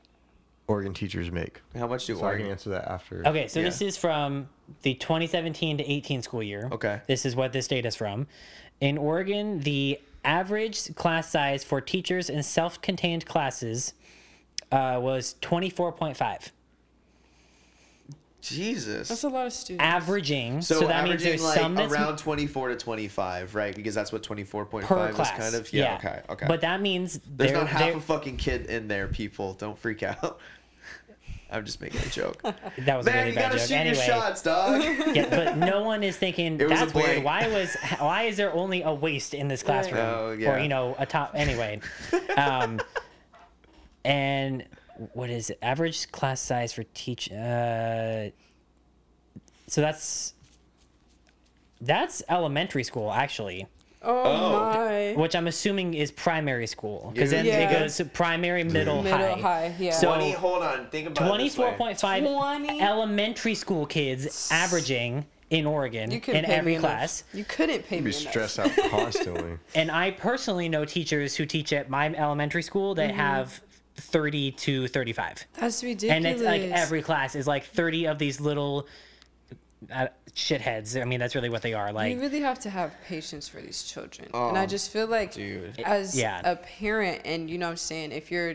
[0.66, 1.60] Oregon teachers make.
[1.76, 3.26] how much do So I can answer that after.
[3.26, 3.66] Okay, so Yeah.
[3.66, 4.48] this is from
[4.82, 6.68] the 2017 to 18 school year.
[6.72, 7.00] Okay.
[7.06, 8.26] This is what this data is from.
[8.80, 13.92] In Oregon, the average class size for teachers in self-contained classes
[14.72, 16.50] uh, was 24.5.
[18.48, 19.08] Jesus.
[19.08, 19.82] That's a lot of students.
[19.84, 20.62] Averaging.
[20.62, 23.74] so, So, that means there's like some that's around 24 to 25, right?
[23.74, 25.30] Because that's what 24.5 per is class.
[25.38, 25.72] kind of.
[25.72, 26.46] Yeah, okay, okay.
[26.46, 29.54] But that means There's not half a fucking kid in there, people.
[29.54, 30.38] Don't freak out.
[31.50, 32.42] I'm just making a joke.
[32.78, 33.68] that was a Man, really you bad gotta joke.
[33.68, 34.82] shoot Anyway, your shots, dog.
[35.14, 37.22] yeah, but no one is thinking It was a that's weird.
[37.22, 40.00] Why was why is there only a waist in this classroom?
[40.00, 40.52] Oh, yeah.
[40.52, 41.80] Or you know a top anyway.
[42.36, 42.80] Um,
[44.04, 44.64] and
[45.12, 45.58] what is it?
[45.62, 47.30] Average class size for teach.
[47.32, 48.30] Uh,
[49.66, 50.34] so that's
[51.80, 53.66] that's elementary school actually,
[54.02, 54.52] Oh, Oh.
[54.74, 55.14] my.
[55.20, 57.70] which I'm assuming is primary school because then Yeah.
[57.70, 59.40] it goes to primary, middle, Middle, high.
[59.40, 59.92] high, yeah.
[59.92, 60.88] So- 20, hold on.
[60.90, 61.28] Think about it.
[61.28, 62.80] Twenty-four point five 20?
[62.80, 66.82] elementary school kids averaging in Oregon in pay me every enough.
[66.90, 67.24] class.
[67.32, 68.30] You couldn't pay You'd me be enough.
[68.30, 69.58] stressed out constantly.
[69.74, 73.60] And I personally know teachers who teach at my elementary school that have
[73.96, 75.46] 30 to 35.
[75.58, 76.16] That's ridiculous.
[76.16, 78.88] And it's like every class is like 30 of these little
[79.92, 81.00] uh, shitheads.
[81.00, 81.92] I mean, that's really what they are.
[81.92, 84.28] Like, you really have to have patience for these children.
[84.34, 85.78] and I Oh, just feel like dude.
[85.84, 86.40] as Yeah.
[86.44, 88.54] a parent and you know what I'm saying, if you're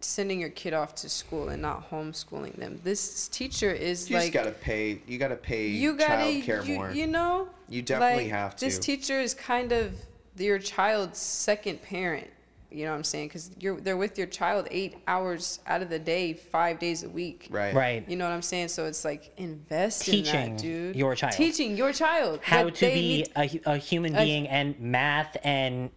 [0.00, 4.26] sending your kid off to school and not homeschooling them, this teacher is You like
[4.26, 5.02] you gotta pay.
[5.06, 6.90] You gotta pay you gotta childcare you, more.
[6.92, 8.64] you know You definitely like, have to.
[8.64, 9.92] This teacher is kind of
[10.36, 12.28] your child's second parent.
[12.70, 13.28] You know what I'm saying?
[13.28, 17.08] Because you're they're with your child eight hours out of the day, five days a
[17.08, 17.48] week.
[17.50, 17.74] right.
[17.74, 18.04] right.
[18.08, 18.68] You know what I'm saying?
[18.68, 20.96] So it's like invest Teaching in that, dude.
[20.96, 21.32] your child.
[21.32, 25.74] Teaching your child How to be need- a, a human a- being and math and.
[25.84, 25.90] and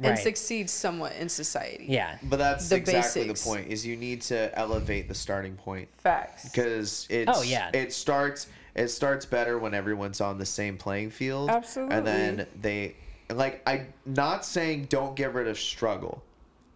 [0.00, 0.18] Right.
[0.18, 1.86] succeed somewhat in society.
[1.88, 2.18] Yeah.
[2.22, 3.42] But that's The exactly basics.
[3.44, 3.66] the point.
[3.68, 6.44] Is you need to elevate the starting point Facts.
[6.48, 7.70] because it's Oh, yeah.
[7.72, 8.46] it starts
[8.76, 11.50] it starts better when everyone's on the same playing field.
[11.50, 11.96] Absolutely.
[11.96, 12.94] And then they
[13.32, 16.22] like I'm not saying don't get rid of struggle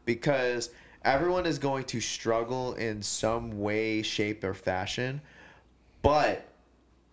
[0.04, 0.70] because
[1.04, 5.20] everyone is going to struggle in some way, shape, or fashion.
[6.02, 6.46] But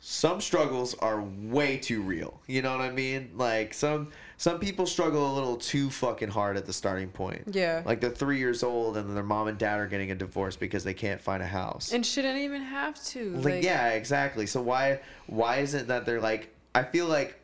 [0.01, 2.39] some struggles are way too real.
[2.47, 3.31] You know what I mean?
[3.35, 7.43] Like some some people struggle a little too fucking hard at the starting point.
[7.51, 7.83] Yeah.
[7.85, 10.83] Like they're three years old and their mom and dad are getting a divorce because
[10.83, 11.91] they can't find a house.
[11.91, 13.35] And shouldn't even have to.
[13.37, 14.45] like, yeah, exactly.
[14.45, 17.37] So why why isn't that they're like I feel like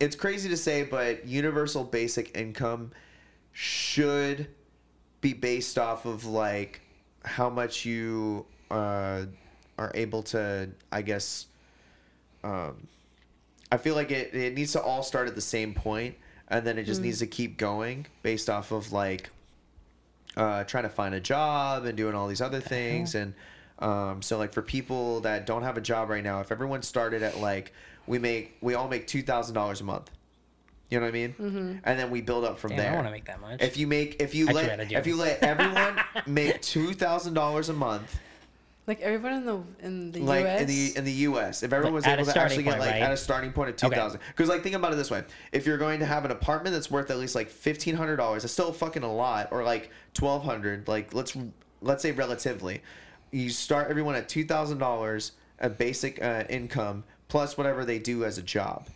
[0.00, 2.90] it's crazy to say, but universal basic income
[3.52, 4.48] should
[5.20, 6.80] be based off of like
[7.24, 9.26] how much you uh,
[9.78, 11.46] are able to, I guess.
[12.42, 12.88] Um,
[13.70, 16.16] I feel like it, it needs to all start at the same point,
[16.48, 19.30] and then it just needs to keep going based off of like
[20.36, 23.14] uh, trying to find a job and doing all these other things.
[23.14, 23.34] And
[23.78, 27.22] um, so, like for people that don't have a job right now, if everyone started
[27.22, 27.72] at like
[28.06, 30.10] we make we all make two thousand dollars a month.
[30.90, 31.34] You know what I mean?
[31.34, 31.78] Mm-hmm.
[31.84, 32.90] And then we build up from Damn, there.
[32.90, 33.62] I want to make that much.
[33.62, 37.68] If you make if you Actually, let if you let everyone make two thousand dollars
[37.68, 38.18] a month,
[38.88, 40.60] Like everyone in the in the like U.S.
[40.62, 43.02] in the in the U.S., if everyone was able to starting actually get like right?
[43.02, 44.26] at a starting point of two thousand, okay.
[44.30, 45.22] because like think about it this way:
[45.52, 48.42] if you're going to have an apartment that's worth at least like fifteen hundred dollars,
[48.42, 50.88] it's still fucking a lot, or like twelve hundred.
[50.88, 51.36] Like let's
[51.80, 52.82] let's say relatively,
[53.30, 58.24] you start everyone at two thousand dollars, a basic uh, income plus whatever they do
[58.24, 58.88] as a job,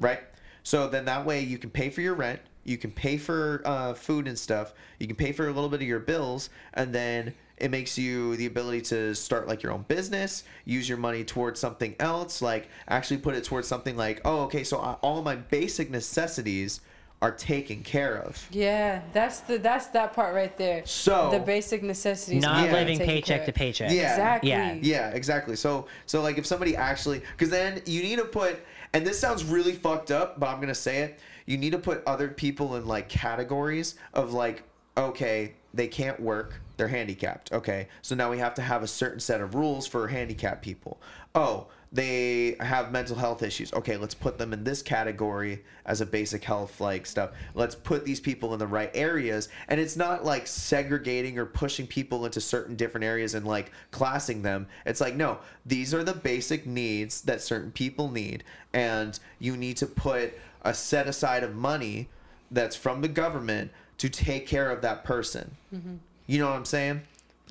[0.00, 0.20] right?
[0.62, 3.94] So then that way you can pay for your rent, you can pay for uh,
[3.94, 7.34] food and stuff, you can pay for a little bit of your bills, and then
[7.56, 11.58] it makes you the ability to start like your own business, use your money towards
[11.58, 15.36] something else, like actually put it towards something like, oh, okay, so I- all my
[15.36, 16.80] basic necessities
[17.22, 18.46] are taken care of.
[18.50, 20.82] yeah, that's the that's that part right there.
[20.86, 22.42] So- the basic necessities.
[22.42, 22.72] Not Yeah.
[22.72, 23.90] living paycheck to paycheck.
[23.90, 24.10] Yeah.
[24.12, 24.50] Exactly.
[24.50, 24.72] Yeah.
[24.80, 25.56] Yeah, exactly.
[25.56, 28.60] So so like if somebody actually because then you need to put
[28.94, 31.20] and this sounds really fucked up, but I'm gonna say it.
[31.46, 34.62] You need to put other people in like categories of like,
[34.96, 37.52] okay, they can't work, they're handicapped.
[37.52, 37.88] Okay.
[38.02, 41.00] So now we have to have a certain set of rules for handicapped people.
[41.34, 43.72] Oh, they have mental health issues.
[43.72, 47.30] Okay, let's put them in this category as a basic health like stuff.
[47.54, 49.48] Let's put these people in the right areas.
[49.68, 54.42] And it's not like segregating or pushing people into certain different areas and like classing
[54.42, 54.68] them.
[54.86, 58.44] It's like, no, these are the basic needs that certain people need.
[58.72, 62.08] And you need to put a set aside of money
[62.52, 65.56] that's from the government to take care of that person.
[65.74, 65.96] Mm-hmm.
[66.26, 67.02] You know what I'm saying?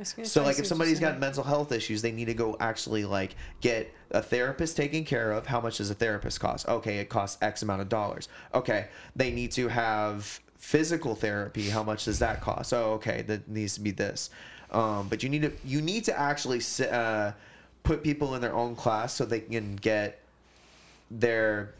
[0.06, 3.94] So like if somebody's got mental health issues, they need to go actually like get
[4.12, 5.46] a therapist taken care of.
[5.46, 6.68] How much does a therapist cost?
[6.68, 8.30] Okay, it costs X amount of dollars.
[8.54, 11.70] Okay, they need to have physical therapy.
[11.70, 12.74] How much does that cost?
[12.74, 14.30] Oh, okay, that needs to be this.
[14.72, 17.32] Um, but you need to you need to actually uh,
[17.84, 20.22] put people in their own class so they can get
[21.12, 21.74] their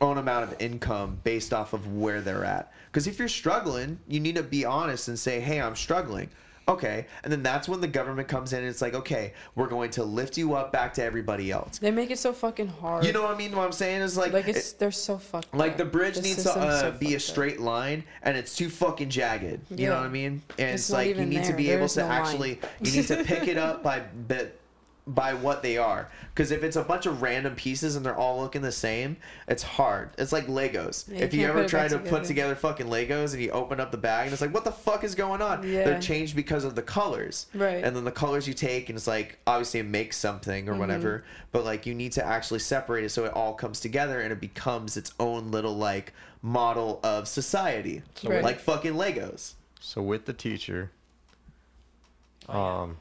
[0.00, 2.72] own amount of income based off of where they're at.
[2.86, 6.28] Because if you're struggling, you need to be honest and say, "Hey, I'm struggling."
[6.68, 9.90] Okay, and then that's when the government comes in and it's like, "Okay, we're going
[9.92, 13.04] to lift you up back to everybody else." They make it so fucking hard.
[13.04, 13.54] You know what I mean?
[13.54, 15.54] What I'm saying is like, like it's it- they're so fucked.
[15.54, 15.78] like up.
[15.78, 17.20] the bridge The needs to uh, so be a fucked up.
[17.20, 19.60] straight line, and it's too fucking jagged.
[19.70, 20.42] You know what I mean?
[20.58, 22.20] And It's it's, like you need to be There able to no line.
[22.22, 24.58] actually, you need to pick it up by bit
[25.08, 26.08] by what they are.
[26.34, 29.16] Because if it's a bunch of random pieces and they're all looking the same,
[29.46, 30.10] it's hard.
[30.18, 31.08] It's like Legos.
[31.08, 32.26] Yeah, you if you can't ever try back to put together.
[32.26, 35.04] together fucking Legos and you open up the bag and it's like, what the fuck
[35.04, 35.62] is going on?
[35.62, 37.46] They're changed because of the colors.
[37.54, 37.84] Right.
[37.84, 40.80] And then the colors you take and it's like obviously it makes something or Mm-hmm.
[40.80, 44.32] whatever, but like you need to actually separate it so it all comes together and
[44.32, 46.12] it becomes its own little like
[46.42, 48.02] model of society.
[48.24, 48.42] Right.
[48.42, 49.54] Like fucking Legos.
[49.80, 50.90] So with the teacher,
[52.48, 52.96] um,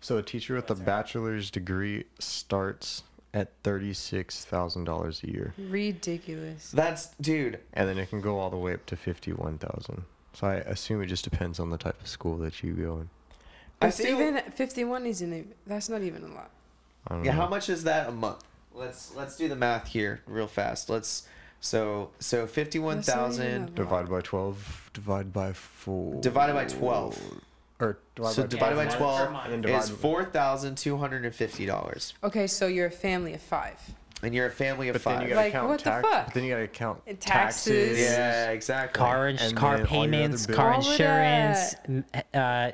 [0.00, 3.02] so a teacher with a bachelor's degree starts
[3.34, 6.70] at thirty six thousand dollars a year, Ridiculous.
[6.70, 7.58] That's dude.
[7.74, 10.04] and then it can go all the way up to fifty one thousand.
[10.32, 13.10] So I assume it just depends on the type of school that you go in.
[13.80, 16.50] I It's feel- even 51 isn't even, that's not even a lot.
[17.10, 17.32] Yeah, know.
[17.32, 18.44] how much is that a month?
[18.74, 20.88] Let's let's do the math here real fast.
[20.90, 21.26] Let's
[21.60, 26.20] so so fifty one That's not even thousand a- Divided by twelve, divided by four.
[26.20, 27.18] divided by twelve
[27.80, 29.44] Or divided So by divided by Yeah, per 12 month.
[29.52, 32.90] And then is divide- four thousand two hundred and fifty dollars, Okay, so you're a
[32.90, 33.78] family of five.
[34.22, 35.22] and you're a family of But then five.
[35.22, 36.08] you gotta Like, count what the tax.
[36.08, 36.24] fuck?
[36.26, 37.64] But then you gotta count And taxes.
[37.88, 38.00] taxes.
[38.00, 38.98] yeah, exactly.
[38.98, 40.56] car ins- And car then all your other payments, bills.
[40.56, 41.74] car All of insurance.
[41.86, 42.70] m- Uh,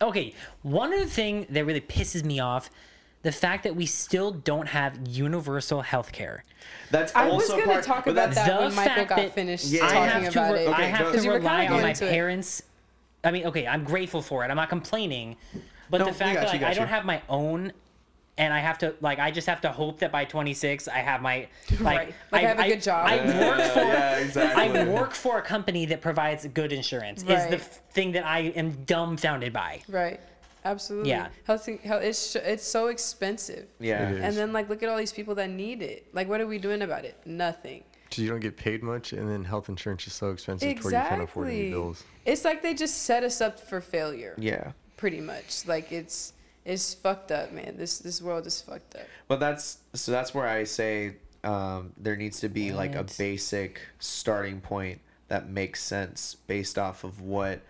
[0.00, 2.70] okay, one other thing that really pisses me off:
[3.24, 6.44] the fact that we still don't have universal health care.
[6.90, 8.94] That's I also was going part, to talk but about that's- that The when Michael
[8.94, 9.84] fact got that finished Yeah.
[9.84, 10.68] I talking have to, about re- it.
[10.68, 12.10] I Okay, have go- to 'Cause you were kinda rely on going my into it.
[12.10, 12.62] parents.
[13.26, 14.50] I mean, okay, I'm grateful for it.
[14.50, 15.36] I'm not complaining,
[15.90, 16.94] but No, the fact that you, like, I don't you.
[16.94, 17.72] have my own.
[18.38, 21.22] And I have to like I just have to hope that by 26 I have
[21.22, 21.48] my
[21.80, 22.14] like Right.
[22.30, 23.06] Like, I have a good job.
[23.08, 24.78] I Yeah, work for yeah, exactly.
[24.78, 27.22] I work for a company that provides good insurance.
[27.22, 29.80] Is the f- thing that I am dumbfounded by.
[29.88, 30.20] Right.
[30.66, 31.08] Absolutely.
[31.08, 31.28] Yeah.
[31.44, 33.68] Health, health it's, it's so expensive.
[33.80, 34.10] yeah.
[34.10, 34.24] It is.
[34.24, 36.06] And then, like, look at all these people that need it.
[36.12, 37.16] Like, what are we doing about it?
[37.24, 37.84] Nothing.
[38.16, 40.94] So you don't get paid much, and then health insurance is so expensive to where
[40.94, 42.02] you can't afford any bills.
[42.24, 44.34] It's like they just set us up for failure.
[44.38, 44.72] Yeah.
[44.96, 45.66] Pretty much.
[45.66, 46.32] Like, it's
[46.64, 47.74] it's fucked up, man.
[47.76, 49.02] This this world is fucked up.
[49.28, 53.82] Well, that's so that's where I say um, there needs to be like a basic
[53.98, 57.60] starting point that makes sense based off of what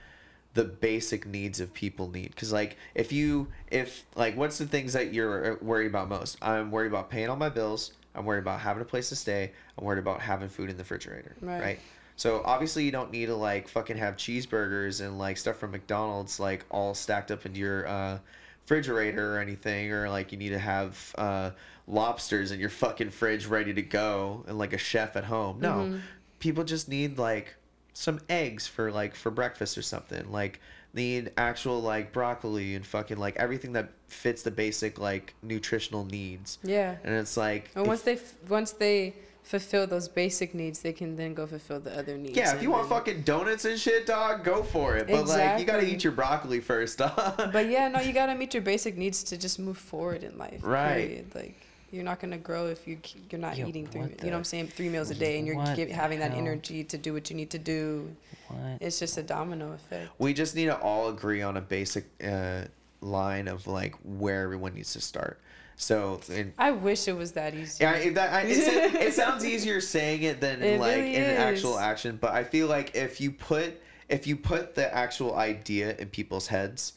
[0.54, 2.30] the basic needs of people need.
[2.30, 6.38] Because like if you if like what's the things that you're uh, worried about most?
[6.40, 7.90] I'm worried about paying all my bills.
[8.16, 9.52] I'm worried about having a place to stay.
[9.78, 11.36] I'm worried about having food in the refrigerator.
[11.40, 11.60] Right.
[11.60, 11.80] right?
[12.16, 16.40] So obviously you don't need to like fucking have cheeseburgers and like stuff from McDonald's
[16.40, 18.18] like all stacked up into your uh,
[18.64, 21.50] refrigerator or anything, or like you need to have uh,
[21.86, 25.60] lobsters in your fucking fridge ready to go and like a chef at home.
[25.60, 25.98] No, Mm-hmm.
[26.38, 27.54] people just need like
[27.92, 30.30] some eggs for like for breakfast or something.
[30.32, 30.60] Like
[30.94, 36.58] need actual like broccoli and fucking like everything that fits the basic like nutritional needs.
[36.62, 36.96] Yeah.
[37.04, 40.92] And it's like And if- once they f- once they fulfill those basic needs, they
[40.92, 42.36] can then go fulfill the other needs.
[42.36, 45.06] Yeah, if you want fucking donuts and shit, dog, go for it.
[45.06, 47.52] But like, you gotta eat your broccoli first, dog.
[47.52, 50.60] But yeah, no, you gotta meet your basic needs to just move forward in life.
[50.62, 51.06] Right.
[51.06, 51.34] period.
[51.34, 51.60] Like
[51.90, 52.98] you're not gonna grow if you
[53.30, 54.02] you're not Yo, eating three.
[54.02, 54.68] You know what I'm saying?
[54.68, 57.50] Three meals a day, and you're give, having that energy to do what you need
[57.50, 58.14] to do.
[58.48, 58.78] What?
[58.80, 60.10] It's just a domino effect.
[60.18, 62.62] we just need to all agree on a basic uh,
[63.00, 65.40] line of like where everyone needs to start.
[65.78, 67.84] So, in, I wish it was that easy.
[67.84, 71.22] yeah, it, that, I, it, it sounds easier saying it than It like really in
[71.22, 71.82] actual is.
[71.82, 72.18] action.
[72.18, 76.46] But I feel like if you put if you put the actual idea in people's
[76.46, 76.94] heads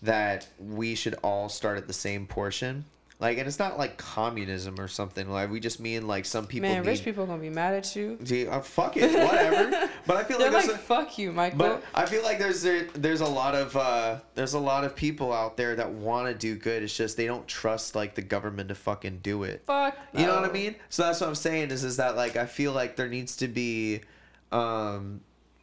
[0.00, 2.84] that we should all start at the same portion,
[3.22, 5.30] like, and it's not like communism or something.
[5.30, 6.88] Like, we just mean like some people Man, need.
[6.88, 8.18] rich people gonna be mad at you.
[8.20, 9.88] Gee, uh, fuck it, whatever.
[10.08, 12.62] but I feel They're like like, a, "Fuck you, Michael." but I feel like there's
[12.62, 16.26] there, there's a lot of uh, there's a lot of people out there that want
[16.26, 16.82] to do good.
[16.82, 19.62] It's just they don't trust like the government to fucking do it.
[19.66, 19.96] Fuck.
[20.12, 20.74] You know what I mean?
[20.88, 23.46] So that's what I'm saying is is that like I feel like there needs to
[23.46, 24.00] be
[24.50, 25.20] um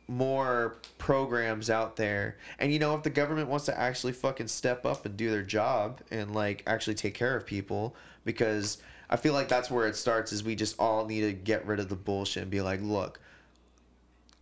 [0.10, 2.38] more programs out there.
[2.57, 5.44] And you know if the government wants to actually fucking step up and do their
[5.44, 7.95] job and like actually take care of people
[8.26, 8.80] because
[9.10, 11.80] I feel like that's where it starts is we just all need to get rid
[11.80, 13.19] of the bullshit and be like, "Look,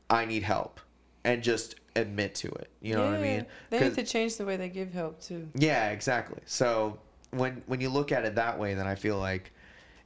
[0.10, 0.80] I need help."
[1.24, 2.70] And just admit to it.
[2.82, 3.46] You know what I mean?
[3.70, 5.50] They need to change the way they give help too.
[5.54, 6.40] yeah, exactly.
[6.46, 7.00] So
[7.32, 9.52] when when you look at it that way, then I feel like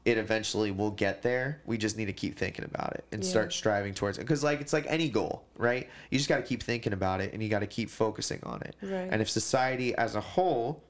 [0.03, 1.61] it eventually will get there.
[1.65, 3.30] We just need to keep thinking about it and Yeah.
[3.30, 4.22] start striving towards it.
[4.22, 5.88] Because like it's like any goal, right?
[6.10, 8.61] You just got to keep thinking about it and you got to keep focusing on
[8.64, 8.76] it.
[8.82, 9.07] Right.
[9.11, 10.82] And if society as a whole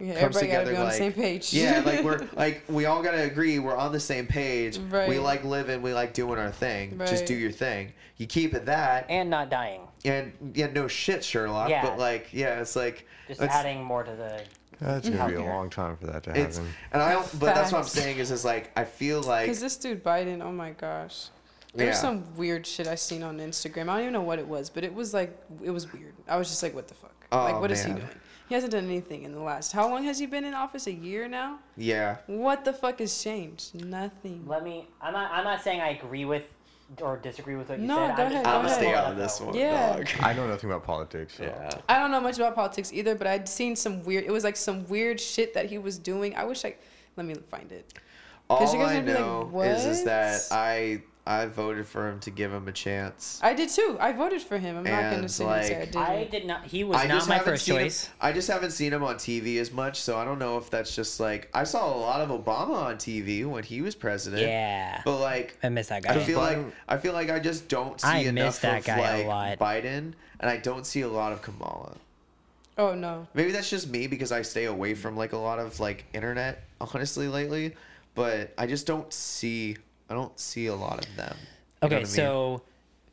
[0.00, 1.52] Yeah, comes everybody gotta together be on like the same page.
[1.54, 4.78] yeah, like we're like we all gotta agree we're on the same page.
[4.78, 6.98] We like living, we like doing our thing.
[7.06, 7.92] Just do your thing.
[8.16, 9.82] You keep it that, And not dying.
[10.04, 11.68] and yeah, no shit, Sherlock.
[11.68, 11.82] Yeah.
[11.84, 14.42] But like, yeah, it's like Just adding more to the.
[14.84, 16.72] That's gonna be a long time for that to It's happen.
[16.92, 17.92] and I don't, but that's what I'm Facts.
[17.94, 21.28] saying is is like I feel like Because this dude Biden, oh my gosh.
[21.76, 22.02] There's Yeah.
[22.02, 23.88] some weird shit I seen on Instagram.
[23.88, 26.14] I don't even know what it was, but it was like it was weird.
[26.28, 27.10] I was just like, what the fuck?
[27.32, 28.08] Oh, like, what is he doing?
[28.48, 29.72] He hasn't done anything in the last.
[29.72, 30.86] How long has he been in office?
[30.86, 31.58] A year now.
[31.78, 32.18] Yeah.
[32.26, 33.74] What the fuck has changed?
[33.84, 34.44] Nothing.
[34.46, 34.86] Let me.
[35.00, 35.32] I'm not.
[35.32, 36.53] I'm not saying I agree with
[37.00, 38.16] or disagree with what you No, said.
[38.16, 39.96] go I'm just ahead, I'm gonna stay out of this one, Yeah.
[39.96, 40.08] dog.
[40.20, 41.34] I know nothing about politics.
[41.36, 41.44] So.
[41.44, 41.70] Yeah.
[41.88, 44.24] I don't know much about politics either, but I'd seen some weird.
[44.24, 46.34] It was like some weird shit that he was doing.
[46.36, 46.74] I wish I.
[47.16, 47.94] Let me find it.
[48.48, 51.86] 'Cause All you guys I would be like, know is, is that I I voted
[51.86, 53.40] for him to give him a chance.
[53.42, 53.96] I did too.
[53.98, 54.76] I voted for him.
[54.76, 55.96] I'm not gonna And, sit here and say I didn't.
[55.96, 56.64] I did not.
[56.66, 58.04] He was I not just my haven't first seen choice.
[58.06, 60.68] Him, I just haven't seen him on TV as much, so I don't know if
[60.68, 64.42] that's just like I saw a lot of Obama on TV when he was president.
[64.42, 65.00] Yeah.
[65.02, 66.12] But like I miss that guy.
[66.12, 66.24] I guy.
[66.24, 68.98] feel like I feel like I just don't see I miss enough that of guy
[69.20, 69.66] a like lot.
[69.66, 71.96] Biden, and I don't see a lot of Kamala.
[72.76, 73.26] oh no.
[73.32, 76.64] Maybe that's just me because I stay away from like a lot of like internet,
[76.82, 77.74] honestly, lately.
[78.14, 79.78] But I just don't see
[80.10, 81.36] I don't see a lot of them.
[81.36, 81.46] You
[81.82, 82.06] know Okay, what I mean?
[82.06, 82.62] so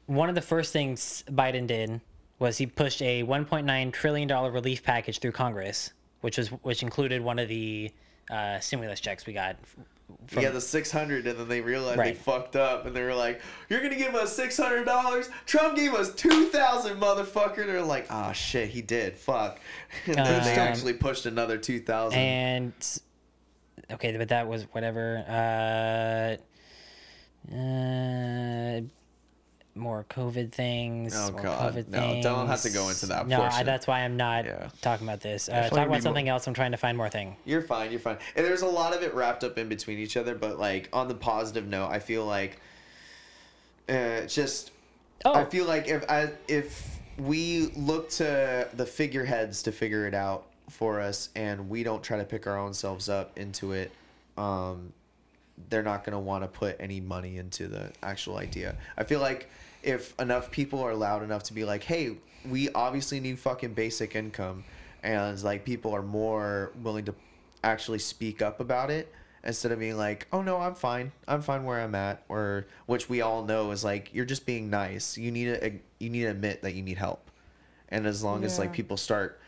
[0.07, 2.01] one of the first things Biden did
[2.39, 5.91] was he pushed a 1.9 trillion dollar relief package through Congress,
[6.21, 7.91] which was which included one of the
[8.29, 9.57] uh, stimulus checks we got.
[9.61, 9.75] f-
[10.27, 13.13] From, yeah, the six hundred, and then they realized they fucked up, and they were
[13.15, 15.29] like, "You're gonna give us six hundred dollars?
[15.45, 19.17] Trump gave us two thousand, motherfucker." They're like, "Ah, shit, he did.
[19.17, 19.59] Fuck."
[20.07, 22.19] And then they Um, actually pushed another two thousand.
[22.19, 22.73] and
[23.91, 25.23] okay, but that was whatever.
[25.27, 26.41] Uh,
[27.49, 28.81] uh,
[29.73, 31.13] more COVID things.
[31.15, 31.73] Oh, God.
[31.75, 34.69] COVID No, don't have to go into that No, I, that's why I'm not Yeah.
[34.81, 35.47] talking about this.
[35.47, 36.45] Uh, talk about something else.
[36.47, 37.37] I'm trying to find more thing.
[37.45, 37.89] You're fine.
[37.91, 38.17] You're fine.
[38.35, 40.35] And there's a lot of it wrapped up in between each other.
[40.35, 42.59] But like on the positive note, I feel like
[43.87, 44.71] uh, just
[45.23, 50.13] Oh, I feel like if I, if we look to the figureheads to figure it
[50.15, 53.91] out for us, and we don't try to pick our own selves up into it,
[54.37, 54.93] um,
[55.69, 58.75] they're not going to want to put any money into the actual idea.
[58.97, 59.49] I feel like
[59.83, 62.17] if enough people are loud enough to be like, "Hey,
[62.49, 64.63] we obviously need fucking basic income,"
[65.03, 67.15] and like people are more willing to
[67.63, 69.13] actually speak up about it
[69.43, 71.11] instead of being like, "Oh no, I'm fine.
[71.27, 74.69] I'm fine where I'm at," or which we all know is like you're just being
[74.69, 75.17] nice.
[75.17, 77.29] You need to you need to admit that you need help,
[77.89, 79.39] and as long as like people start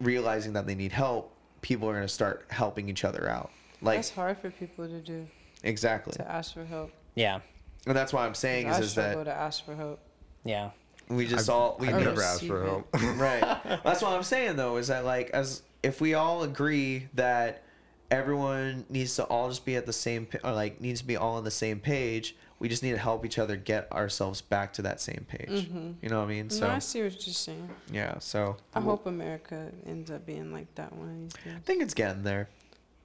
[0.00, 3.50] realizing that they need help, people are going to start helping each other out.
[3.82, 5.26] Like That's hard for people to do.
[5.62, 6.90] exactly, To ask for help.
[7.14, 7.40] yeah,
[7.86, 9.98] and that's what I'm saying I is, is that to ask for help.
[10.44, 10.70] yeah.
[11.08, 12.88] we just I've- all we I've never asked for help.
[13.16, 13.40] right.
[13.84, 17.64] That's what I'm saying though is that like as if we all agree that
[18.10, 21.16] everyone needs to all just be at the same pa- or like needs to be
[21.16, 24.72] all on the same page, we just need to help each other get ourselves back
[24.74, 25.48] to that same page.
[25.66, 25.92] Mm-hmm.
[26.02, 26.50] You know what I mean?
[26.50, 27.68] So no, I see what you're saying.
[27.90, 32.22] yeah, so I hope America ends up being like that one I think it's getting
[32.22, 32.48] there.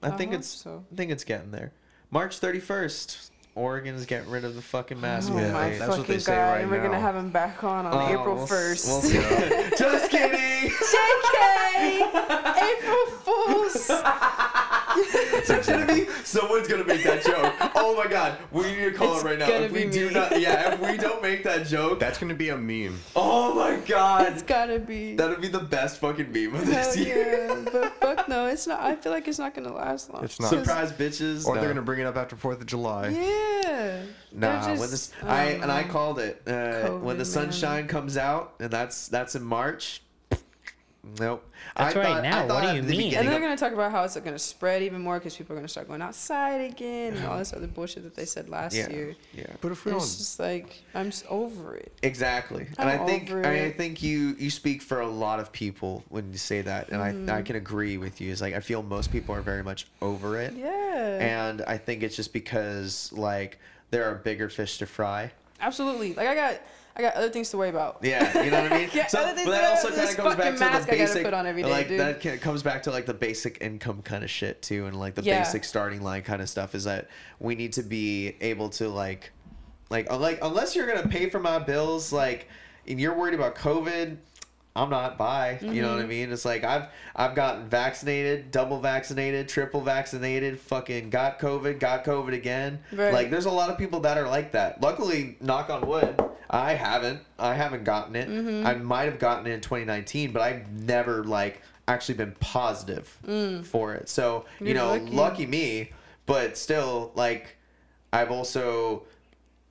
[0.02, 0.84] I, I think it's so.
[0.92, 1.72] I think it's getting there.
[2.10, 5.78] March 31st, Oregon is getting rid of the fucking mask Oh Yeah, my mandate.
[5.80, 6.50] that's what they fucking say god!
[6.52, 8.86] right and we're gonna have him back on on Oh, April we'll first.
[8.86, 9.00] we'll.
[9.76, 10.70] Just kidding.
[10.70, 12.00] JK!
[12.56, 13.90] April Fools!
[15.50, 17.54] It's gonna be someone's gonna make that joke.
[17.74, 19.48] Oh my god, we need to call It's it right now.
[19.48, 22.48] If we be do not, yeah, if we don't make that joke, That's gonna be
[22.50, 22.98] a meme.
[23.16, 25.14] oh my god, It's gotta be.
[25.14, 27.46] That'll be the best fucking meme of Hell this year.
[27.48, 28.80] yeah, but fuck no, it's not.
[28.80, 30.24] I feel like it's not gonna last long.
[30.24, 30.50] It's not.
[30.50, 31.46] Surprise bitches.
[31.46, 31.60] Or no.
[31.60, 33.08] they're gonna bring it up after Fourth of July.
[33.08, 34.02] Yeah.
[34.32, 37.88] Nah, They're when just- this, I and I called it uh, when the sunshine man.
[37.88, 40.02] comes out, and that's that's in March.
[41.20, 41.48] Nope.
[41.76, 42.38] That's I right thought- now.
[42.38, 43.14] I What thought do at you the mean?
[43.14, 45.68] And they're gonna talk about how it's gonna spread even more because people are gonna
[45.68, 49.16] start going outside again and all this other bullshit that they said last Yeah, year.
[49.32, 49.46] yeah.
[49.60, 51.92] But if we And don't, it's just like I'm just over it.
[52.02, 55.52] Exactly, and I'm I think over I think you you speak for a lot of
[55.52, 57.30] people when you say that, and Mm-hmm.
[57.30, 58.30] I I can agree with you.
[58.32, 61.18] Is like I feel most people are very much over it, Yeah.
[61.20, 63.58] and I think it's just because like
[63.90, 65.30] there are bigger fish to fry.
[65.60, 66.14] Absolutely.
[66.14, 66.60] Like I got
[66.98, 67.98] I got other things to worry about.
[68.02, 68.90] Yeah, you know what I mean.
[68.94, 71.24] Yeah, so, but that also kind of comes back to the mask I gotta basic,
[71.24, 72.00] put on every day, like dude.
[72.00, 75.14] that ca- comes back to like the basic income kind of shit too, and like
[75.14, 75.38] the Yeah.
[75.38, 76.74] basic starting line kind of stuff.
[76.74, 77.08] Is that
[77.38, 79.30] we need to be able to like,
[79.90, 82.48] like, uh, like unless you're gonna pay for my bills, like,
[82.88, 84.16] and you're worried about COVID.
[84.76, 85.58] I'm not by.
[85.60, 86.08] You know what I Mm-hmm.
[86.08, 86.32] mean?
[86.32, 86.86] It's like I've
[87.16, 92.78] I've gotten vaccinated, double vaccinated, triple vaccinated, fucking got COVID, got COVID again.
[92.92, 93.12] Right.
[93.12, 94.80] Like there's a lot of people that are like that.
[94.80, 97.20] Luckily, knock on wood, I haven't.
[97.38, 98.28] I haven't gotten it.
[98.28, 98.66] Mm-hmm.
[98.66, 103.08] I might have gotten it in 2019, but I've never like actually been positive
[103.64, 104.08] for it.
[104.08, 104.68] So you Mm.
[104.68, 105.10] You're know, lucky.
[105.16, 105.90] lucky me.
[106.26, 107.56] But still, like
[108.12, 109.04] I've also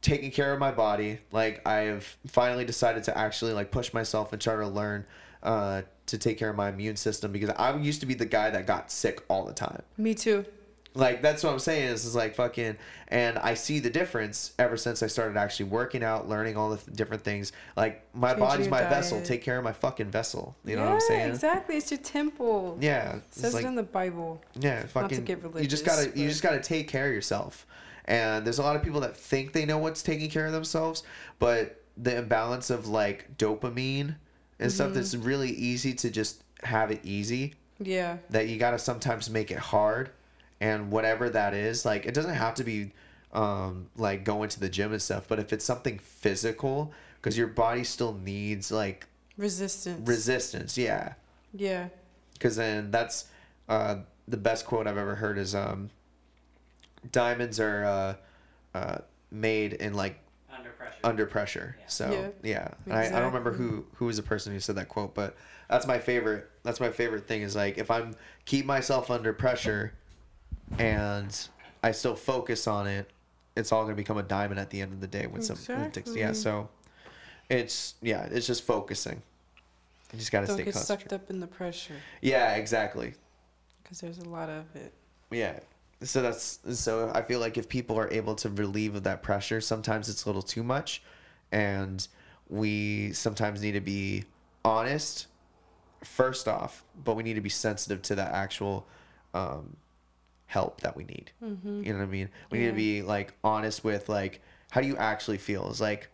[0.02, 1.20] taking care of my body.
[1.32, 5.06] Like I have finally decided to actually like push myself and try to learn
[5.44, 8.50] uh, to take care of my immune system because I used to be the guy
[8.50, 9.82] that got sick all the time.
[9.98, 10.46] Me too.
[10.98, 12.76] Like that's what I'm saying is, is like fucking,
[13.10, 16.78] and I see the difference ever since I started actually working out, learning all the
[16.78, 17.52] th- different things.
[17.76, 19.22] Like my Changing body's my vessel.
[19.22, 20.56] Take care of my fucking vessel.
[20.66, 21.30] You know yeah, what I'm saying?
[21.30, 21.78] Exactly.
[21.78, 22.80] It's your temple.
[22.82, 23.18] Yeah.
[23.18, 24.42] It says like, it in the Bible.
[24.60, 25.24] yeah, fucking.
[25.24, 27.67] get you just gotta you just gotta take care of yourself.
[28.08, 31.04] And there's a lot of people that think they know what's taking care of themselves,
[31.40, 34.16] but the imbalance of like dopamine
[34.60, 34.96] and stuff Mm-hmm.
[34.96, 38.18] that's really easy to just have it easy Yeah.
[38.30, 40.10] that you gotta sometimes make it hard
[40.62, 42.92] and whatever that is like it doesn't have to be
[43.34, 47.46] um like going to the gym and stuff but if it's something physical because your
[47.48, 49.06] body still needs like
[49.38, 50.08] Resistance.
[50.08, 51.14] resistance yeah
[51.54, 51.90] yeah.
[52.34, 53.26] because then that's
[53.70, 53.98] uh
[54.28, 55.90] the best quote i've ever heard is um
[57.12, 58.98] diamonds are uh uh
[59.32, 60.20] made in like
[60.56, 61.00] Under pressure.
[61.04, 61.76] under pressure.
[61.80, 61.86] Yeah.
[61.88, 62.12] So
[62.44, 64.90] Yeah, yeah, And I, I don't remember who who was the person who said that
[64.90, 65.36] quote, but
[65.70, 66.50] that's my favorite.
[66.64, 68.16] That's my favorite thing is like if I'm
[68.46, 69.94] keep myself under pressure,
[70.80, 71.36] and
[71.84, 73.10] I still focus on it,
[73.56, 76.16] it's all gonna become a diamond at the end of the day with some with
[76.16, 76.32] Yeah.
[76.34, 76.70] So
[77.50, 79.22] it's yeah, it's just focusing.
[80.14, 83.14] You just gotta Don't stay get sucked up in the pressure Yeah, exactly.
[83.84, 84.94] because there's a lot of it.
[85.32, 85.60] Yeah.
[86.02, 89.60] So that's so I feel like if people are able to relieve of that pressure,
[89.62, 91.02] sometimes it's a little too much
[91.52, 92.08] and
[92.50, 94.24] we sometimes need to be
[94.64, 95.28] honest
[96.04, 98.86] first off, but we need to be sensitive to the actual
[99.34, 99.76] um,
[100.46, 101.32] help that we need.
[101.44, 101.84] Mm-hmm.
[101.84, 102.30] You know what I mean?
[102.52, 105.68] We need to be like honest with like how do you actually feel?
[105.70, 106.10] It's like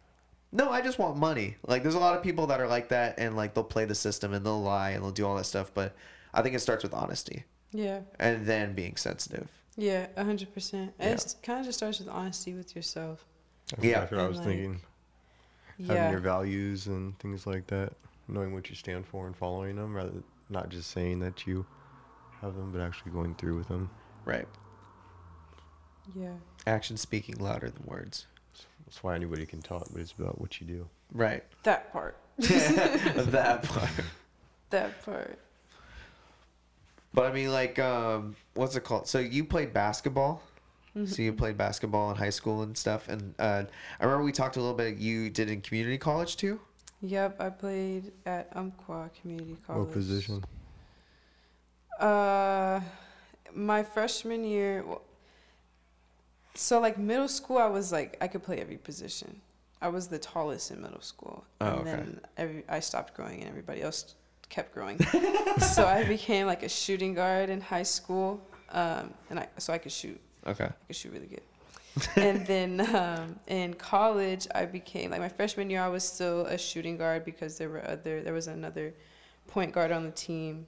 [0.54, 1.58] no, I just want money.
[1.68, 3.96] Like there's a lot of people that are like that and like they'll play the
[3.96, 5.96] system and they'll lie and they'll do all that stuff, but
[6.34, 8.02] I think it starts with honesty Yeah.
[8.20, 9.50] and then being sensitive.
[9.76, 10.08] Yeah.
[10.16, 10.94] A hundred percent.
[11.00, 11.10] Yeah.
[11.14, 13.26] It kind of just starts with honesty with yourself.
[13.72, 13.90] That's Yeah.
[14.04, 14.82] exactly what I was And, thinking.
[15.78, 15.94] Yeah.
[15.94, 17.94] Having your values and things like that,
[18.28, 21.66] knowing what you stand for and following them, rather than not just saying that you
[22.42, 23.90] have them, but actually going through with them.
[24.26, 24.48] Right.
[26.16, 26.34] yeah.
[26.68, 28.28] Action speaking louder than words.
[28.86, 30.88] That's why anybody can talk, but it's about what you do.
[31.12, 31.44] Right.
[31.64, 32.18] That part.
[32.38, 33.90] that part.
[34.70, 35.40] That part.
[37.14, 39.08] But I mean, like, um, what's it called?
[39.08, 40.42] So you played basketball.
[40.96, 41.06] Mm-hmm.
[41.06, 43.08] So you played basketball in high school and stuff.
[43.08, 43.64] And uh,
[44.00, 44.98] I remember we talked a little bit.
[44.98, 46.60] You did in community college too.
[47.02, 47.42] Yep.
[47.42, 49.88] I played at Umpqua Community College.
[49.88, 50.44] What position?
[52.00, 52.80] Uh,
[53.54, 54.86] my freshman year.
[56.56, 59.42] So like middle school, I was like I could play every position.
[59.82, 61.90] I was the tallest in middle school, Oh, and okay.
[61.90, 64.16] then every I stopped growing, and everybody else
[64.54, 65.00] kept growing.
[65.60, 68.40] so I became like a shooting guard in high school,
[68.70, 70.20] um, and I so I could shoot.
[70.46, 70.66] Okay.
[70.66, 71.42] I could shoot really good.
[72.16, 75.82] and then um, in college, I became like my freshman year.
[75.82, 78.22] I was still a shooting guard because there were other.
[78.22, 78.94] There was another
[79.48, 80.68] point guard on the team,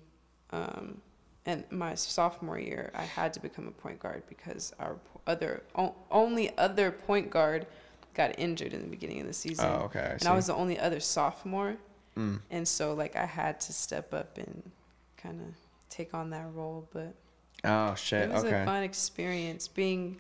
[0.52, 1.00] um,
[1.46, 4.98] and my sophomore year, I had to become a point guard because our
[5.28, 7.68] other o- only other point guard
[8.16, 9.66] got injured in the beginning of the season.
[9.70, 10.00] Oh, okay.
[10.00, 10.28] I and.
[10.28, 11.76] I was the only other sophomore,
[12.18, 12.40] Mm.
[12.50, 14.72] and so like I had to step up and
[15.18, 15.48] kind of
[15.90, 17.14] take on that role, but.
[17.64, 18.30] Oh shit.
[18.30, 18.62] It was Okay.
[18.62, 20.18] a fun experience being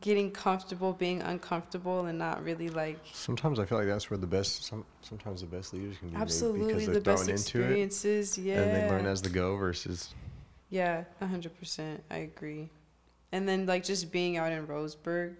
[0.00, 4.26] getting comfortable being uncomfortable and not really like Sometimes I feel like that's where the
[4.26, 4.64] best.
[4.64, 7.58] Some sometimes the best leaders can be made absolutely because they're the best thrown into
[7.60, 9.56] it experiences yeah and they learn as they go.
[9.56, 10.14] Versus
[10.70, 12.68] yeah 100% i agree
[13.32, 15.36] and then like just being out in roseburg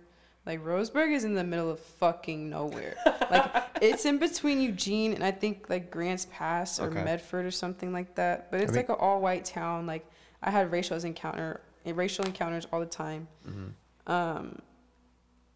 [0.49, 2.97] like roseburg is in the middle of fucking nowhere
[3.31, 3.53] like
[3.83, 7.05] it's in between eugene and i think like grants pass or Okay.
[7.05, 10.05] medford or something like that but it's mean- like an all-white town like
[10.43, 13.73] i had racial encounter racial encounters all the time Mhm.
[14.13, 14.59] Um,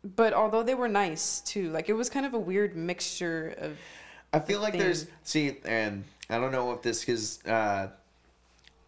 [0.04, 3.78] but although they were nice too, like it was kind of a weird mixture of.
[4.32, 7.88] I feel like there's see, and I don't know if this because uh,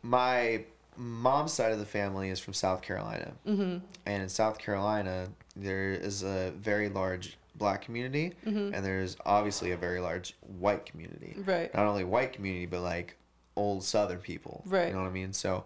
[0.02, 0.64] my
[0.98, 5.90] mom's side of the family is from South Carolina, hmm and in South Carolina there
[5.90, 11.34] is a very large black community, hmm and there's obviously a very large white community.
[11.44, 11.72] Right.
[11.74, 13.16] Not only white community, but like
[13.56, 14.62] old Southern people.
[14.66, 14.88] Right.
[14.88, 15.32] You know what I mean?
[15.32, 15.64] So,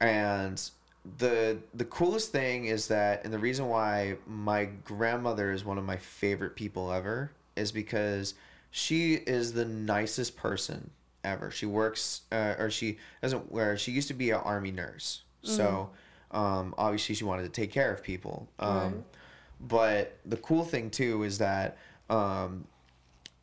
[0.00, 0.60] and
[1.18, 5.84] the the coolest thing is that, and the reason why my grandmother is one of
[5.84, 8.34] my favorite people ever is because
[8.70, 10.90] she is the nicest person
[11.24, 11.50] ever.
[11.50, 13.50] She works, uh, or she doesn't.
[13.52, 15.90] Where she used to be an army nurse, so
[16.30, 18.48] um, obviously she wanted to take care of people.
[18.58, 18.94] Um, Right.
[19.62, 21.76] But the cool thing too is that
[22.08, 22.66] um,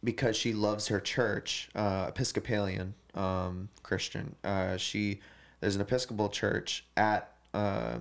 [0.04, 4.36] because she loves her church, uh, Episcopalian um, Christian.
[4.44, 5.20] Uh, she
[5.60, 7.98] there's an Episcopal church at uh,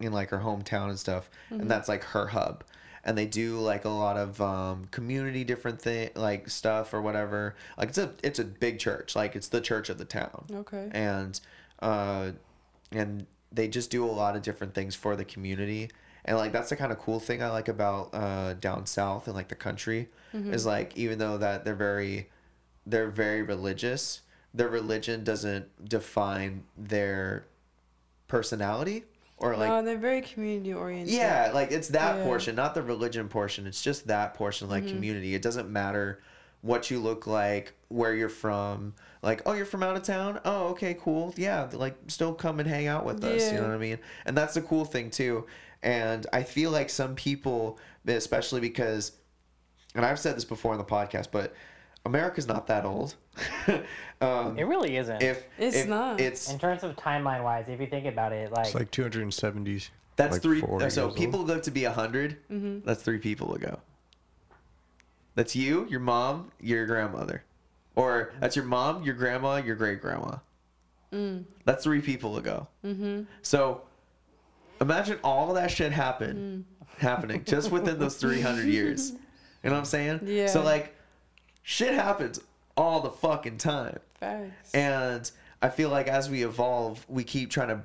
[0.00, 2.62] in like her hometown and stuff, and that's like her hub.
[3.06, 7.54] And they do like a lot of um, community different thing like stuff or whatever.
[7.78, 9.14] Like it's a it's a big church.
[9.16, 10.88] Like it's the church of the town Okay.
[10.92, 11.38] and
[11.80, 12.32] uh,
[12.92, 15.90] and they just do a lot of different things for the community
[16.24, 19.36] and like that's the kind of cool thing i like about uh, down south and
[19.36, 22.28] like the country is like even though that they're very
[22.86, 24.22] they're very religious
[24.52, 27.46] their religion doesn't define their
[28.28, 29.04] personality
[29.36, 31.12] or like no, they're very community oriented.
[31.14, 32.14] yeah, like it's that Yeah.
[32.20, 32.24] Mm-hmm.
[32.24, 33.66] portion, not the religion portion.
[33.66, 35.34] It's just that portion, like community.
[35.34, 36.20] It doesn't matter
[36.62, 38.92] what you look like, where you're from.
[39.22, 40.40] Like, oh, you're from out of town.
[40.44, 41.32] Oh, okay, cool.
[41.36, 43.50] Yeah, like still come and hang out with us.
[43.52, 43.98] You know what I mean?
[44.26, 45.46] And that's the cool thing too.
[45.82, 49.12] And I feel like some people, especially because,
[49.94, 51.54] and I've said this before on the podcast, but
[52.04, 53.14] America's not that old.
[54.20, 55.22] um, It really isn't.
[55.22, 56.20] if It's if not.
[56.20, 59.90] it's in terms of timeline wise, if you think about it, like, It's like 270s.
[60.16, 60.60] That's like three.
[60.60, 61.48] 40 So years people old.
[61.48, 63.78] live to be 100 That's three people ago.
[65.34, 67.42] That's you, your mom, your grandmother,
[67.96, 70.36] or that's your mom, your grandma, your great grandma.
[71.64, 72.66] That's three people ago.
[72.84, 73.22] Mm-hmm.
[73.42, 73.82] So
[74.80, 76.64] imagine all that shit happen,
[76.98, 79.12] happening just within those 300 years.
[79.62, 80.20] You know what I'm saying?
[80.26, 80.48] Yeah.
[80.48, 80.94] So like,
[81.62, 82.38] shit happens
[82.76, 83.98] all the fucking time.
[84.20, 84.74] Facts.
[84.74, 85.30] And
[85.62, 87.80] I feel like as we evolve, we keep trying to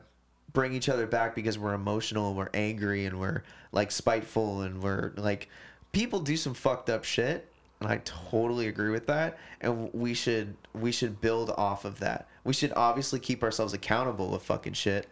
[0.51, 4.81] bring each other back because we're emotional and we're angry and we're like spiteful and
[4.81, 5.47] we're like
[5.91, 7.48] people do some fucked up shit
[7.79, 12.27] and I totally agree with that and we should we should build off of that.
[12.43, 15.07] We should obviously keep ourselves accountable of fucking shit.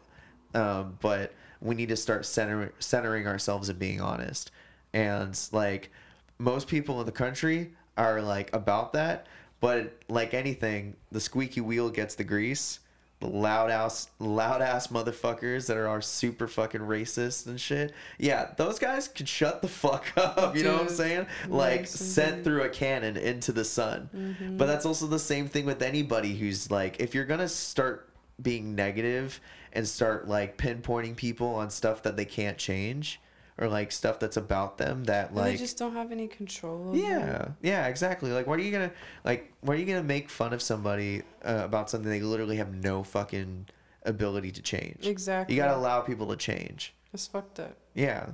[0.53, 4.52] Um, but we need to start center, centering ourselves and being honest.
[4.94, 5.91] And like
[6.39, 9.27] most people in the country are like about that,
[9.60, 12.80] but like anything, the squeaky wheel gets the grease.
[13.19, 17.94] Loud ass, loud ass motherfuckers that are, are super fucking racist and shit.
[18.19, 20.56] Yeah, those guys could shut the fuck up.
[20.56, 21.27] You know what I'm saying?
[21.48, 24.56] Like yes, sent through a cannon into the sun.
[24.57, 28.10] But that's also the same thing with anybody who's like, if you're gonna start
[28.41, 29.39] being negative
[29.73, 33.19] and start like pinpointing people on stuff that they can't change
[33.60, 36.90] or like stuff that's about them that And like they just don't have any control.
[36.90, 38.92] Over yeah yeah exactly like what are you gonna
[39.24, 42.74] like what are you gonna make fun of somebody uh, about something they literally have
[42.74, 43.68] no fucking
[44.06, 45.56] ability to change Exactly.
[45.56, 47.76] you gotta allow people to change It's fucked up.
[47.94, 48.28] yeah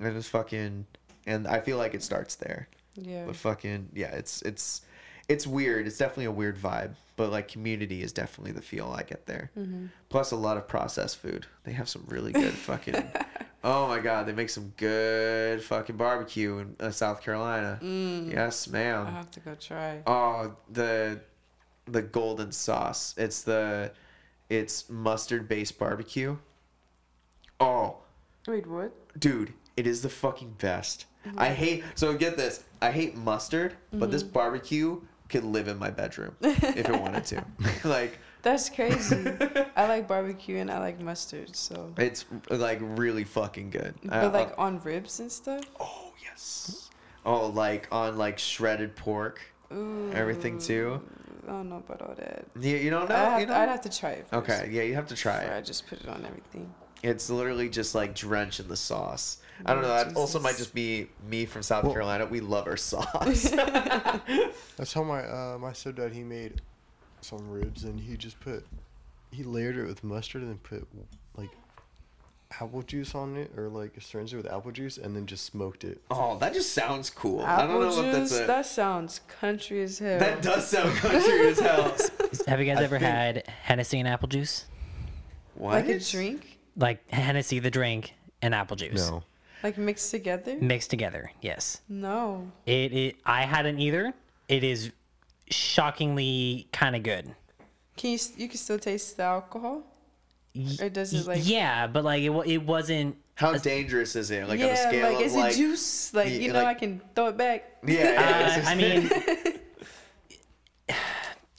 [0.00, 0.86] and it's fucking
[1.26, 3.26] and i feel like it starts there Yeah.
[3.26, 4.82] but fucking yeah, it's it's
[5.28, 5.86] it's weird.
[5.86, 9.52] It's definitely a weird vibe, but like community is definitely the feel I get there.
[9.56, 9.86] Mm-hmm.
[10.08, 11.46] Plus a lot of processed food.
[11.62, 12.96] They have some really good fucking.
[13.64, 17.78] oh my god, they make some good fucking barbecue in uh, South Carolina.
[17.80, 19.06] Yes, ma'am.
[19.06, 20.02] I have to go try.
[20.04, 21.20] Oh, the
[21.84, 23.14] the golden sauce.
[23.16, 23.92] It's the
[24.50, 26.36] it's mustard based barbecue.
[27.60, 27.98] Oh,
[28.48, 28.92] Wait, what?
[29.20, 31.06] dude, it is the fucking best.
[31.36, 32.64] I hate so get this.
[32.80, 35.00] I hate mustard, but this barbecue
[35.32, 37.44] could live in my bedroom if it wanted to.
[37.88, 39.24] like That's crazy.
[39.76, 41.56] I like barbecue and I like mustard.
[41.56, 43.94] So, it's like really fucking good.
[44.04, 45.64] But like I- on ribs and stuff.
[45.80, 46.90] oh yes.
[47.24, 49.40] Oh, like on like shredded pork,
[49.72, 50.10] Ooh.
[50.12, 51.00] everything too.
[51.00, 52.46] Oh, I don't know about all that.
[52.60, 53.14] You, you don't know?
[53.14, 53.54] Have, you know?
[53.54, 54.28] I'd have to try it.
[54.28, 55.52] First okay, yeah, you have to try it.
[55.52, 56.72] I just put it on everything.
[57.02, 59.38] It's literally just like drenched in the sauce.
[59.66, 59.88] I don't know.
[59.88, 62.26] That also might just be me from South Well- Carolina.
[62.26, 63.50] We love our sauce.
[64.76, 66.60] That's how my uh, my stepdad he made
[67.20, 68.64] some ribs and he just put
[69.30, 70.86] he layered it with mustard and then put
[71.36, 71.50] like
[72.60, 75.84] apple juice on it or like syringe it with apple juice and then just smoked
[75.84, 76.00] it.
[76.10, 77.40] oh, that just sounds cool.
[77.40, 78.30] I Apple don't know if juice.
[78.30, 78.46] that's a.
[78.46, 80.18] That sounds country as hell.
[80.18, 81.96] That does sound country as hell.
[82.48, 84.66] have you guys I ever think- had Hennessy and apple juice?
[85.54, 85.72] What?
[85.74, 89.22] like a drink, Like Hennessy, the drink, and apple juice No.
[89.62, 90.56] Like mixed together.
[90.60, 91.30] mixed together.
[91.40, 91.80] Yes.
[91.88, 92.50] No.
[92.66, 94.12] It, it I hadn't either.
[94.48, 94.90] It is
[95.50, 97.34] shockingly kind of good.
[97.96, 98.18] Can you?
[98.36, 99.82] You can still taste the alcohol.
[100.80, 101.40] Or does it like?
[101.44, 103.16] yeah, but like it it wasn't.
[103.34, 104.46] How dangerous is it?
[104.46, 105.52] Like on a yeah, scale like of is like.
[105.54, 106.12] it juice?
[106.12, 107.78] Like y- you know, like- I can throw it back.
[107.86, 108.12] Yeah.
[108.12, 109.10] yeah Uh, I mean,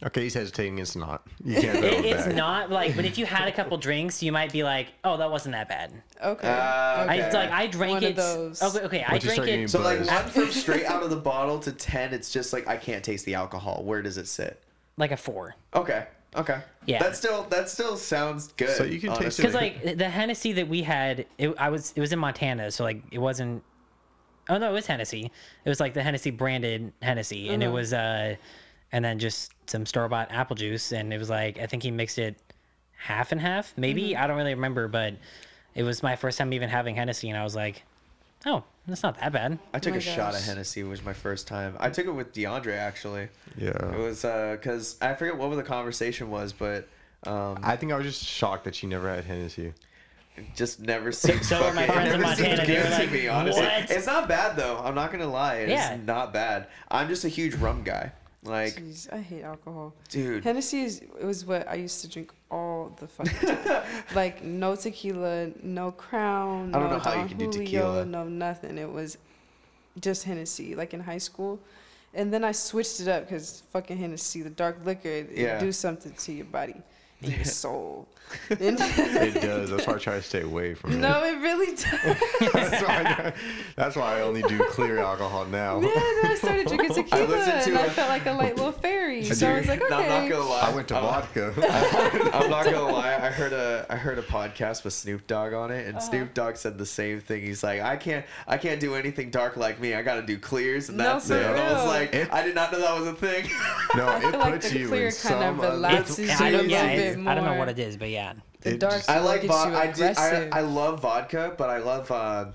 [0.06, 0.80] Okay, he's hesitating.
[0.80, 1.26] It's not.
[1.46, 2.36] You can't throw it, it it's back.
[2.36, 2.96] not like.
[2.96, 5.70] But if you had a couple drinks, you might be like, "Oh, that wasn't that
[5.70, 5.94] bad."
[6.24, 6.48] Okay.
[6.48, 7.20] I Okay.
[7.26, 8.62] it's like I drank One of those.
[8.62, 9.70] Okay, okay, I Once you drank start getting it.
[9.70, 10.08] so like Buzz.
[10.10, 13.26] one from straight out of the bottle to ten, it's just like I can't taste
[13.26, 13.84] the alcohol.
[13.84, 14.62] Where does it sit?
[14.98, 15.56] like a four.
[15.74, 16.06] Okay.
[16.36, 16.60] Okay.
[16.86, 17.00] Yeah.
[17.02, 18.70] That still that still sounds good.
[18.76, 19.42] So you can taste honestly.
[19.44, 22.84] Because like the Hennessy that we had, it, I was it was in Montana, so
[22.84, 23.64] like it wasn't.
[24.50, 25.32] Oh no, it was Hennessy.
[25.64, 27.76] It was like the Hennessy branded Hennessy, and it Uh-huh.
[27.76, 28.36] was uh,
[28.94, 31.92] and then just some store bought apple juice, and it was like I think he
[31.92, 32.36] mixed it
[32.96, 34.24] half and half, maybe Mm-hmm.
[34.24, 35.16] I don't really remember, but
[35.76, 37.84] it was my first time even having Hennessy, and I was like,
[38.46, 39.58] oh, that's not that bad.
[39.74, 40.42] I took my a shot of.
[40.44, 40.82] Hennessy.
[40.82, 41.76] It was my first time.
[41.80, 43.28] I took it with DeAndre actually.
[43.58, 43.70] Yeah.
[43.70, 43.98] It Yeah.
[43.98, 46.88] was uh because I forget what the conversation was, but
[47.26, 49.74] um I think I was just shocked that she never had Hennessy.
[50.56, 52.68] just never seemed so were my fucking- friends in never seemed Montana.
[52.68, 53.62] They good were to me, honestly.
[53.64, 54.78] "What?" It's not bad though.
[54.84, 55.56] I'm not gonna lie.
[55.58, 55.98] It's Yeah.
[56.06, 56.68] not bad.
[56.92, 58.12] I'm just a huge rum guy.
[58.44, 59.94] Like, Jeez, I hate alcohol.
[60.10, 60.44] dude.
[60.44, 63.84] Hennessy is it was what I used to drink all the fucking time.
[64.16, 68.06] like no tequila, no Crown, I don't no know how you Don can do tequila.
[68.06, 68.78] no nothing.
[68.78, 69.18] It was
[70.00, 71.60] just Hennessy, like in high school.
[72.16, 75.60] And then I switched it up because fucking Hennessy, the dark liquor, it, it Yeah.
[75.60, 76.76] do something to your body,
[77.26, 78.08] your soul.
[78.50, 79.70] And It does.
[79.70, 80.96] That's why I try to stay away from it.
[80.98, 81.84] no, it really does.
[82.54, 83.34] that's, why I,
[83.76, 85.80] that's why I only do clear alcohol now.
[85.80, 88.56] Yeah, then I started drinking tequila, listened to and I a- felt like a light
[88.56, 89.24] little fairy.
[89.24, 90.04] So I was like, Dude, okay.
[90.04, 90.62] I'm not gonna lie.
[90.62, 91.54] I went to I'm- vodka.
[92.34, 93.14] I'm not gonna lie.
[93.14, 95.80] I heard a I heard a podcast with Snoop Dogg on Uh-huh.
[95.80, 97.42] it, and Snoop Dogg said the same thing.
[97.44, 99.94] He's like, I can't I can't do anything dark like me.
[99.94, 101.46] I gotta do clears, and No, that's for it.
[101.46, 103.48] And I was like, It- I did not know that was a thing.
[103.96, 105.60] no, I it feel like puts the you clear in kind some.
[105.60, 107.32] of other- relaxes It's, you I a don't, little yeah, bit more.
[107.32, 108.34] I don't know what it is, but yeah.
[108.62, 110.50] The It dark just- I like gets vo- you I, did, I.
[110.52, 112.46] I love vodka, but I love uh,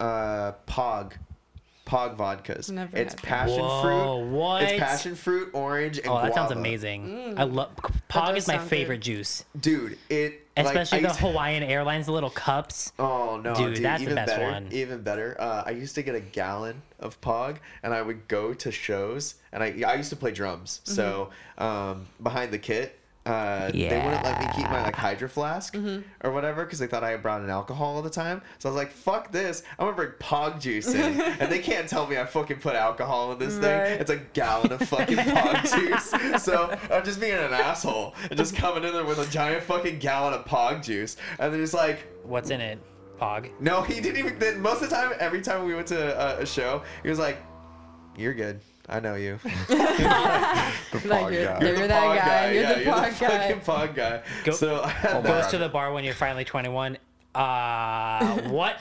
[0.00, 1.12] uh, Pog.
[1.84, 2.70] Pog vodkas.
[2.70, 3.26] Never it's had that.
[3.26, 3.82] passion Whoa,
[4.22, 4.30] fruit.
[4.30, 4.62] what?
[4.62, 6.60] It's passion fruit, orange, and Oh, that sounds guava.
[6.60, 7.34] amazing.
[7.36, 7.70] I love
[8.08, 9.02] Pog does is my sound favorite good.
[9.02, 12.92] juice, Dude, it like, especially I the used- Hawaiian Airlines the little cups.
[13.00, 13.84] Oh no, Dude, dude!
[13.84, 14.68] that's the even best better, one.
[14.70, 15.36] even better.
[15.38, 19.34] Uh, I used to get a gallon of Pog, and I would go to shows,
[19.52, 20.80] and I I used to play drums.
[20.84, 20.94] Mm-hmm.
[20.94, 25.74] So um, behind the kit, uh, they wouldn't let me keep my like hydro flask
[25.74, 26.00] Mm-hmm.
[26.26, 28.42] or whatever because they thought I had brought in alcohol all the time.
[28.58, 29.62] So I was like, "Fuck this!
[29.78, 33.32] I'm gonna bring Pog juice in," and they can't tell me I fucking put alcohol
[33.32, 33.62] in this Right.
[33.88, 34.00] thing.
[34.00, 35.62] It's a gallon of fucking Pog
[36.32, 36.42] juice.
[36.42, 40.00] So I'm just being an asshole and just coming in there with a giant fucking
[40.00, 42.00] gallon of Pog juice, and they're just like.
[42.24, 42.80] What's in it?
[43.20, 43.50] Pog.
[43.60, 44.60] No, he didn't even.
[44.60, 47.38] Most of the time, every time we went to a, a show, he was like,
[48.16, 48.60] "You're good.
[48.88, 49.38] I know you.
[49.68, 51.60] the Like pod you're- guy.
[51.60, 52.52] You're the that pod guy.
[52.52, 55.46] You're the you're pod the guy." fucking pod guy." Go- so I Oh that- Goes
[55.48, 56.98] to the bar when you're finally 21.
[57.34, 58.78] Uh, what?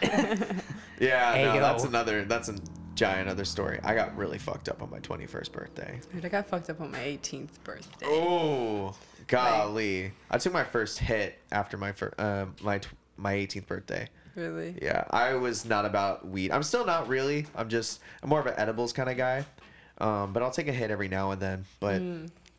[1.00, 1.60] yeah, Hey, no, yo.
[1.62, 2.24] that's another.
[2.26, 2.56] That's a
[2.96, 3.80] giant other story.
[3.84, 6.00] I got really fucked up on my 21st birthday.
[6.14, 8.06] Dude, I got fucked up on my 18th birthday.
[8.06, 8.94] Oh,
[9.28, 10.12] golly!
[10.30, 14.10] I took my first hit after my first, uh, my tw- my 18th birthday.
[14.36, 14.76] Really?
[14.82, 16.52] Yeah, I was not about weed.
[16.52, 17.46] I'm still not really.
[17.56, 19.46] I'm just I'm more of an edibles kind of guy.
[20.02, 21.64] Um, but I'll take a hit every now and then.
[21.80, 22.02] But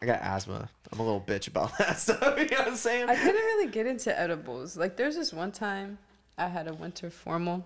[0.01, 0.69] I got asthma.
[0.93, 2.39] I'm a little bitch about that stuff.
[2.39, 3.09] you know what I'm saying?
[3.09, 4.77] I couldn't really get into edibles.
[4.77, 5.99] Like, there's this one time
[6.39, 7.65] I had a winter formal.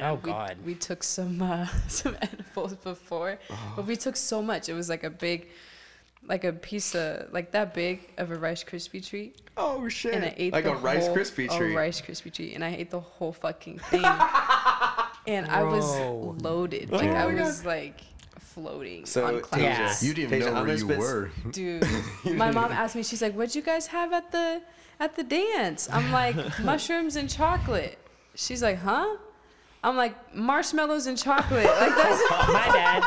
[0.00, 0.56] Oh, we, God.
[0.64, 3.38] We took some uh, some edibles before,
[3.76, 4.68] but we took so much.
[4.68, 5.48] It was like a big,
[6.26, 10.14] like a piece of like that big of a Rice Krispie treat, oh shit!
[10.14, 11.72] and I ate like the a Rice whole, Krispie treat.
[11.72, 14.04] A Rice Krispie treat, and I ate the whole fucking thing.
[15.26, 16.90] and I was loaded.
[16.92, 18.00] Like Oh I my was like
[18.62, 19.62] floating So, on Tasia, clouds.
[20.02, 20.08] Yeah.
[20.08, 21.30] You didn't Tasia, know I'm where you spit- were.
[21.52, 21.84] Dude,
[22.24, 23.02] my mom asked me.
[23.02, 24.62] She's like, "What'd you guys have at the
[25.00, 27.98] at the dance?" I'm like, "Mushrooms and chocolate."
[28.34, 29.16] She's like, "Huh?"
[29.84, 32.30] I'm like, "Marshmallows and chocolate." Like that's.
[32.30, 33.02] My bad.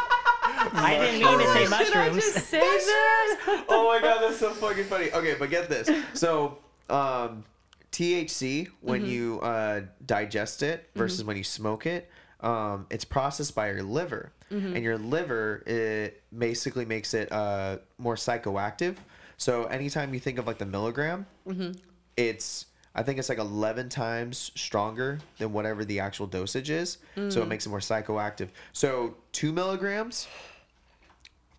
[0.73, 1.89] I didn't mean to say mushrooms.
[1.89, 3.65] Did I just say that?
[3.69, 5.11] oh my god, that's so fucking funny.
[5.11, 5.89] Okay, but get this.
[6.13, 6.59] So,
[6.89, 7.43] um,
[7.91, 9.09] THC when Mm-hmm.
[9.11, 12.09] you uh, digest it versus when you smoke it,
[12.41, 14.75] um, it's processed by your liver, Mm-hmm.
[14.75, 18.97] and your liver it basically makes it uh, more psychoactive.
[19.37, 21.71] So anytime you think of like the milligram, Mm-hmm.
[22.17, 26.97] it's I think it's like 11 times stronger than whatever the actual dosage is.
[27.15, 27.31] Mm.
[27.31, 28.49] So it makes it more psychoactive.
[28.73, 30.27] So two milligrams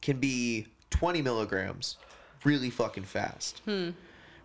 [0.03, 1.97] can be 20 milligrams
[2.45, 3.63] really fucking fast.
[3.65, 3.91] Hmm.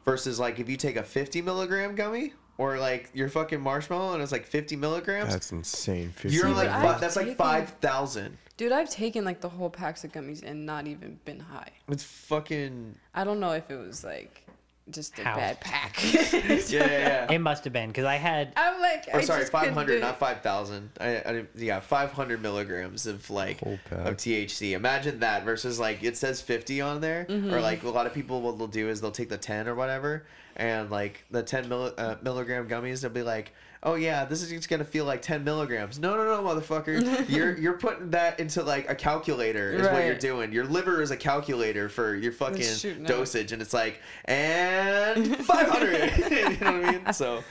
[0.05, 4.23] Versus like if you take a 50 milligram gummy or like your fucking marshmallow and
[4.23, 6.11] it's like 50 milligrams, That's insane.
[6.15, 8.37] 50 you're like I've fi- that's like 5,000.
[8.57, 11.69] Dude, I've taken like the whole packs of gummies and not even been high.
[11.89, 14.46] It's fucking I don't know if it was like
[14.91, 15.35] just a How?
[15.35, 15.97] bad pack.
[16.13, 16.87] yeah yeah.
[16.87, 17.31] yeah.
[17.31, 18.53] It must have been because I had.
[18.55, 20.89] I'm like, Or I sorry, just couldn't do 500, not 5,000.
[20.99, 23.79] I, I, yeah, 500 milligrams of like of
[24.17, 24.71] THC.
[24.73, 27.53] Imagine that versus like it says 50 on there, Mm-hmm.
[27.53, 29.75] or like a lot of people what they'll do is they'll take the 10 or
[29.75, 33.53] whatever, and like the 10 milli, uh, milligram gummies, they'll be like,
[33.83, 35.99] oh yeah, this is just gonna feel like 10 milligrams.
[35.99, 40.15] No, no, no, motherfucker, you're you're putting that into like a calculator is what you're
[40.15, 40.51] doing.
[40.51, 43.07] Your liver is a calculator for your fucking out.
[43.07, 46.17] dosage, and it's like and 500.
[46.17, 47.13] you know what I mean?
[47.13, 47.43] So.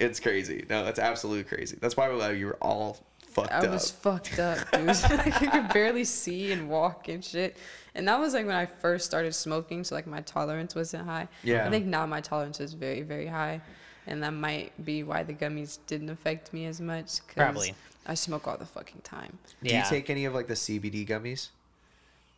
[0.00, 0.64] It's crazy.
[0.70, 1.76] No, that's absolutely crazy.
[1.80, 2.98] That's why we you were all
[3.28, 3.64] fucked I up.
[3.64, 4.86] I was fucked up, dude.
[4.86, 7.56] like, I could barely see and walk and shit.
[7.94, 11.28] And that was like when I first started smoking, so like my tolerance wasn't high.
[11.42, 11.66] Yeah.
[11.66, 13.60] I think now my tolerance is very, very high,
[14.08, 17.20] and that might be why the gummies didn't affect me as much.
[17.26, 17.74] 'cause Probably.
[18.06, 19.38] I smoke all the fucking time.
[19.62, 19.84] Do Yeah.
[19.84, 21.48] you take any of like the CBD gummies?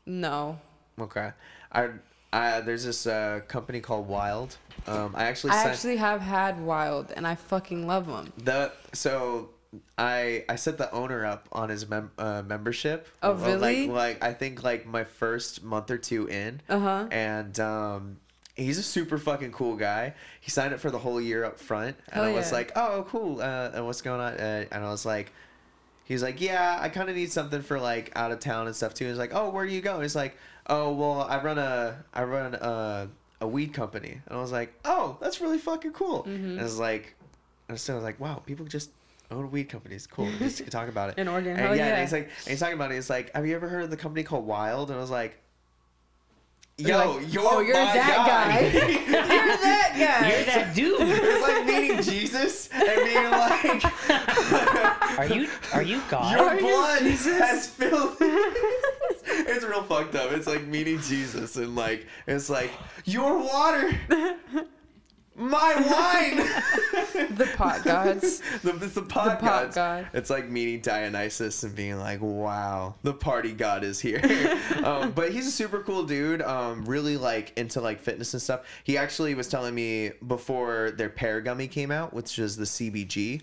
[0.05, 0.59] No.
[0.99, 1.33] Okay.
[1.73, 1.91] I
[2.33, 4.57] uh, there's this uh, company called Wyld.
[4.87, 8.33] Um, I actually I sent actually have had Wyld, and I fucking love them.
[8.39, 9.51] the so
[9.99, 13.09] I I set the owner up on his mem- uh, membership.
[13.23, 13.87] Oh, Well, really?
[13.89, 16.61] Like like I think like my first month or two in.
[16.69, 17.09] Uh huh.
[17.11, 18.19] and um,
[18.61, 20.15] he's a super fucking cool guy.
[20.41, 22.59] He signed up for the whole year up front, and Hell I was yeah.
[22.59, 24.35] like, "Oh, cool." Uh, and what's going on?
[24.35, 25.33] Uh, and I was like,
[26.05, 28.95] "He's like, yeah, I kind of need something for like out of town and stuff
[28.95, 32.05] too." He's like, "Oh, where do you go?" He's like, "Oh, well, I run a
[32.13, 33.09] I run a,
[33.41, 36.59] a weed company," and I was like, "Oh, that's really fucking cool." Mm-hmm.
[36.59, 37.15] And it's like,
[37.69, 38.91] and so I was like, "Wow, people just."
[39.33, 40.29] Own weed companies, cool.
[40.41, 41.19] Just to talk about it.
[41.21, 42.97] In Oregon, and hell yeah, and he's like, and he's talking about it.
[42.97, 45.40] He's like, "Have you ever heard of the company called Wyld?" And I was like,
[46.81, 48.61] Yo, You're like, you're, oh, you're my that guy.
[48.89, 50.29] you're that guy.
[50.29, 50.97] You're that dude.
[51.01, 56.33] it's like meeting Jesus and being like, Are you are you God?
[56.37, 57.39] your Are you blood Jesus?
[57.39, 58.17] has filled.
[58.21, 60.33] it's real fucked up.
[60.33, 62.71] It's like meeting Jesus and like it's like
[63.05, 63.93] your water,
[65.41, 66.37] my wine.
[67.37, 68.41] the pot gods.
[68.63, 69.75] the, it's the pot, pot gods.
[69.75, 70.09] god.
[70.13, 74.21] It's like meeting Dionysus and being like, wow, the party god is here.
[74.85, 76.43] um, but he's a super cool dude.
[76.43, 78.67] Um, really like into like fitness and stuff.
[78.85, 83.41] He actually was telling me before their pear gummy came out, which is the CBG.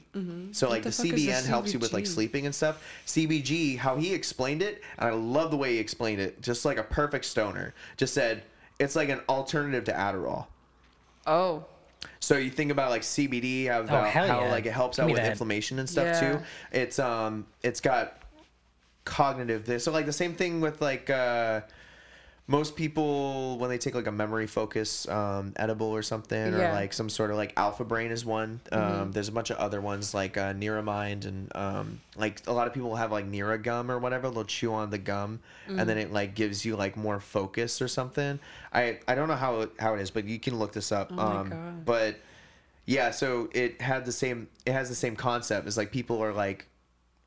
[0.52, 0.84] So like Mm-hmm.
[0.84, 2.84] the the, fuck is the CBN helps you with like sleeping and stuff.
[3.06, 6.78] CBG, how he explained it, and I love the way he explained it, just like
[6.78, 7.74] a perfect stoner.
[7.98, 8.44] Just said
[8.80, 10.46] it's like an alternative to Adderall.
[11.26, 11.66] Oh.
[12.20, 14.52] So you think about like CBD, how, about Oh, hell how yeah.
[14.52, 15.32] like it helps Give out with that.
[15.32, 16.34] inflammation and stuff Yeah.
[16.34, 16.40] too.
[16.72, 18.18] It's um, it's got
[19.06, 19.84] cognitive this.
[19.84, 21.62] So like the same thing with like uh,
[22.50, 26.94] most people when they take like a memory focus um, edible or something, or like
[26.94, 28.62] some sort of like Alpha Brain is one.
[28.72, 32.66] Um, There's a bunch of other ones like uh, Neuramind and um, like a lot
[32.66, 34.30] of people have like NeuroGum or whatever.
[34.30, 37.90] They'll chew on the gum and then it like gives you like more focus or
[37.90, 38.40] something.
[38.74, 41.12] I I don't know how it, how it is, but you can look this up.
[41.12, 41.86] my um, God.
[41.86, 42.16] but
[42.86, 44.48] yeah, so it had the same.
[44.66, 45.68] It has the same concept.
[45.68, 46.66] It's like people are like,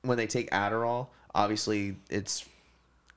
[0.01, 2.49] when they take Adderall, obviously it's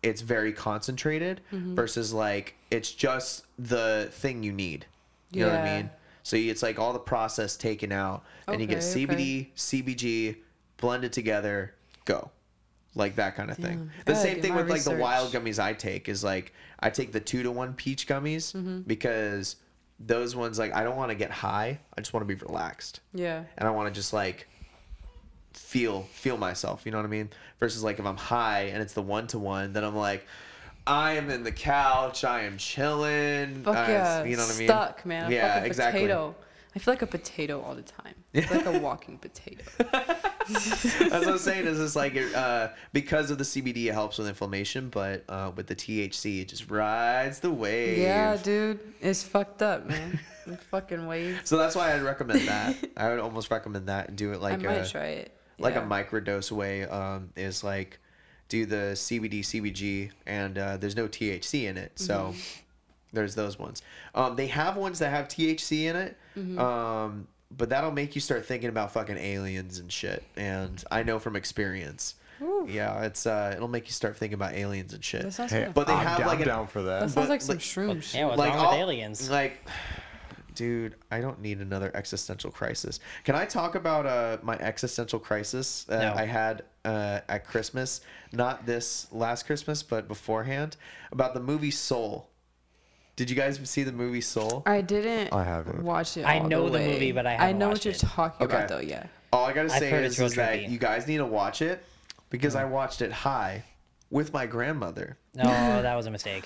[0.03, 1.75] it's very concentrated Mm-hmm.
[1.75, 4.85] versus like it's just the thing you need.
[5.31, 5.89] You know what I mean?
[6.21, 10.35] So it's like all the process taken out, and you get Okay, CBD, CBG
[10.77, 11.73] blended together,
[12.05, 12.29] go,
[12.95, 13.89] like that kind of thing.
[14.05, 17.11] The I same thing with like the Wyld gummies I take is like I take
[17.11, 18.81] the two to one peach gummies Mm-hmm.
[18.81, 19.55] because
[19.99, 21.79] those ones like I don't want to get high.
[21.97, 23.43] I just want to be relaxed Yeah.
[23.57, 24.47] and I want to just like
[25.53, 26.81] feel feel myself.
[26.85, 27.29] You know what I mean?
[27.59, 30.25] Versus like if I'm high and it's the one to one, then I'm like.
[30.85, 32.25] I am in the couch.
[32.25, 33.63] I am chilling.
[33.63, 34.23] Fuck uh, yeah.
[34.25, 34.67] You know what I mean?
[34.67, 35.31] Stuck, man.
[35.31, 36.01] Yeah, fucking exactly.
[36.01, 36.35] Potato.
[36.75, 38.15] I feel like a potato all the time.
[38.33, 39.63] I feel like a walking potato.
[39.77, 41.67] That's what I'm saying.
[41.67, 45.51] Is it's like it, uh, because of the CBD, it helps with inflammation, but uh,
[45.55, 47.99] with the THC, it just rides the wave.
[47.99, 48.79] Yeah, dude.
[49.01, 50.19] It's fucked up, man.
[50.71, 51.41] Fucking wave.
[51.43, 52.75] So that's why I'd recommend that.
[52.97, 55.31] I would almost recommend that and do it like I might a try it.
[55.63, 55.83] Like yeah.
[55.83, 56.83] a microdose way.
[56.85, 57.99] Um, is like
[58.49, 62.39] do the CBD, CBG, and uh, there's no THC in it, so Mm-hmm.
[63.13, 63.81] there's those ones.
[64.13, 66.17] Um, they have ones that have THC in it.
[66.37, 66.59] Mm-hmm.
[66.59, 70.23] Um, but that'll make you start thinking about fucking aliens and shit.
[70.35, 72.15] And I know from experience.
[72.41, 72.67] Ooh.
[72.69, 75.33] Yeah, it's uh, it'll make you start thinking about aliens and shit.
[75.35, 76.99] Hey, kinda But they I'm have, down, like, an- down for that.
[77.01, 78.13] That sounds but, like some like- shrooms.
[78.13, 79.29] Yeah, what's like wrong with all- aliens?
[79.29, 79.65] Like,
[80.55, 82.99] dude, I don't need another existential crisis.
[83.23, 86.21] Can I talk about uh, my existential crisis that No.
[86.21, 88.01] I had uh, at Christmas?
[88.31, 90.77] Not this last Christmas, but beforehand.
[91.11, 92.29] About the movie Soul.
[93.15, 94.63] Did you guys see the movie Soul?
[94.65, 95.83] I didn't I haven't.
[95.83, 96.25] watched it.
[96.25, 96.87] I know the way.
[96.93, 97.99] movie, but I I haven't know watched what you're it.
[97.99, 98.79] talking about, though.
[98.79, 99.05] Yeah.
[99.31, 101.83] All I gotta I've say heard is, is that you guys need to watch it
[102.29, 103.63] because I watched it high
[104.09, 105.43] with my grandmother No,
[105.81, 106.45] that was a mistake.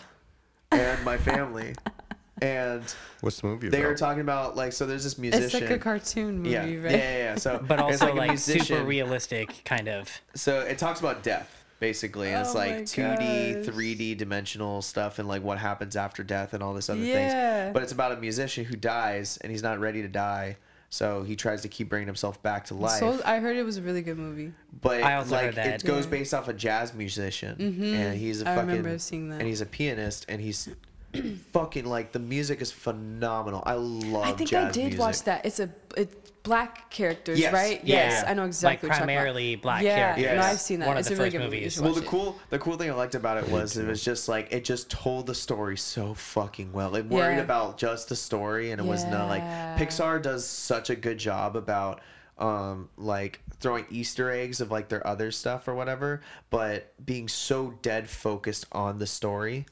[0.72, 1.74] and my family.
[2.42, 2.84] and
[3.22, 5.44] What's the movie they were talking about like so there's this musician.
[5.46, 6.72] It's like a cartoon movie, yeah, right?
[6.72, 7.36] yeah, yeah, yeah.
[7.36, 10.10] So, But also a like, super realistic, kind of.
[10.36, 12.30] So it talks about death, basically.
[12.32, 13.74] And it's Oh like 2D, gosh.
[13.74, 17.14] 3D dimensional stuff and like what happens after death and all this other Yeah.
[17.66, 17.74] things.
[17.74, 20.58] But it's about a musician who dies and he's not ready to die.
[20.90, 23.00] So he tries to keep bringing himself back to life.
[23.00, 24.54] So I heard it was a really good movie.
[24.82, 25.84] but I also like heard that.
[25.84, 26.12] it goes Yeah.
[26.12, 27.84] based off a jazz musician mm-hmm.
[27.84, 29.40] and he's a I fucking remember seeing that.
[29.40, 30.70] and he's a pianist and he's
[31.54, 33.64] fucking like the music is phenomenal.
[33.66, 35.00] I love I think jazz I did music.
[35.00, 35.46] watch that.
[35.46, 37.52] It's a it's black characters, Yes.
[37.52, 37.82] right?
[37.84, 38.32] Yeah, yes, yeah.
[38.32, 38.70] I know exactly.
[38.70, 39.14] Like what you're talking about.
[39.16, 40.26] primarily black yeah, characters.
[40.26, 40.46] no, Yes.
[40.54, 40.88] I've seen that.
[40.88, 41.56] One of it's the a really first good movie.
[41.58, 41.74] You movies.
[41.74, 42.10] should Well, watch the it.
[42.10, 44.90] cool the cool thing I liked about it was it was just like it just
[44.90, 46.96] told the story so fucking well.
[46.96, 47.42] It worried Yeah.
[47.44, 49.78] about just the story, and it was not like Yeah.
[49.78, 52.00] Pixar does such a good job about
[52.38, 56.22] um like throwing Easter eggs of like their other stuff or whatever,
[56.52, 59.66] but being so dead focused on the story.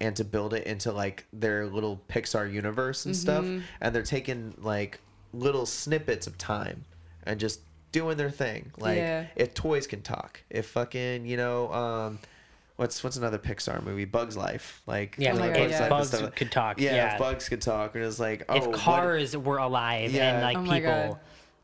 [0.00, 3.44] And to build it into like their little Pixar universe and stuff.
[3.44, 5.00] And they're taking like
[5.32, 6.84] little snippets of time
[7.24, 7.60] and just
[7.92, 8.72] doing their thing.
[8.78, 9.26] Like Yeah.
[9.36, 12.18] if toys can talk, if fucking you know, um,
[12.76, 14.06] what's what's another Pixar movie?
[14.06, 14.80] Bugs Life.
[14.86, 15.88] Like Yeah, like God, if yeah.
[15.88, 16.80] bugs could talk.
[16.80, 20.12] Yeah, Yeah, if bugs could talk, and it's like oh, if what- cars were alive
[20.12, 20.32] Yeah.
[20.34, 21.18] and like Oh people, God.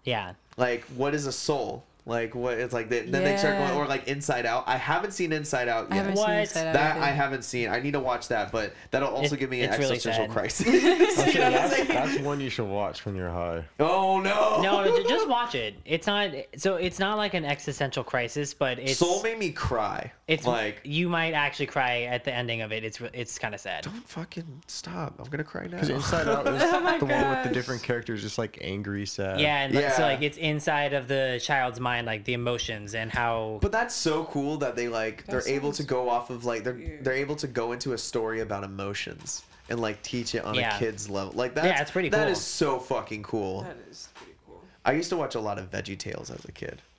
[0.04, 0.32] yeah.
[0.58, 1.84] like what is a soul?
[2.08, 4.62] Like what it's like they, then they start going or like Inside Out.
[4.68, 5.96] I haven't seen Inside Out yet.
[5.96, 6.26] haven't What?
[6.28, 7.04] seen Inside Out That either.
[7.04, 7.68] I haven't seen.
[7.68, 10.32] I need to watch that, but that'll also It- give me an it's really existential
[10.32, 10.66] crisis.
[11.18, 13.64] Actually, that's, that's one you should watch when you're high.
[13.80, 14.60] oh no!
[14.62, 15.74] No, no, just watch it.
[15.84, 16.76] It's not so.
[16.76, 20.12] It's not like an existential crisis, but it's Soul made me cry.
[20.28, 22.84] it's like you might actually cry at the ending of it.
[22.84, 23.82] It's it's kind of sad.
[23.82, 25.14] don't fucking stop.
[25.18, 25.70] I'm gonna cry now.
[25.70, 29.06] Because Inside Out is Oh my the one with the different characters, just like angry,
[29.06, 29.40] sad.
[29.40, 33.10] Yeah, and like, so like it's inside of the child's mind, like the emotions and
[33.10, 33.58] how.
[33.62, 36.64] But that's so cool that they like they're able to sounds go off of like
[36.64, 37.04] they're weird.
[37.04, 40.76] they're able to go into a story about emotions and like teach it on Yeah.
[40.76, 41.32] a kid's level.
[41.34, 42.32] Like that's it's pretty That cool.
[42.32, 43.62] is so fucking cool.
[43.62, 44.62] That is pretty cool.
[44.84, 46.82] I used to watch a lot of Veggie Tales as a kid.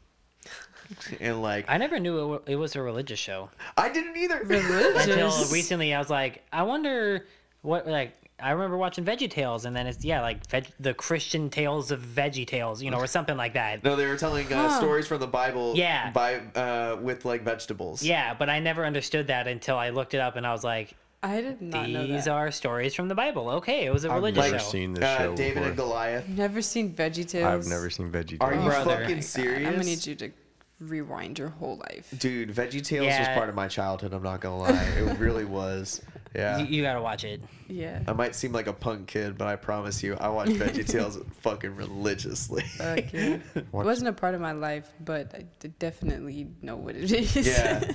[1.19, 4.39] And like I never knew it, wa- it was a religious show I didn't either.
[4.39, 5.51] until Religious.
[5.51, 5.93] recently.
[5.93, 7.25] I was like, I wonder
[7.61, 8.13] what like.
[8.39, 11.99] I remember watching Veggie Tales, and then it's yeah, like veg- the Christian tales of
[12.01, 13.83] Veggie Tales, you know, or something like that.
[13.83, 14.77] No, they were telling uh, Huh.
[14.77, 15.73] stories from the Bible.
[15.75, 16.11] Yeah.
[16.11, 18.03] By uh, with like vegetables.
[18.03, 20.93] Yeah, but I never understood that until I looked it up, and I was like,
[21.23, 23.49] I did not know these are stories from the Bible.
[23.49, 24.69] Okay, it was a religious I've never show.
[24.69, 25.67] seen this Uh, show David before.
[25.69, 26.27] and Goliath.
[26.27, 27.65] Never seen Veggie Tales.
[27.65, 28.41] I've never seen Veggie Tales.
[28.41, 28.99] Are you Brother.
[29.01, 29.67] fucking serious?
[29.67, 30.31] I'm gonna need you to
[30.79, 32.13] rewind your whole life.
[32.17, 34.13] Dude, Veggie Tales was part of my childhood.
[34.13, 36.01] I'm not gonna lie, it really was.
[36.35, 36.59] Yeah.
[36.59, 37.41] You, you gotta watch it.
[37.67, 38.01] Yeah.
[38.07, 41.17] I might seem like a punk kid, but I promise you, I watch Veggie Tales
[41.41, 42.63] fucking religiously.
[42.79, 43.41] Okay.
[43.55, 45.45] it wasn't a part of my life, but I
[45.79, 47.35] definitely know what it is.
[47.35, 47.91] yeah.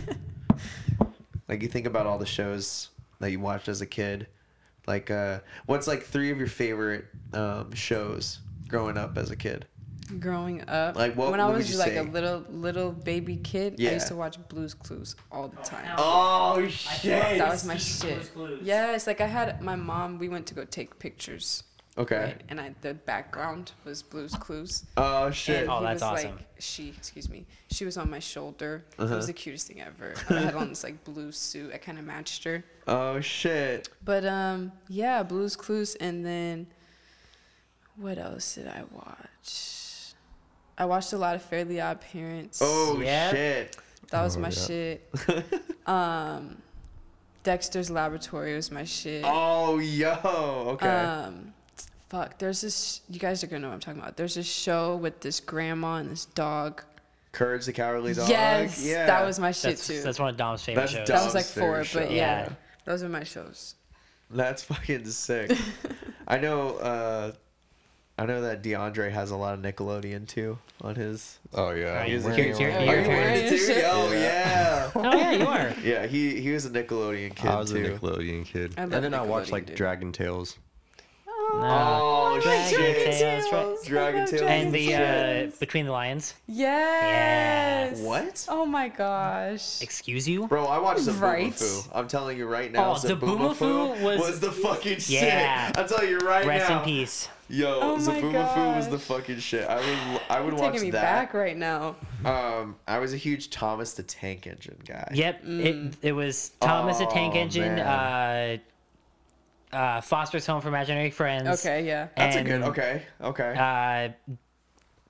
[1.49, 2.91] like you think about all the shows
[3.21, 4.27] that you watched as a kid.
[4.87, 9.67] Like, uh, what's like three of your favorite um, shows growing up as a kid?
[10.19, 11.97] Growing up, Like, what- when I what would was like say?
[11.99, 15.95] a little little baby kid, I used to watch Blue's Clues all the time.
[15.97, 17.39] Oh shit!
[17.39, 18.31] that was my shit.
[18.63, 20.19] Yes, like I had my mom.
[20.19, 21.63] We went to go take pictures.
[21.99, 22.17] Okay.
[22.17, 22.41] Right?
[22.49, 24.85] And I the background was Blue's Clues.
[24.97, 25.63] Oh shit!
[25.63, 26.37] And Oh, that's was awesome.
[26.37, 28.85] like she, excuse me, she was on my shoulder.
[28.99, 29.17] It Uh-huh.
[29.17, 30.15] was the cutest thing ever.
[30.31, 31.71] I had on this like blue suit.
[31.73, 32.65] I kind of matched her.
[32.87, 33.89] Oh shit!
[34.05, 36.67] But um, yeah, Blue's Clues, and then
[37.97, 39.79] what else did I watch?
[40.79, 42.61] I watched a lot of Fairly Odd Parents.
[42.63, 43.31] Oh Yeah.
[43.31, 43.77] shit!
[44.11, 44.55] that was Oh, my yeah.
[44.67, 45.15] shit.
[45.87, 46.57] um,
[47.43, 49.25] Dexter's Laboratory was my shit.
[49.27, 50.15] Oh yo!
[50.75, 50.89] Okay.
[50.89, 51.53] Um,
[52.09, 52.39] fuck.
[52.39, 53.01] There's this.
[53.09, 54.17] You guys are gonna know what I'm talking about.
[54.17, 56.83] There's this show with this grandma and this dog.
[57.33, 58.29] Courage the Cowardly Dog.
[58.29, 59.07] yes, Yeah.
[59.07, 60.03] that was my shit That's, too.
[60.03, 61.09] that's one of Dom's favorite That's shows.
[61.09, 62.49] that was like four, favorite but yeah, Yeah.
[62.85, 63.75] those are my shows.
[64.31, 65.51] That's fucking sick.
[66.29, 66.77] I know.
[66.77, 67.33] uh
[68.23, 71.39] I know that DeAndre has a lot of Nickelodeon too on his.
[71.55, 72.03] Oh yeah.
[72.03, 73.83] Are you He's a wearing huge- your- Are your- you wearing it too?
[73.85, 74.91] Oh yeah.
[74.95, 75.73] oh yeah, you are.
[75.83, 77.79] Yeah, he he was a Nickelodeon kid I was a.
[77.81, 78.75] Nickelodeon kid.
[78.77, 79.77] And then I watched like dude.
[79.77, 80.57] Dragon Tales.
[81.55, 83.13] Oh Dragon shit!
[83.19, 83.77] Tales, right.
[83.85, 84.43] Dragon Tales.
[84.43, 86.35] And the uh, Between the Lions.
[86.47, 87.99] Yes.
[88.01, 88.47] What?
[88.49, 89.83] Oh my gosh.
[89.83, 90.47] Excuse you.
[90.47, 91.53] Bro, I watched the Right.
[91.55, 91.83] Fu.
[91.93, 95.23] I'm telling you right now, Oh, Zoboomafoo Zoboomafoo was- was the fucking shit.
[95.25, 95.73] Yeah.
[95.77, 96.79] I'm telling you right Rest now.
[96.79, 97.29] in peace.
[97.53, 99.69] Yo, Oh my Zoboomafoo was the fucking shit.
[99.69, 101.03] I would I would You're watch taking me that.
[101.03, 101.97] back right now.
[102.25, 105.11] Um, I was a huge Thomas the Tank Engine guy.
[105.13, 105.45] Yep.
[105.45, 107.79] It it was Thomas the Tank Oh, Engine.
[107.79, 108.57] Uh,
[109.71, 111.61] uh, Foster's Home for Imaginary Friends.
[111.61, 112.09] Okay, yeah.
[112.17, 112.63] That's and, a good.
[112.71, 113.55] Okay, okay.
[113.55, 114.33] Uh,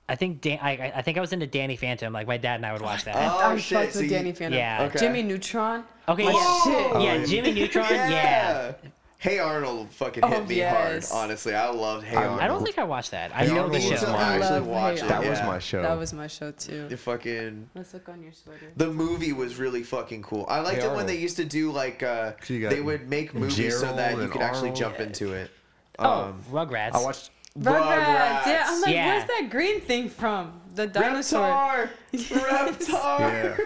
[0.09, 2.11] I think Dan- I, I think I was into Danny Phantom.
[2.11, 3.15] Like my dad and I would watch that.
[3.15, 4.57] Oh, I shit, fucked so with Danny Phantom.
[4.57, 4.83] Yeah.
[4.89, 4.99] Okay.
[4.99, 5.85] Jimmy Neutron.
[6.09, 7.01] Okay, My yeah, shit.
[7.01, 7.85] yeah, Jimmy Neutron.
[7.89, 8.73] yeah.
[9.23, 11.09] Hey Arnold fucking hit Oh, me yes.
[11.09, 11.23] hard.
[11.23, 12.41] Honestly, I loved Hey I- Arnold.
[12.41, 13.33] I don't think I watched that.
[13.33, 14.07] I You know the need to show.
[14.13, 15.07] I actually love watch Hey it.
[15.07, 15.45] That was yeah.
[15.47, 15.81] my show.
[15.81, 16.87] That was my show too.
[16.89, 18.73] The fucking Let's look on your sweater.
[18.75, 20.45] the movie was really fucking cool.
[20.49, 21.07] I liked Hey it when Arnold.
[21.09, 24.23] they used to do like uh you got they would make movies so that you
[24.23, 24.75] and could actually Arnold.
[24.75, 25.51] jump into it.
[25.99, 26.91] Oh, Um, Rugrats.
[26.93, 27.29] I watched.
[27.57, 28.45] Rugrats.
[28.45, 29.05] Yeah, I'm like, Yeah.
[29.07, 30.59] where's that green thing from?
[30.75, 31.89] The dinosaur.
[32.11, 32.77] Reptar!
[32.77, 33.19] Reptar!
[33.19, 33.57] Yeah.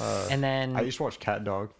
[0.00, 1.70] Uh, and then I used to watch Cat Dog.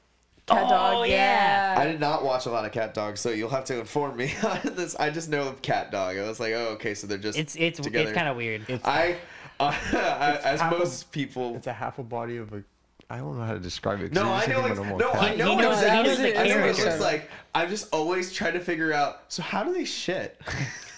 [0.47, 1.09] Cat Oh, dog.
[1.09, 1.75] yeah.
[1.75, 1.81] Yeah.
[1.81, 4.35] I did not watch a lot of cat dogs, so you'll have to inform me
[4.45, 4.97] on this.
[4.97, 6.17] I just know of cat dog.
[6.17, 8.09] I was like, oh, okay, so they're just it's it's together.
[8.09, 8.65] it's kind of weird.
[8.69, 9.17] It's, I,
[9.61, 9.73] uh,
[10.45, 11.55] as most of- people.
[11.57, 12.63] It's a half a body of a.
[13.09, 14.13] I don't know how to describe it.
[14.13, 14.63] 'cause No, I just know.
[14.63, 16.09] think Ex- no, normal I know He knows- he exactly.
[16.09, 16.85] knows the I know what it character.
[16.87, 17.31] looks like.
[17.55, 19.23] I'm just always trying to figure out.
[19.29, 20.41] So how do they shit?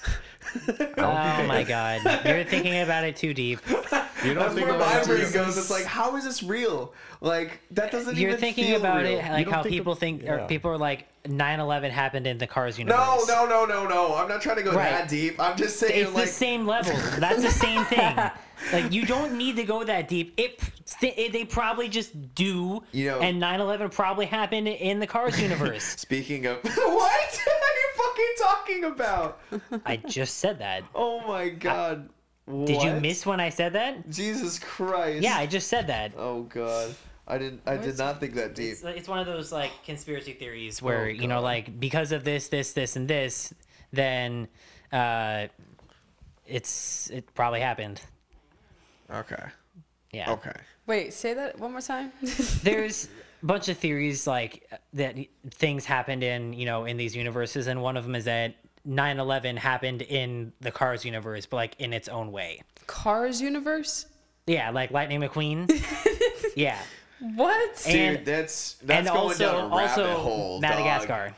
[0.97, 3.61] Oh my god, you're thinking about it too deep.
[3.69, 3.75] You
[4.33, 5.59] don't That's think where about my it brain goes.
[5.59, 6.95] It's like, how is this real?
[7.21, 9.19] Like that doesn't even You're even thinking feel about real.
[9.19, 10.33] it like how think people of- think, yeah.
[10.45, 12.99] or people are like 9/11 happened in the Cars universe.
[13.29, 14.15] No, no, no, no, no.
[14.15, 14.91] I'm not trying to go Right.
[14.91, 15.39] that deep.
[15.41, 16.95] I'm just saying, It's like, the same level.
[17.19, 18.17] That's the same thing.
[18.73, 20.33] Like you don't need to go that deep.
[20.39, 20.59] It,
[21.03, 22.83] it they probably just do.
[22.93, 25.85] You know- and 9/11 probably happened in the Cars universe.
[25.99, 27.94] Speaking of, what are you fucking
[28.65, 29.41] talking about?
[29.87, 30.85] I just said that.
[30.95, 32.09] Oh my god.
[32.47, 34.11] Did you miss when I said that?
[34.11, 35.23] Jesus Christ.
[35.23, 36.13] Yeah, I just said that.
[36.17, 36.95] Oh god.
[37.27, 37.63] I didn't.
[37.65, 38.73] I did not think that deep.
[38.73, 42.25] It's, it's one of those like conspiracy theories where Oh, you know like because of
[42.25, 43.55] this this this and this
[43.93, 44.49] then
[44.93, 45.47] uh
[46.47, 48.01] it's it probably happened
[49.11, 49.43] Okay.
[50.13, 50.53] yeah Okay.
[50.87, 52.13] Wait, say that one more time.
[52.63, 53.09] there's a
[53.45, 55.17] bunch of theories like that
[55.51, 58.55] things happened in you know in these universes and one of them is that
[58.89, 64.07] 9-11 happened in the cars universe but like in its own way Cars universe?
[64.47, 65.71] yeah like lightning mcqueen
[66.57, 66.79] yeah
[67.21, 67.83] What?
[67.87, 70.61] Dude, and that's that's and going also down a rabbit also hole.
[70.61, 70.63] dog.
[70.71, 71.35] madagascar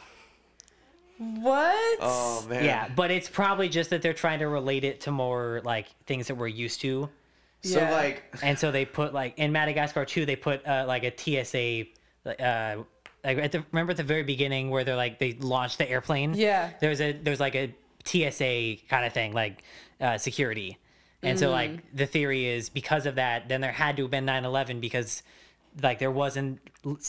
[1.18, 1.98] what?
[2.00, 2.64] Oh man.
[2.64, 6.26] yeah but it's probably just that they're trying to relate it to more like things
[6.28, 7.08] that we're used to
[7.62, 7.90] So Yeah.
[7.92, 10.26] like, and so they put like in Madagascar too.
[10.26, 11.86] They put uh, like a TSA.
[12.26, 12.82] Uh,
[13.24, 16.34] like at the remember at the very beginning where they're like they launched the airplane.
[16.34, 16.70] Yeah.
[16.80, 17.74] There's a there's like a
[18.04, 19.62] TSA kind of thing like
[20.00, 20.78] uh, security,
[21.22, 21.52] and so Mm.
[21.52, 25.22] like the theory is because of that, then there had to have been 9/11 because
[25.82, 26.60] like there wasn't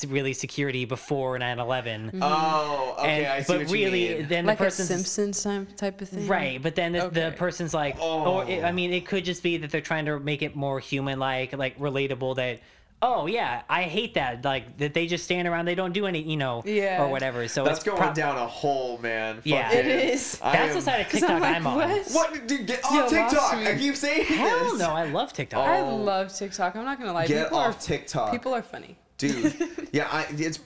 [0.08, 2.18] really security before 9/11.
[2.22, 4.28] oh, okay, and I see but what really you mean.
[4.28, 6.28] then like the a person's Simpsons type type of thing?
[6.28, 8.24] Right, but then the, the person's like, Oh.
[8.26, 10.80] or it, I mean, it could just be that they're trying to make it more
[10.80, 12.36] human-like, like relatable.
[12.38, 12.60] That,
[13.02, 14.44] oh yeah, I hate that.
[14.44, 17.04] Like that they just stand around, they don't do any, you know, Yeah.
[17.04, 17.48] or whatever.
[17.48, 19.42] So That's it's going pro- down a hole, man.
[19.44, 19.70] Yeah.
[19.70, 20.40] Fucking- It is.
[20.44, 21.76] I That's am- the side of TikTok I'm like, I'm on.
[21.78, 22.08] what?
[22.12, 22.48] What?
[22.48, 23.58] Dude, get You off lost TikTok.
[23.60, 23.68] me.
[23.68, 24.80] I keep saying Hell this.
[24.80, 25.60] no, I love TikTok.
[25.68, 25.96] I Oh.
[25.96, 26.76] love TikTok.
[26.76, 27.28] I'm not gonna lie.
[27.28, 28.32] Get people off are, TikTok.
[28.32, 28.98] People are funny.
[29.18, 29.54] dude
[29.92, 30.60] yeah I, it's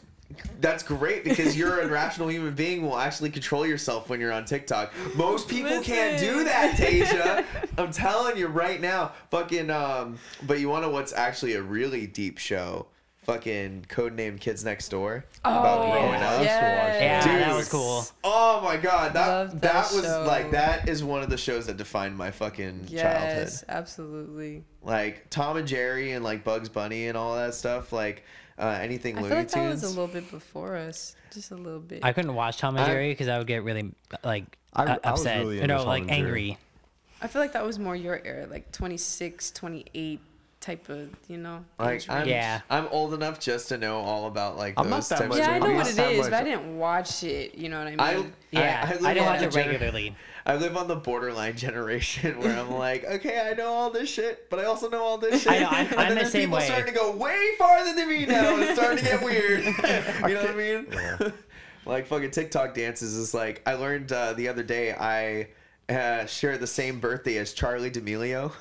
[0.60, 4.46] that's great because you're a rational human being will actually control yourself when you're on
[4.46, 7.46] tiktok most people can't do that tasia
[7.78, 12.08] i'm telling you right now fucking um but you want to what's actually a really
[12.08, 12.86] deep show
[13.24, 16.32] fucking codename kids next door about Oh, growing yeah.
[16.32, 17.02] up yes.
[17.28, 17.42] Yeah, Dude.
[17.44, 18.04] that was cool.
[18.24, 20.24] Oh my god, that that, that was show.
[20.28, 24.64] like that is one of the shows that defined my fucking childhood absolutely.
[24.82, 28.24] like Tom and Jerry and like Bugs Bunny and all that stuff, like
[28.58, 31.56] uh, anything I Looney feel like that was a little bit before us, just a
[31.56, 32.00] little bit.
[32.04, 33.92] I couldn't watch Tom and Jerry because I would get really
[34.24, 35.40] like I- uh, I was upset.
[35.40, 36.22] really You know, Tom like and Jerry.
[36.22, 36.58] angry.
[37.22, 40.20] I feel like that was more your era, like 26, 28
[40.60, 41.64] type of, you know.
[41.80, 42.28] like I'm.
[42.28, 42.62] Yeah.
[42.70, 45.46] I'm old enough just to know all about like I'm not those that much of
[45.46, 46.30] Yeah, I know what it is, much.
[46.30, 47.56] but I didn't watch it.
[47.56, 48.00] You know what I mean?
[48.00, 50.16] I Yeah, I, I, live didn't watch it gener- regularly.
[50.46, 54.50] I live on the borderline generation where I'm like, okay, I know all this shit,
[54.50, 55.52] but I also know all this shit.
[55.52, 56.66] I know, I'm- and I'm then the there's same people way.
[56.66, 59.64] starting to go way farther than me now, and it's starting to get weird.
[59.66, 59.72] you
[60.34, 61.34] know what I mean?
[61.86, 64.94] like fucking TikTok dances is like I learned uh, the other day.
[64.94, 65.48] I
[65.94, 68.52] uh, share the same birthday as Charli D'Amelio.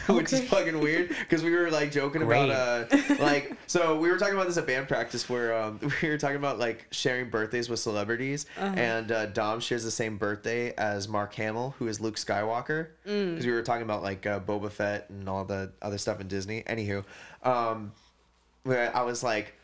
[0.08, 2.44] Which is fucking weird because we were like joking Great.
[2.44, 6.08] about uh like so we were talking about this at band practice where um we
[6.08, 10.74] were talking about like sharing birthdays with celebrities and uh, Dom shares the same birthday
[10.76, 14.70] as Mark Hamill who is Luke Skywalker because we were talking about like uh, Boba
[14.70, 16.62] Fett and all the other stuff in Disney.
[16.62, 17.04] Anywho,
[17.42, 17.92] um,
[18.64, 19.54] where I was like,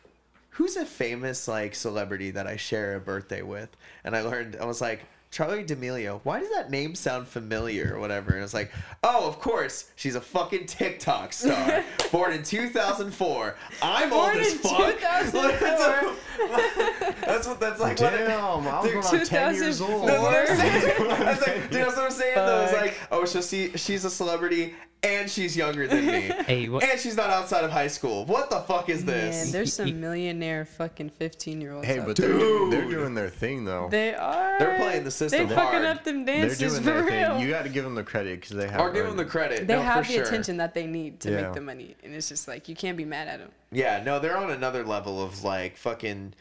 [0.49, 3.69] who's a famous like celebrity that I share a birthday with?
[4.03, 5.05] And I learned I was like.
[5.33, 6.19] Charli D'Amelio.
[6.23, 8.33] Why does that name sound familiar or whatever?
[8.35, 8.71] And it's like,
[9.03, 13.55] oh, of course, she's a fucking TikTok star, born in 2004.
[13.81, 14.77] I'm Born old as in fuck.
[14.99, 16.15] 2004.
[17.25, 17.99] that's what that's like.
[17.99, 20.07] what it- Damn, I was Dude, going on 10 years old.
[20.07, 21.11] that's what I'm saying.
[21.11, 22.35] I was like, dude, that's what I'm saying.
[22.35, 22.61] Though.
[22.63, 26.83] It's like, oh, so see, she's a celebrity and she's younger than me, Hey, what-
[26.83, 28.25] and she's not outside of high school.
[28.25, 29.45] What the fuck is this?
[29.45, 31.85] Man, there's some millionaire fucking 15 year olds.
[31.87, 32.29] Hey, but there.
[32.29, 33.87] they're, do- they're doing their thing though.
[33.89, 34.57] they are.
[34.59, 35.85] They're playing the system They fucking hard.
[35.97, 37.35] up them They're dances doing for their real.
[37.37, 37.45] thing.
[37.45, 38.79] You got to give them the credit because they have.
[38.79, 39.29] or give them earned the it.
[39.29, 39.67] credit.
[39.67, 40.23] they no, have for the sure.
[40.25, 41.41] attention that they need to Yeah.
[41.43, 43.51] make the money, and it's just like you can't be mad at them.
[43.71, 46.33] Yeah, no, they're on another level of like fucking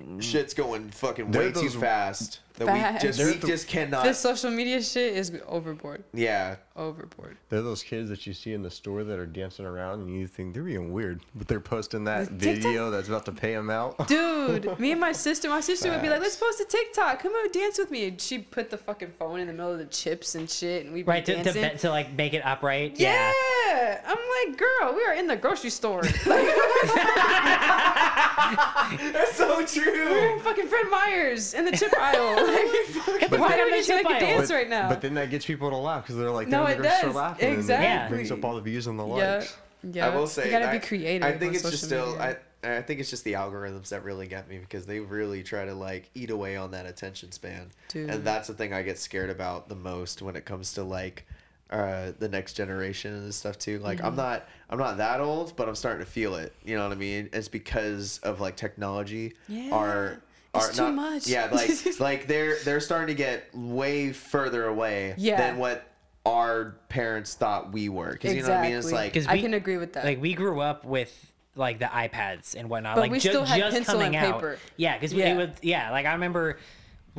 [0.00, 0.20] Mm-hmm.
[0.20, 2.40] shit's going fucking They're way too those- fast.
[2.56, 4.04] That we just They're we the- just cannot.
[4.04, 6.04] This social media shit is overboard.
[6.12, 7.38] yeah, Overboard.
[7.48, 10.26] They're those kids that you see in the store that are dancing around and you
[10.26, 13.54] think they're being weird, but they're posting that The TikTok- video that's about to pay
[13.54, 14.06] them out.
[14.14, 17.22] Dude, me and my sister, my sister would be like, "Let's post a TikTok.
[17.22, 19.78] Come on, dance with me." And she'd put the fucking phone in the middle of
[19.78, 21.62] the chips and shit, and we'd be Right to, to, dancing.
[21.72, 23.00] be- to like make it upright.
[23.00, 23.32] yeah.
[23.32, 24.02] that?
[24.06, 24.18] I'm
[24.50, 26.02] like, girl, we are in the grocery store.
[26.02, 26.26] Like,
[29.12, 29.60] That's so
[29.92, 32.36] we're in fucking Fred Meyer's in the chip aisle.
[33.30, 34.88] Like, why don't in I the chip make a dance But- right now?
[34.88, 36.88] But then that gets people to laugh because they're like, No, they're it in the
[36.88, 37.14] grocery does.
[37.16, 37.48] laughing.
[37.48, 38.06] and Exactly.
[38.06, 39.56] it brings up all the views and the yeah, likes.
[39.92, 40.06] yeah.
[40.08, 41.22] I will say you gotta I- be creative.
[41.26, 42.20] I think on it's just social still.
[42.20, 45.64] I, I think it's just the algorithms that really get me because they really try
[45.64, 47.68] to like eat away on that attention span.
[47.88, 48.10] Dude.
[48.10, 51.24] And that's the thing I get scared about the most when it comes to like
[51.70, 53.78] uh, the next generation and stuff too.
[53.78, 54.06] Like Mm-hmm.
[54.08, 56.52] I'm not I'm not that old, but I'm starting to feel it.
[56.64, 57.28] You know what I mean?
[57.32, 59.70] It's because of like technology Yeah.
[59.72, 60.22] are
[60.54, 61.26] It's are too not much.
[61.28, 61.70] yeah like
[62.00, 65.36] like they're they're starting to get way further away Yeah.
[65.36, 65.86] than what
[66.26, 69.26] our parents thought we were because you know what I mean it's like like 'Cause
[69.26, 70.04] I we- can agree with that.
[70.04, 73.44] like we grew up with like the iPads and whatnot, But like we ju- still
[73.44, 74.34] had just pencil coming and out.
[74.34, 74.58] paper.
[74.76, 75.32] Yeah, because Yeah.
[75.32, 75.90] it was yeah.
[75.90, 76.58] Like I remember,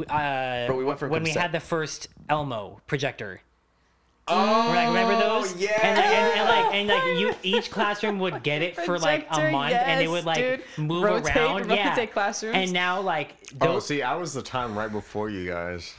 [0.10, 3.42] uh, But we went from when we had the first Elmo projector.
[4.32, 5.56] Oh Like, remember those?
[5.56, 8.98] yeah And, like, and, and like and like you, each classroom would get it for
[9.00, 10.64] like a Projector, month, and it yes, would like dude.
[10.78, 11.70] move Rotate- around.
[11.70, 11.90] yeah.
[11.90, 12.56] rotate classrooms.
[12.56, 15.94] And now like Oh, those, see, I was the time right before you guys.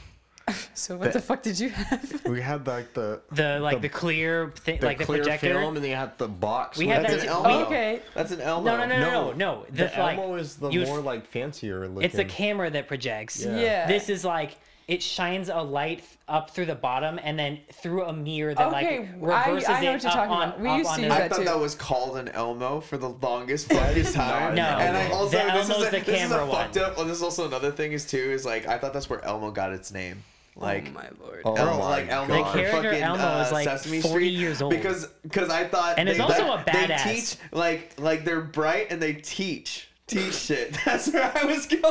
[0.73, 2.21] so what the fuck did you have?
[2.25, 5.53] We had like the the like the, the- clear thing, the like the clear projector.
[5.53, 6.77] film, and then you had the box.
[6.77, 7.33] We with had that's that an too.
[7.49, 8.01] Elmo Oh, okay.
[8.13, 9.65] that's an Elmo No, no, no, no, no, no.
[9.69, 12.01] The The, like, Elmo is the you- more like fancier looking.
[12.09, 13.45] It's a camera that projects.
[13.45, 13.57] Yeah.
[13.57, 13.87] Yeah.
[13.87, 14.57] This is like
[14.87, 18.99] it shines a light up through the bottom and then through a mirror that Okay,
[18.99, 20.59] like I- reverses I know it what you're up talking on, about.
[20.61, 21.43] We used to onto- use I thought too.
[21.45, 24.55] that was called an Elmo for the longest fucking time.
[24.55, 24.63] No.
[24.63, 26.85] and I also The this is Elmo's a, the this is a camera fucked one.
[26.85, 26.97] up.
[26.97, 29.51] Well, this is also another thing is too is like I thought that's where Elmo
[29.51, 30.23] got its name.
[30.55, 31.41] Like oh my lord.
[31.45, 34.33] Oh El- my like Elmo The character fucking, Elmo uh, is, like, Sesame 40 Street
[34.33, 34.71] years old.
[34.71, 37.03] because because I thought And is they, also a badass.
[37.05, 40.77] they teach like like they're bright and they teach teach shit.
[40.85, 41.81] That's where I was going.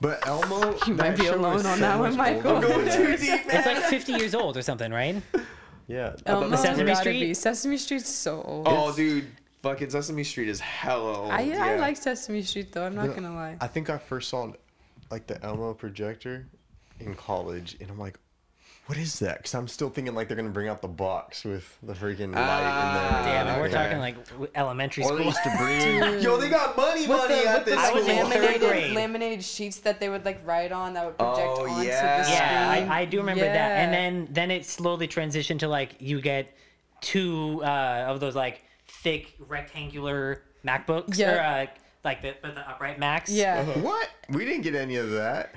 [0.00, 2.56] But Elmo, You might be alone is on that one, Michael.
[2.56, 3.56] I'm going too deep, man.
[3.56, 5.20] It's like 50 years old or something, right?
[5.88, 6.14] Yeah.
[6.26, 7.20] Elmo Sesame Street?
[7.20, 7.34] Be.
[7.34, 8.66] Sesame Street's so old.
[8.68, 9.26] Oh, dude,
[9.62, 11.30] fucking Sesame Street is hella old.
[11.32, 12.84] I, I like Sesame Street though.
[12.84, 13.56] I'm not The- gonna lie.
[13.60, 14.52] I think I first saw
[15.10, 16.46] like the Elmo projector
[17.00, 18.18] in college, and I'm like,
[18.88, 19.36] what is that?
[19.38, 22.42] Because I'm still thinking like they're gonna bring out the box with the freaking light
[22.46, 23.32] Ah, in there.
[23.34, 23.74] Damn, and we're okay.
[23.74, 25.18] talking like w- elementary Or school.
[25.18, 26.22] they used to bring.
[26.22, 28.30] Yo, they got money, with money the, at this I was in school.
[28.30, 28.92] third laminated, grade.
[28.96, 32.18] laminated sheets that they would like write on that would project Oh, onto yeah.
[32.18, 32.38] the screen.
[32.38, 33.56] yeah, I, I do remember that.
[33.78, 36.52] And then then it slowly transitioned to like you get
[37.00, 41.34] two uh, of those like thick rectangular MacBooks Yeah.
[41.34, 41.66] or uh,
[42.04, 43.30] like the, but the upright Macs.
[43.30, 43.64] yeah.
[43.80, 44.08] What?
[44.30, 45.54] We didn't get any of that.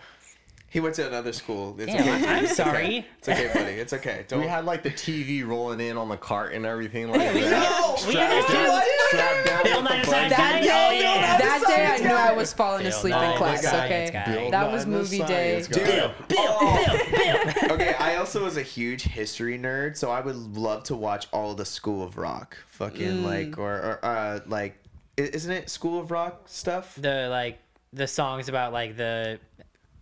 [0.71, 1.75] He went to another school.
[1.77, 2.27] It's Damn, okay.
[2.33, 2.85] I'm It's sorry.
[2.85, 3.05] Okay.
[3.17, 3.71] It's okay, buddy.
[3.73, 4.23] It's okay.
[4.29, 4.39] Don't.
[4.39, 7.51] We had like the TV rolling in on the cart and everything like we that.
[7.51, 8.67] No, we Strapped understand.
[8.67, 10.03] down- strapped down Bill Nye.
[10.03, 10.61] Science That Guy?
[10.61, 13.61] day, that day, I knew I was falling Bill asleep Nye in class.
[13.63, 15.83] Science Okay, Bill that was movie Science day.
[15.83, 16.99] Bill, Bill, Oh.
[17.11, 17.71] Bill, Bill.
[17.73, 21.53] okay, I also was a huge history nerd, so I would love to watch all
[21.53, 24.77] the School of Rock, fucking like, or, or uh, like,
[25.17, 26.95] isn't it School of Rock stuff?
[26.95, 27.59] The like
[27.93, 29.37] the songs about like the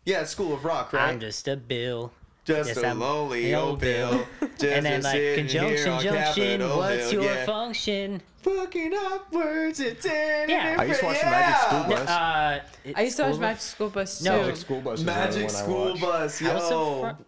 [0.05, 1.09] Yeah, School of Rock, right?
[1.09, 2.11] I'm just a Bill.
[2.45, 4.25] Just Yes, a I'm lonely old old Bill.
[4.57, 6.61] Just and then like sitting conjunction, junction.
[6.69, 7.45] What's Hill, your yeah.
[7.45, 8.21] function?
[8.41, 10.75] Fucking upwards and turning Yeah.
[10.79, 11.29] I used to watch yeah.
[11.29, 12.09] Magic School Bus.
[12.09, 12.61] Uh,
[12.95, 14.25] I used to watch School of- Magic School Bus too.
[14.25, 14.37] No.
[14.41, 15.01] Magic School Bus.
[15.01, 16.01] Magic one School watched.
[16.01, 17.01] Bus, yo.
[17.17, 17.23] Fr-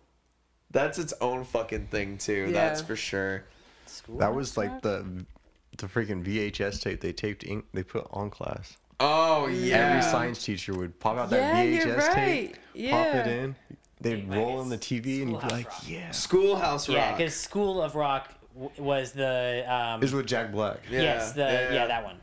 [0.71, 2.51] That's its own fucking thing too.
[2.51, 3.43] That's for sure.
[3.85, 4.71] School That was Rock?
[4.71, 5.25] like the
[5.77, 8.77] the freaking VHS tape they taped ink they put on class.
[9.03, 9.75] Oh yeah.
[9.89, 12.91] Every science teacher would pop out that Yeah, VHS you're tape, right.
[12.91, 13.55] pop it in.
[13.99, 15.83] They'd Like roll on the TV and you'd be like, Rock.
[15.87, 16.97] "Yeah." Schoolhouse Rock.
[16.97, 20.79] Yeah, because School of Rock w- was the um, Is with Jack Black.
[20.89, 21.87] Yeah, yes, the yeah, yeah, yeah.
[21.87, 22.17] that one.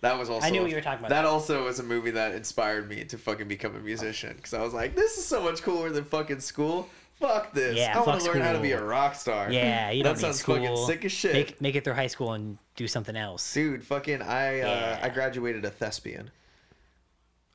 [0.00, 0.46] That was also.
[0.46, 1.10] I knew what you were talking about.
[1.10, 4.62] That also was a movie that inspired me to fucking become a musician because I
[4.62, 6.88] was like, this is so much cooler than fucking school.
[7.20, 7.76] Fuck this.
[7.76, 9.50] Yeah, I want to learn how to be a rock star.
[9.50, 10.56] Yeah, you that don't need sounds school.
[10.56, 11.32] fucking sick as shit.
[11.32, 13.52] Make make it through high school and do something else.
[13.52, 16.30] Dude, fucking, I uh, I graduated a thespian.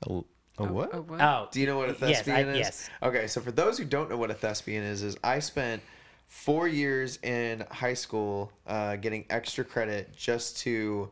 [0.07, 0.13] A,
[0.57, 0.89] a what?
[0.93, 1.21] Oh, what?
[1.21, 2.57] Oh, Do you know what a yes, thespian I- is?
[2.57, 2.89] yes.
[3.01, 5.81] Okay, so for those who don't know what a thespian is, is I spent
[6.27, 11.09] four years in high school uh, getting extra credit just to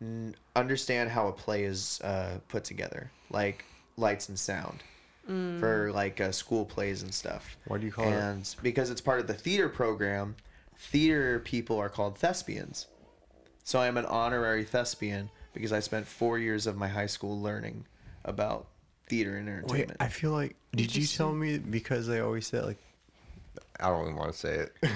[0.00, 3.64] n- understand how a play is uh, put together, like
[3.96, 4.82] lights and sound,
[5.26, 7.56] for like uh, school plays and stuff.
[7.66, 10.36] Why do you call it- and because it's part of the theater program,
[10.78, 12.86] theater people are called thespians.
[13.62, 17.86] So I'm an honorary thespian because I spent four years of my high school learning
[18.24, 18.66] about
[19.06, 19.96] theater and Wait, entertainment.
[20.00, 22.78] I feel like did you tell me because they always say like
[23.80, 24.72] I don't even want to say it.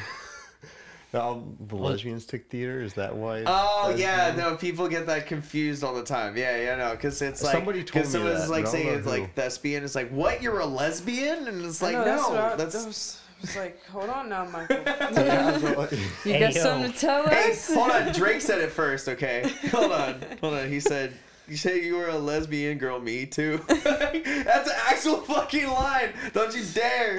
[1.12, 2.80] that all the lesbians took theater.
[2.82, 3.44] Is that why?
[3.46, 6.36] Oh yeah, no, people get that confused all the time.
[6.36, 8.72] Yeah, yeah, no, because it's like Somebody told because me someone's that, like but I
[8.72, 9.10] don't saying it's who.
[9.10, 9.84] like thespian.
[9.84, 10.42] It's like what?
[10.42, 11.48] You're a lesbian?
[11.48, 14.28] And it's like know, that's no, what I- that's, that was- was like, hold on
[14.28, 14.78] now, Michael.
[14.84, 15.88] Yeah, I
[16.28, 16.60] You Hey, got yo.
[16.62, 17.72] something to tell Hey, us?
[17.72, 18.12] hold on.
[18.12, 19.48] Drake said it first, okay?
[19.70, 20.20] Hold on.
[20.40, 20.68] Hold on.
[20.68, 21.14] He said,
[21.46, 23.60] You say you were a lesbian girl, me too?
[23.68, 26.12] That's an actual fucking line.
[26.34, 27.16] Don't you dare.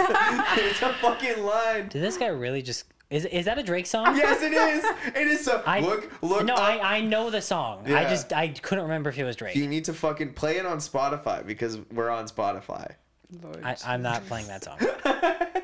[0.00, 1.88] it's a fucking line.
[1.88, 2.84] Did this guy really just?
[3.12, 4.16] Is is that a Drake song?
[4.16, 4.84] Yes, it is.
[5.14, 5.62] It is so.
[5.66, 6.46] I look, look.
[6.46, 6.60] No, up.
[6.60, 7.84] I I know the song.
[7.86, 7.98] Yeah.
[8.00, 9.54] I just I couldn't remember if it was Drake.
[9.54, 12.94] You need to fucking play it on Spotify because we're on Spotify.
[13.42, 14.78] Lord, I, I'm not playing that song.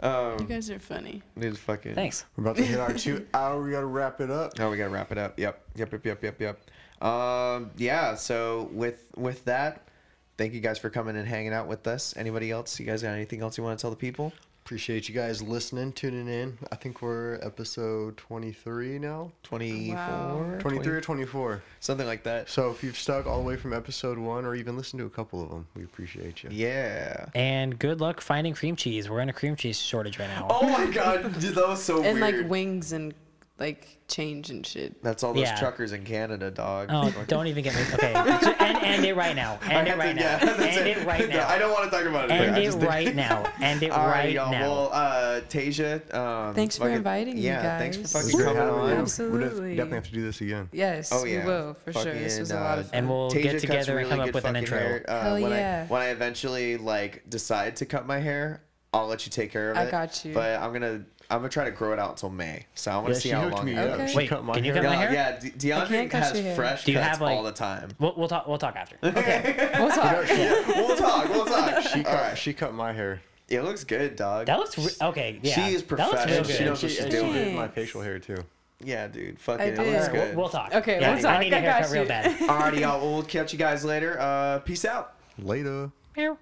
[0.00, 1.22] Um, you guys are funny.
[1.36, 1.94] it's fucking.
[1.94, 2.26] Thanks.
[2.36, 3.62] We're about to hit our two hour.
[3.62, 4.52] We gotta wrap it up.
[4.58, 5.38] Oh, we gotta wrap it up.
[5.38, 7.06] Yep, yep, yep, yep, yep, yep.
[7.08, 8.14] Um, yeah.
[8.14, 9.88] So with with that,
[10.36, 12.12] thank you guys for coming and hanging out with us.
[12.18, 12.78] Anybody else?
[12.78, 14.32] You guys got anything else you want to tell the people?
[14.68, 16.56] Appreciate you guys listening, tuning in.
[16.72, 19.30] I think we're episode 23 now.
[19.42, 20.56] Twenty four, Wow.
[20.58, 21.62] 23 or 24.
[21.80, 22.48] something like that.
[22.48, 25.10] So if you've stuck all the way from episode one or even listened to a
[25.10, 26.48] couple of them, we appreciate you.
[26.50, 27.26] Yeah.
[27.34, 29.10] And good luck finding cream cheese.
[29.10, 30.46] We're in a cream cheese shortage right now.
[30.50, 32.36] Oh my god, dude, that was so And weird.
[32.40, 33.12] like wings and
[33.58, 35.00] like change and shit.
[35.02, 35.56] That's all those Yeah.
[35.58, 36.88] truckers in Canada, dog.
[36.90, 37.82] Oh, don't even get me.
[37.94, 39.60] Okay, end, end it right now.
[39.70, 40.38] End it right to- now.
[40.42, 41.46] yeah, End it right now.
[41.48, 42.32] I don't want to talk about it.
[42.32, 43.44] End it just did- right now.
[43.60, 44.50] End it All right, right y'all.
[44.50, 44.60] now.
[44.62, 48.12] Well, uh, Tasia, um, Thanks for fucking- inviting me, yeah, thanks for guys.
[48.14, 48.88] It was fucking great coming having on.
[48.90, 48.94] you.
[48.96, 49.38] Absolutely.
[49.38, 50.68] We'll def- definitely have to do this again.
[50.72, 52.12] Yes, Oh yeah, we will for sure.
[52.12, 52.98] This was a lot of uh, fun.
[52.98, 55.00] And we'll Tasia get together and come up with an intro.
[55.06, 55.86] Uh, Hell when yeah.
[55.88, 58.62] I when I eventually like decide to cut my hair,
[58.92, 59.80] I'll let you take care of it.
[59.80, 60.34] I got you.
[60.34, 62.66] But I'm gonna I'm gonna try to grow it out until May.
[62.74, 63.64] So I want to Yeah, see how long.
[63.64, 63.94] me it up.
[64.00, 64.06] Okay.
[64.10, 64.82] She Wait, cut my can you hair.
[64.82, 65.12] cut my Yeah, hair?
[65.12, 65.38] yeah.
[65.40, 65.50] De-
[65.86, 67.90] DeAndre can't has fresh Do you cuts have, like- all the time.
[67.98, 68.46] We'll, we'll talk.
[68.46, 68.96] We'll talk after.
[69.02, 70.26] okay, we'll talk.
[70.28, 71.28] we'll talk.
[71.28, 71.82] We'll talk.
[71.82, 72.38] She cut, right.
[72.38, 73.20] she cut my hair.
[73.48, 74.46] It looks good, dog.
[74.46, 75.38] That looks re- okay.
[75.42, 76.44] Yeah, She is That looks real professional.
[76.44, 76.56] good.
[76.56, 77.32] She knows what she's doing.
[77.32, 78.38] did my facial hair too.
[78.80, 79.38] Yeah, dude.
[79.38, 79.78] Fucking, I it did.
[79.78, 80.36] looks Alright, we'll, good.
[80.36, 80.74] we'll talk.
[80.74, 81.38] Okay, yeah, we'll talk.
[81.38, 82.08] I need a I got haircut real you.
[82.08, 82.38] bad.
[82.40, 83.00] Alrighty, y'all.
[83.14, 84.18] We'll catch you guys later.
[84.20, 85.14] Uh, peace out.
[85.38, 85.90] Later.
[86.16, 86.36] Meow.